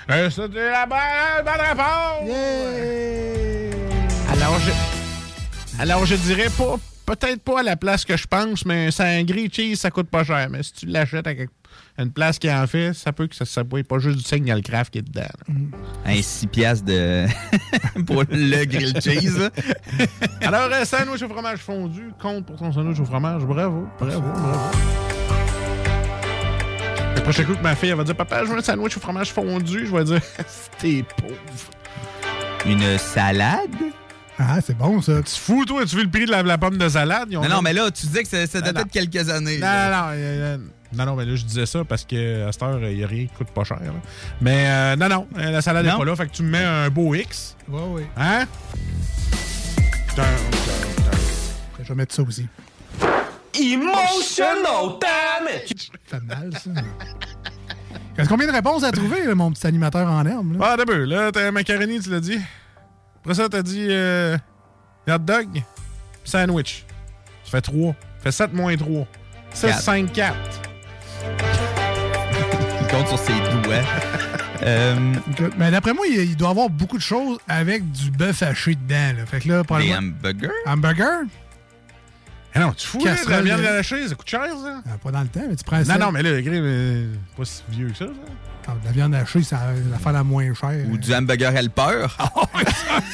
[0.10, 2.38] Euh, C'était la bonne, bonne réponse!
[4.32, 4.72] Alors, je,
[5.82, 6.76] alors, je dirais pas,
[7.06, 10.10] peut-être pas à la place que je pense, mais ça, un grilled cheese, ça coûte
[10.10, 10.48] pas cher.
[10.52, 11.52] Mais si tu l'achètes à, quelque-
[11.98, 14.62] à une place qui en fait, ça peut que ça ne pas juste du signal
[14.62, 15.24] craft qui est dedans.
[16.06, 17.26] Un 6 piastres de...
[18.06, 19.50] pour le grilled cheese.
[20.42, 23.44] Alors, euh, sandwich au fromage fondu, compte pour ton sandwich au fromage.
[23.44, 24.60] Bravo, bravo, bravo.
[27.26, 29.32] Prochain coup que ma fille elle va dire Papa, je veux un sandwich au fromage
[29.34, 30.22] fondu, je vais dire
[30.78, 31.34] T'es pauvre.
[32.68, 33.72] Une salade?
[34.38, 35.24] Ah, c'est bon, ça.
[35.24, 37.32] Tu fous, toi, tu veux le prix de la, la pomme de salade?
[37.32, 39.56] Non, non, mais là, tu disais que ça, ça datait de quelques années.
[39.58, 39.90] Non, là.
[39.90, 40.58] non, non, euh,
[40.94, 43.08] non, non, mais là, je disais ça parce que à cette heure, il n'y a
[43.08, 43.80] rien qui coûte pas cher.
[43.80, 43.92] là.
[44.42, 46.64] Mais euh, non, non, euh, la salade n'est pas là, fait que tu me mets
[46.64, 47.56] un beau X.
[47.68, 48.08] Ouais, ouais.
[48.18, 48.46] Hein?
[50.16, 51.18] Dun, dun, dun.
[51.82, 52.46] Je vais mettre ça aussi.
[53.60, 55.90] Emotional damage!
[56.10, 56.70] Ça fait mal, ça.
[58.18, 60.58] Est-ce combien de réponses à trouver, là, mon petit animateur en herbe?
[60.58, 60.68] Là?
[60.72, 62.40] Ah, d'abord, là, t'as macaroni, tu l'as dit.
[63.22, 64.38] Après ça, t'as dit euh,
[65.08, 65.48] hot dog,
[66.24, 66.86] sandwich.
[67.44, 67.94] Ça fait 3.
[67.94, 69.08] Ça fait 7 moins 3.
[69.54, 69.82] 6, Quatre.
[69.82, 70.36] 5, 4.
[72.82, 73.76] Il compte sur ses doigts.
[74.64, 74.96] Euh,
[75.58, 79.20] Mais d'après moi, il, doit y avoir beaucoup de choses avec du bœuf haché dedans.
[79.20, 79.26] Là.
[79.28, 80.14] Fait que là, des probablement-
[80.66, 81.28] hamburgers?
[82.56, 84.82] Ah non, tu fous, là, de la viande de- hachée, ça coûte cher, ça?
[84.88, 85.98] Ah, pas dans le temps, mais tu prends Non, ça.
[85.98, 88.12] non, mais là, le grill, euh, pas si vieux que ça, ça.
[88.68, 89.56] Ah, de la viande hachée, c'est
[89.92, 90.86] l'affaire la moins chère.
[90.90, 92.08] Ou du hamburger helper?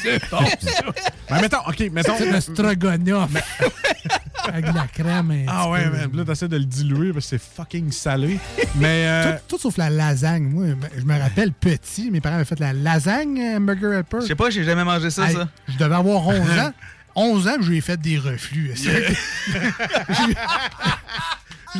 [0.02, 0.82] c'est bon, ça.
[1.30, 2.14] Mais mettons, OK, mettons...
[2.18, 3.30] C'est le stroganoff.
[4.44, 5.30] avec de la crème.
[5.30, 5.90] un Ah ouais, peu.
[5.96, 6.10] man.
[6.14, 8.38] Là, t'essaies de le diluer parce que c'est fucking salé.
[8.76, 9.04] Mais...
[9.06, 10.44] euh, Tout, tout sauf la lasagne.
[10.44, 10.66] Moi,
[10.96, 14.18] je me rappelle petit, mes parents avaient fait la lasagne hamburger helper.
[14.22, 15.48] Je sais pas, j'ai jamais mangé ça, ça.
[15.68, 16.72] Je devais avoir 11 ans.
[17.14, 18.72] 11 ans, je lui ai fait des reflux.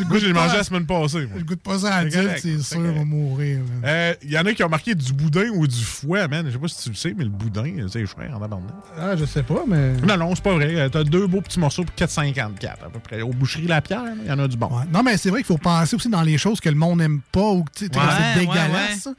[0.08, 1.26] Moi, j'ai mangé la semaine passée.
[1.26, 1.36] moi.
[1.38, 3.58] Je goûte pas ça à correct, c'est sûr, on va mourir.
[3.58, 3.82] man.
[3.84, 6.46] Euh, Il y en a qui ont marqué du boudin ou du fouet, man.
[6.46, 8.68] Je sais pas si tu le sais, mais le boudin, c'est cher en abandon.
[8.98, 9.92] Ah, je sais pas, mais.
[10.06, 10.74] Non, non, c'est pas vrai.
[10.76, 13.20] Euh, T'as deux beaux petits morceaux pour 4,54 à peu près.
[13.20, 14.68] Au boucherie La Pierre, il y en a du bon.
[14.68, 14.84] Ouais.
[14.90, 17.20] Non, mais c'est vrai qu'il faut penser aussi dans les choses que le monde n'aime
[17.30, 17.90] pas ou que Ouais,
[18.34, 19.06] c'est dégueulasse.
[19.06, 19.12] ouais.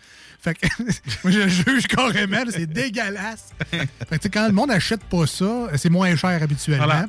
[0.44, 0.68] Fait que
[1.24, 3.52] moi, je juge carrément, c'est dégueulasse.
[3.72, 6.84] fait que tu sais, quand le monde achète pas ça, c'est moins cher habituellement.
[6.86, 7.06] Voilà.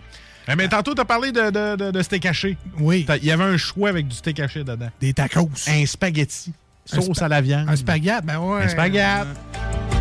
[0.48, 2.56] Euh, Mais tantôt, t'as parlé de, de, de, de steak haché.
[2.78, 3.06] Oui.
[3.20, 4.90] Il y avait un choix avec du steak haché dedans.
[5.00, 5.50] Des tacos.
[5.66, 6.52] Un spaghetti.
[6.84, 7.68] Sauce à la viande.
[7.68, 8.62] Un spaghetti, ben ouais.
[8.64, 9.28] Un spaghetti.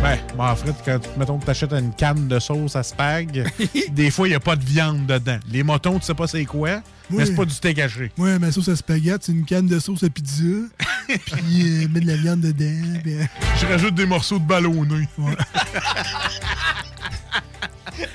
[0.02, 3.50] Ouais, bon, en fait, quand mettons que t'achètes une canne de sauce à spag,
[3.92, 5.38] des fois, il n'y a pas de viande dedans.
[5.50, 7.24] Les motons, tu sais pas c'est quoi, mais Oui.
[7.26, 8.12] c'est pas du steak haché.
[8.18, 10.42] Ouais, ma sauce à spaghetti, c'est une canne de sauce à pizza.
[11.08, 13.00] puis euh, met de la viande dedans.
[13.06, 13.24] euh,
[13.58, 15.08] Je rajoute des morceaux de ballonné.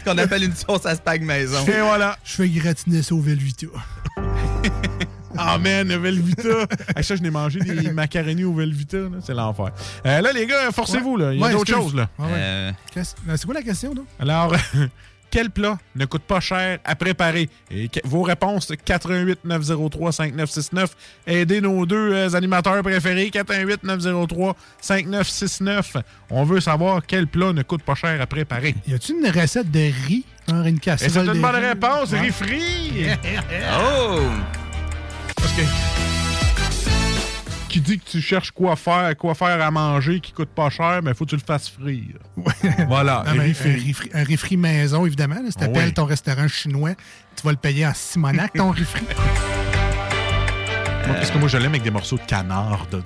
[0.05, 1.65] Qu'on appelle une sauce à spag maison.
[1.65, 2.17] Et voilà.
[2.23, 3.67] Je fais gratiner ça au Velvita.
[5.41, 6.67] Ah, man, le Velvita.
[6.95, 8.97] Hey, ça, je n'ai mangé des macaronis au Velvita.
[8.97, 9.17] là.
[9.25, 9.69] C'est l'enfer.
[10.05, 11.17] Euh, là, les gars, forcez-vous.
[11.17, 11.33] là.
[11.33, 11.95] Il y a Ouais, d'autres choses.
[11.95, 12.09] là.
[12.19, 12.25] Ouais.
[12.33, 14.01] Euh, Qu'est-ce- euh, C'est quoi la question, là?
[14.19, 14.53] Alors,
[15.31, 17.49] quel plat ne coûte pas cher à préparer?
[17.71, 20.95] Et que- vos réponses, 88 903 5969.
[21.27, 25.97] Aidez nos deux euh, animateurs préférés, 418 903 5969.
[26.31, 28.75] On veut savoir quel plat ne coûte pas cher à préparer.
[28.87, 30.25] Y a-tu une recette de riz?
[30.49, 31.65] Genre une Et casserole c'est une bonne riz?
[31.67, 32.21] réponse, Ouais.
[32.21, 33.05] riz frit!
[33.79, 34.19] Oh!
[35.55, 35.63] Parce que.
[37.69, 41.01] Qui dit que tu cherches quoi faire, quoi faire à manger qui coûte pas cher,
[41.03, 42.15] mais faut que tu le fasses frire.
[42.87, 43.55] Voilà, Non, un, riz
[44.13, 45.35] un riz frit maison, évidemment.
[45.35, 45.49] là.
[45.51, 45.93] Si t'appelles oui.
[45.93, 46.93] ton restaurant chinois,
[47.35, 48.73] tu vas le payer en Simonac, ton.
[48.73, 48.75] Moi,
[51.15, 53.03] Parce que moi, je l'aime avec des morceaux de canard dedans.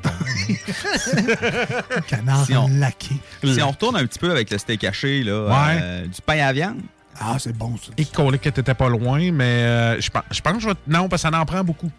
[2.08, 3.16] Canard Si on- laqué.
[3.44, 5.80] Si on retourne un petit peu avec le steak haché, là, Ouais.
[5.82, 6.80] euh, du pain à viande.
[7.20, 7.92] Ah, c'est bon, ça.
[7.98, 10.74] Et qu'on que t'étais pas loin, mais euh, je pense, je pense que je vais.
[10.88, 11.92] Non, parce que ça en prend beaucoup.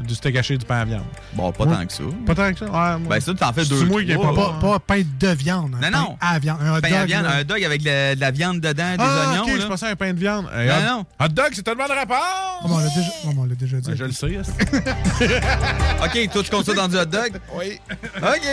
[0.00, 1.02] Du steak haché du pain à viande.
[1.34, 2.02] Bon, pas Moi- tant que ça.
[2.26, 2.64] Pas tant que ça?
[2.66, 3.84] Ouais, moi- Ben, ça, t'en fais C'est deux.
[3.86, 4.34] moi qui ai trois.
[4.34, 5.74] pas- Pas, pas pain de viande.
[5.74, 6.16] hein, Non, pain non.
[6.20, 6.58] À viande.
[6.62, 7.36] Un hot Pain à dog, viande, là.
[7.36, 9.42] un dog avec de la viande dedans, des Ah, oignons.
[9.42, 9.54] ok, là.
[9.60, 10.46] je pensais à un pain de viande.
[10.54, 10.80] Hey, Non, hot-
[11.20, 11.26] non.
[11.26, 12.16] Hot dog, c'est une bonne réponse!
[12.20, 13.90] Ah, on l'a déjà, ah, on l'a déjà dit.
[13.90, 14.38] Ben, je le sais.
[16.04, 17.40] OK, toi, tu comptes ça dans du hot dog?
[17.56, 17.78] Oui.
[18.16, 18.48] OK.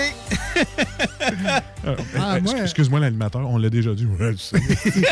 [1.86, 4.06] Euh, Ah, euh, moi- Excuse-moi, l'animateur, on l'a déjà dit.
[4.06, 4.58] Ouais, je sais.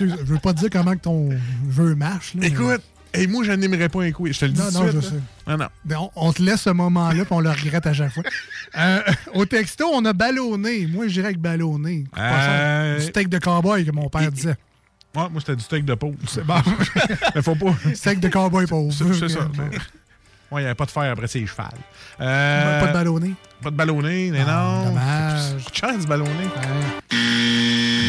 [0.00, 1.30] Je veux pas te dire comment que ton
[1.70, 2.34] jeu marche.
[2.34, 2.82] Là, Écoute,
[3.14, 4.34] et moi, je n'aimerais pas un quiz.
[4.34, 5.14] Je te le dis Non, non, je sais.
[5.46, 5.56] là.
[5.88, 8.22] Non, on, on te laisse ce moment-là, puis on le regrette à chaque fois.
[8.76, 9.00] Euh,
[9.32, 10.86] au texto, on a ballonné.
[10.88, 12.04] Moi, je dirais que ballonné.
[12.18, 14.56] Euh, Du steak de cowboy, que mon père disait.
[15.16, 16.16] Ouais, moi, c'était du steak de pauvre.
[16.28, 16.54] C'est bon.
[17.34, 17.74] Mais faut pas.
[17.94, 18.92] steak de cowboy pauvre.
[18.92, 19.38] C'est ça.
[20.50, 21.68] Ouais, il n'y avait pas de fer après ses chevals.
[22.22, 23.34] Euh, Pas de ballonné.
[23.62, 24.84] Pas de ballonné, mais Ah, non.
[24.88, 25.56] dommage.
[25.56, 25.70] Du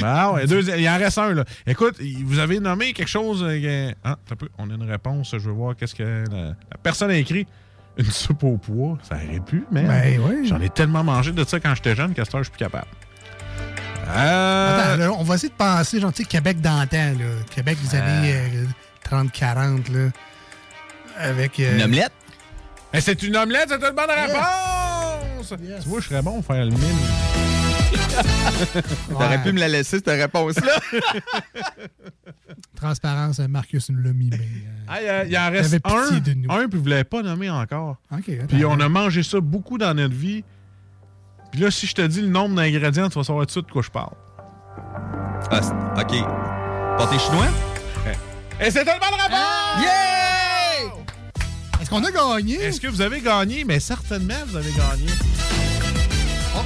[0.05, 1.43] Ah ouais, deux- il en reste un, là.
[1.67, 1.95] Écoute,
[2.25, 3.43] vous avez nommé quelque chose.
[3.47, 5.31] euh, Ah, t'as peu, on a une réponse.
[5.33, 7.45] Je veux voir qu'est-ce que la, la personne a écrit.
[7.97, 10.47] Une soupe au pois, ça aurait pu, mais Ben oui.
[10.47, 12.59] j'en ai tellement mangé de ça quand j'étais jeune qu'à cette heure, je suis plus
[12.65, 12.87] capable.
[14.07, 17.25] Euh, Attends, là, on va essayer de penser, genre, tu sais, Québec d'antan, là.
[17.53, 18.65] Québec des années euh,
[19.09, 20.09] 30-40, là.
[21.17, 21.59] Avec.
[21.59, 22.13] euh, Une omelette?
[22.93, 25.53] Eh, c'est une omelette, c'est une bonne réponse!
[25.83, 27.58] Tu vois, je serais bon pour faire le mille.
[29.09, 30.71] T'aurais pu me la laisser, cette réponse-là.
[32.75, 34.37] Transparence, Marcus nous l'a mis, mais.
[34.37, 36.51] euh, Ah, il y a- il en avait reste un, de nous.
[36.51, 37.97] un, puis vous ne l'avez pas nommé encore.
[38.11, 38.29] OK.
[38.29, 38.45] attends.
[38.47, 40.43] Puis on a mangé ça beaucoup dans notre vie.
[41.51, 43.67] Puis là, si je te dis le nombre d'ingrédients, tu vas savoir tout de suite
[43.67, 44.13] de quoi je parle.
[45.51, 45.71] Ah, c'est-
[46.01, 46.23] OK.
[46.97, 47.47] Pâté chinois?
[48.61, 49.81] Et c'est une bonne réponse!
[49.81, 50.91] Yeah!
[51.81, 52.55] Est-ce qu'on a gagné?
[52.55, 53.63] Est-ce que vous avez gagné?
[53.63, 55.07] Mais certainement, vous avez gagné.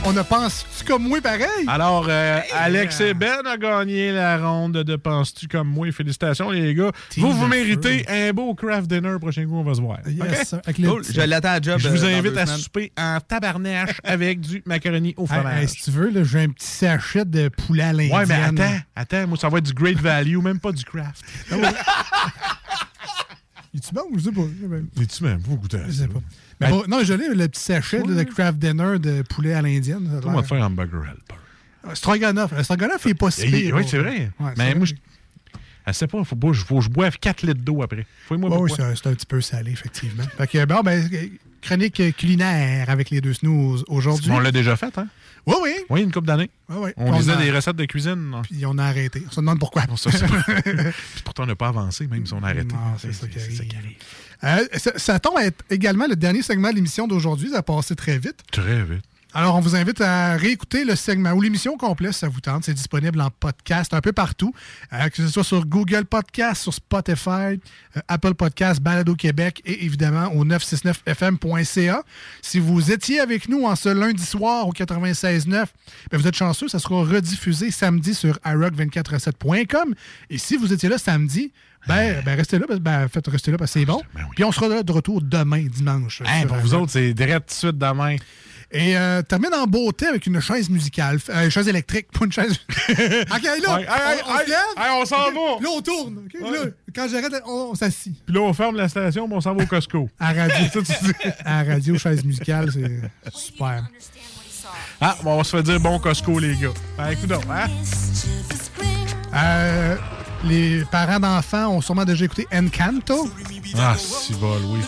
[0.06, 1.66] On, a pensé-tu comme moi pareil?
[1.68, 5.92] Alors, euh, Alex et Ben a gagné la ronde de Penses-tu comme moi?
[5.92, 6.92] Félicitations, les gars.
[7.10, 9.16] Team vous, vous méritez un beau craft dinner.
[9.20, 10.00] Prochain coup, on va se voir.
[10.08, 10.46] Yes, OK?
[10.46, 10.62] sir.
[10.66, 11.80] Avec le Cool, je l'attends à job.
[11.80, 12.60] Je euh, vous dans invite à semaines.
[12.60, 15.62] souper en tabarnache avec du macaroni au fromage.
[15.62, 18.18] hey, si tu veux, j'ai un petit sachet de poulet à l'indienne.
[18.18, 21.24] Ouais, mais attends, attends, moi, ça va être du great value, même pas du craft.
[23.76, 24.42] Es-tu bon ou je sais pas?
[25.02, 26.02] Es-tu même pas goûter à Je ça?
[26.04, 26.20] sais pas.
[26.62, 30.10] Mais bon, non, je l'ai, le petit sachet de craft dinner de poulet à l'indienne.
[30.24, 31.36] on va te faire un hamburger helper?
[31.86, 32.62] Ah, Stroganoff.
[32.64, 34.32] Stroganoff, il est pas si Oui, c'est vrai.
[34.40, 34.86] Ouais, mais moi, vrai.
[34.86, 34.94] je.
[35.86, 38.06] Elle sait pas, faut, pas, faut que je boive 4 litres d'eau après.
[38.28, 40.24] Faut-moi Ouais, oui, c'est un- un petit peu salé, effectivement.
[40.38, 41.10] Fait que, bon, ben,
[41.62, 44.32] chronique culinaire avec les deux snooze aujourd'hui.
[44.32, 45.08] On l'a déjà fait, hein?
[45.46, 45.74] Oui, oui.
[45.90, 46.50] Oui, une couple d'années.
[46.70, 46.92] Oui, oui.
[46.98, 48.16] On Puis lisait a- des recettes de cuisine.
[48.30, 48.42] non?
[48.44, 49.24] Puis on a arrêté.
[49.28, 49.84] On se demande pourquoi.
[49.98, 50.10] Ça,
[51.26, 52.74] pourtant, on n'a pas avancé, même si on a arrêté.
[52.74, 53.94] Non, c'est ça qui arrive.
[54.44, 57.50] Euh, ça, ça tombe à être également le dernier segment de l'émission d'aujourd'hui.
[57.52, 58.38] Ça a passé très vite.
[58.52, 59.04] Très vite.
[59.36, 62.66] Alors, on vous invite à réécouter le segment ou l'émission complète, si ça vous tente.
[62.66, 64.54] C'est disponible en podcast un peu partout,
[64.94, 67.60] euh, que ce soit sur Google Podcast, sur Spotify,
[67.98, 72.04] euh, Apple Podcast, Balado Québec et évidemment au 969fm.ca.
[72.44, 75.66] Si vous étiez avec nous en ce lundi soir au 96.9, ben
[76.12, 79.96] vous êtes chanceux, ça sera rediffusé samedi sur iRock247.com.
[80.30, 81.52] Et si vous étiez là samedi,
[81.88, 84.02] ben, ben restez là, ben, ben, faites rester là parce que c'est bon.
[84.36, 86.22] Puis on sera là de retour demain, dimanche.
[86.24, 88.18] Hein, pour vous autres, c'est direct tout de suite demain.
[88.76, 91.20] Et euh, termine en beauté avec une chaise musicale.
[91.30, 92.54] Euh, chaise électrique, pas une chaise.
[92.90, 95.62] OK, là, Ouais, on, hey, on hey, s'en va.
[95.62, 96.24] Là, on tourne.
[96.26, 96.42] OK?
[96.42, 96.60] Là,
[96.96, 98.26] quand j'arrête, on, on s'assit.
[98.26, 100.10] Puis là, on ferme la station, on s'en va au Costco.
[100.20, 100.66] À la radio.
[100.74, 101.14] Ça, tu dis.
[101.46, 103.86] à la radio, chaise musicale, c'est super.
[105.00, 106.74] Ah, bon, on se fait dire bon Costco, les gars.
[106.98, 107.68] Ben, écoute donc, hein?
[109.36, 109.96] Euh,
[110.46, 113.30] les parents d'enfants ont sûrement déjà écouté Encanto.
[113.78, 114.80] Ah, si vol, oui.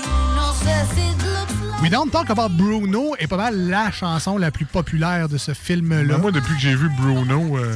[1.86, 5.54] We Don't Talk About Bruno est pas mal la chanson la plus populaire de ce
[5.54, 6.16] film-là.
[6.16, 7.76] Ben, moi, depuis que j'ai vu Bruno, euh,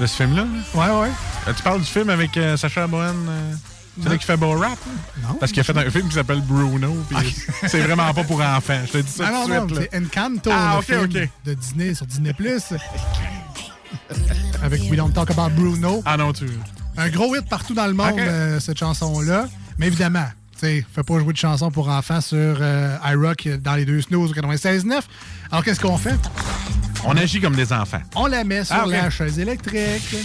[0.00, 0.48] de ce film-là, là.
[0.74, 1.12] Ouais, ouais.
[1.46, 3.52] Euh, tu parles du film avec euh, Sacha euh,
[4.02, 4.72] c'est là qui fait beau rap?
[4.72, 5.28] là?
[5.28, 5.34] Non.
[5.34, 6.92] Parce qu'il a fait un film qui s'appelle Bruno,
[7.68, 8.80] c'est vraiment pas pour enfants.
[8.84, 9.88] Je te dis ça Ah tout non, de suite.
[9.92, 11.30] c'est Encanto, Ah, le ok, film ok.
[11.44, 12.34] de Disney sur Disney+.
[14.64, 16.02] Avec We Don't Talk About Bruno.
[16.04, 16.46] Ah non, tu...
[16.96, 18.18] Un gros hit partout dans le monde,
[18.58, 19.46] cette chanson-là.
[19.78, 20.26] Mais évidemment,
[20.60, 24.30] sais, fais pas jouer de chansons pour enfants sur euh, iRock dans les deux snooze
[24.30, 25.00] au 96.9.
[25.50, 26.16] Alors, qu'est-ce qu'on fait?
[27.04, 28.00] On agit comme des enfants.
[28.14, 30.16] On la met sur Ah, la chaise électrique.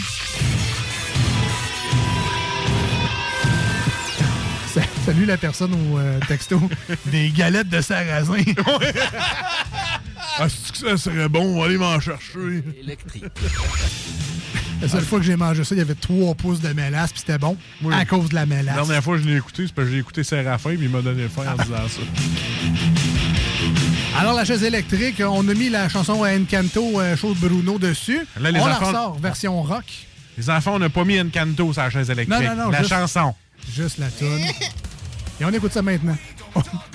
[4.74, 6.60] Sa- Salut la personne au euh, texto.
[7.08, 8.36] Des galettes de sarrasin.
[10.40, 12.64] Ah, que ça serait bon, on va aller m'en chercher.
[12.82, 13.26] Électrique.
[14.82, 17.20] La seule fois que j'ai mangé ça, il y avait 3 pouces de mélasse, puis
[17.20, 17.94] c'était bon Oui.
[17.94, 18.76] à cause de la La mélasse.
[18.76, 21.02] dernière fois que je l'ai écouté, c'est parce que j'ai écouté Séraphin, puis il m'a
[21.02, 22.02] donné faim en disant ça.
[24.20, 28.26] Alors, la chaise électrique, on a mis la chanson Encanto, euh, chose Bruno dessus.
[28.40, 29.86] Là, les on la enfants- ressort, version rock.
[30.38, 32.42] Les enfants, on n'a pas mis Encanto sur la chaise électrique.
[32.42, 33.36] Non, non, non, La juste- chanson.
[33.74, 34.40] Juste la toune.
[35.40, 36.18] Et on écoute ça maintenant.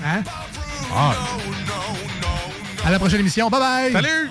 [0.04, 0.22] hein?
[0.94, 1.14] Ah,
[2.84, 3.48] À la prochaine émission.
[3.50, 3.92] Bye bye!
[3.92, 4.30] salut!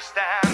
[0.00, 0.49] Understand?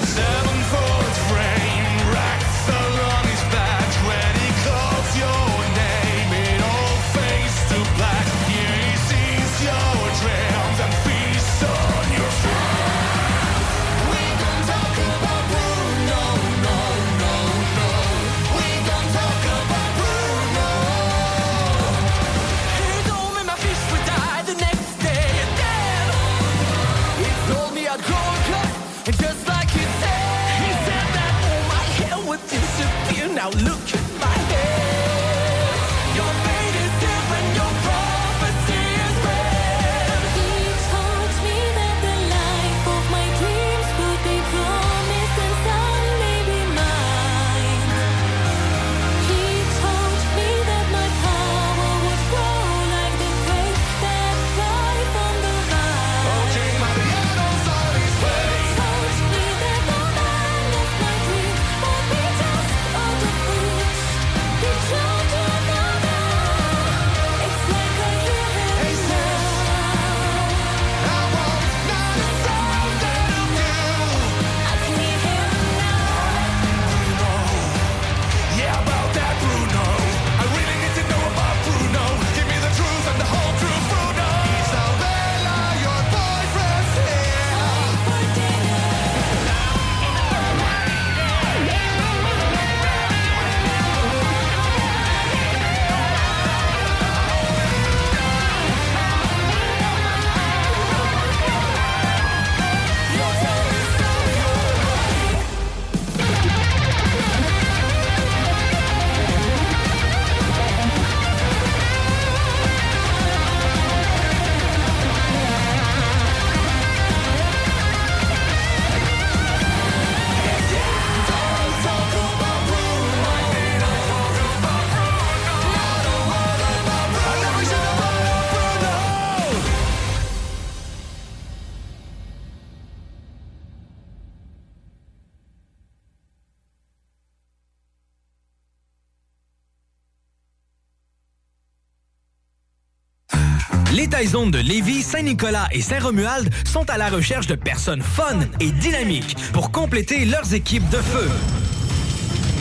[144.27, 149.37] les de Lévis, Saint-Nicolas et Saint-Romuald sont à la recherche de personnes fun et dynamiques
[149.53, 151.31] pour compléter leurs équipes de feu.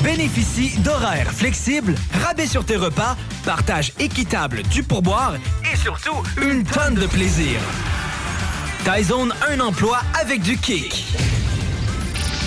[0.03, 5.33] Bénéficie d'horaires flexibles, rabais sur tes repas, partage équitable du pourboire
[5.71, 7.59] et surtout une tonne de plaisir.
[8.83, 11.03] Tyzone, un emploi avec du kick.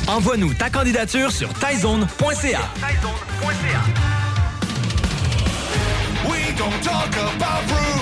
[0.06, 2.60] Envoie-nous ta candidature sur tyzone.ca.
[6.28, 7.97] We talk about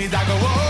[0.00, 0.69] baby, I go, oh.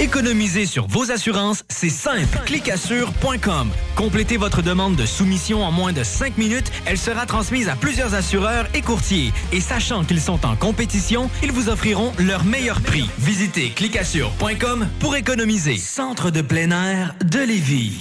[0.00, 2.38] Économiser sur vos assurances, c'est simple.
[2.46, 3.70] Clicassure.com.
[3.94, 6.70] Complétez votre demande de soumission en moins de 5 minutes.
[6.84, 9.32] Elle sera transmise à plusieurs assureurs et courtiers.
[9.52, 13.08] Et sachant qu'ils sont en compétition, ils vous offriront leur meilleur prix.
[13.18, 15.76] Visitez clicassure.com pour économiser.
[15.76, 18.00] Centre de plein air de Lévis.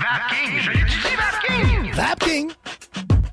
[0.00, 1.92] Vapking, je l'étudie, Vapking!
[1.92, 2.52] Vapking!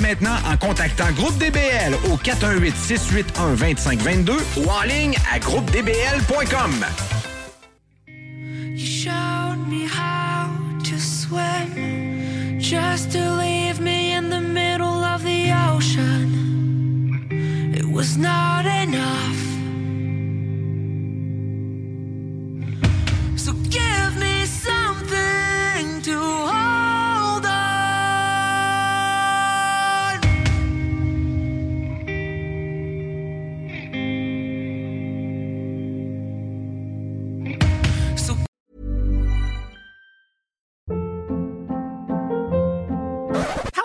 [0.00, 6.84] maintenant en contactant Groupe DBL au 418-681-2522 ou en ligne à groupedbl.com.
[8.06, 10.48] You showed me how
[10.84, 17.28] to swim just to leave me in the middle of the ocean.
[17.74, 19.36] It was not enough.
[23.36, 24.79] So give me something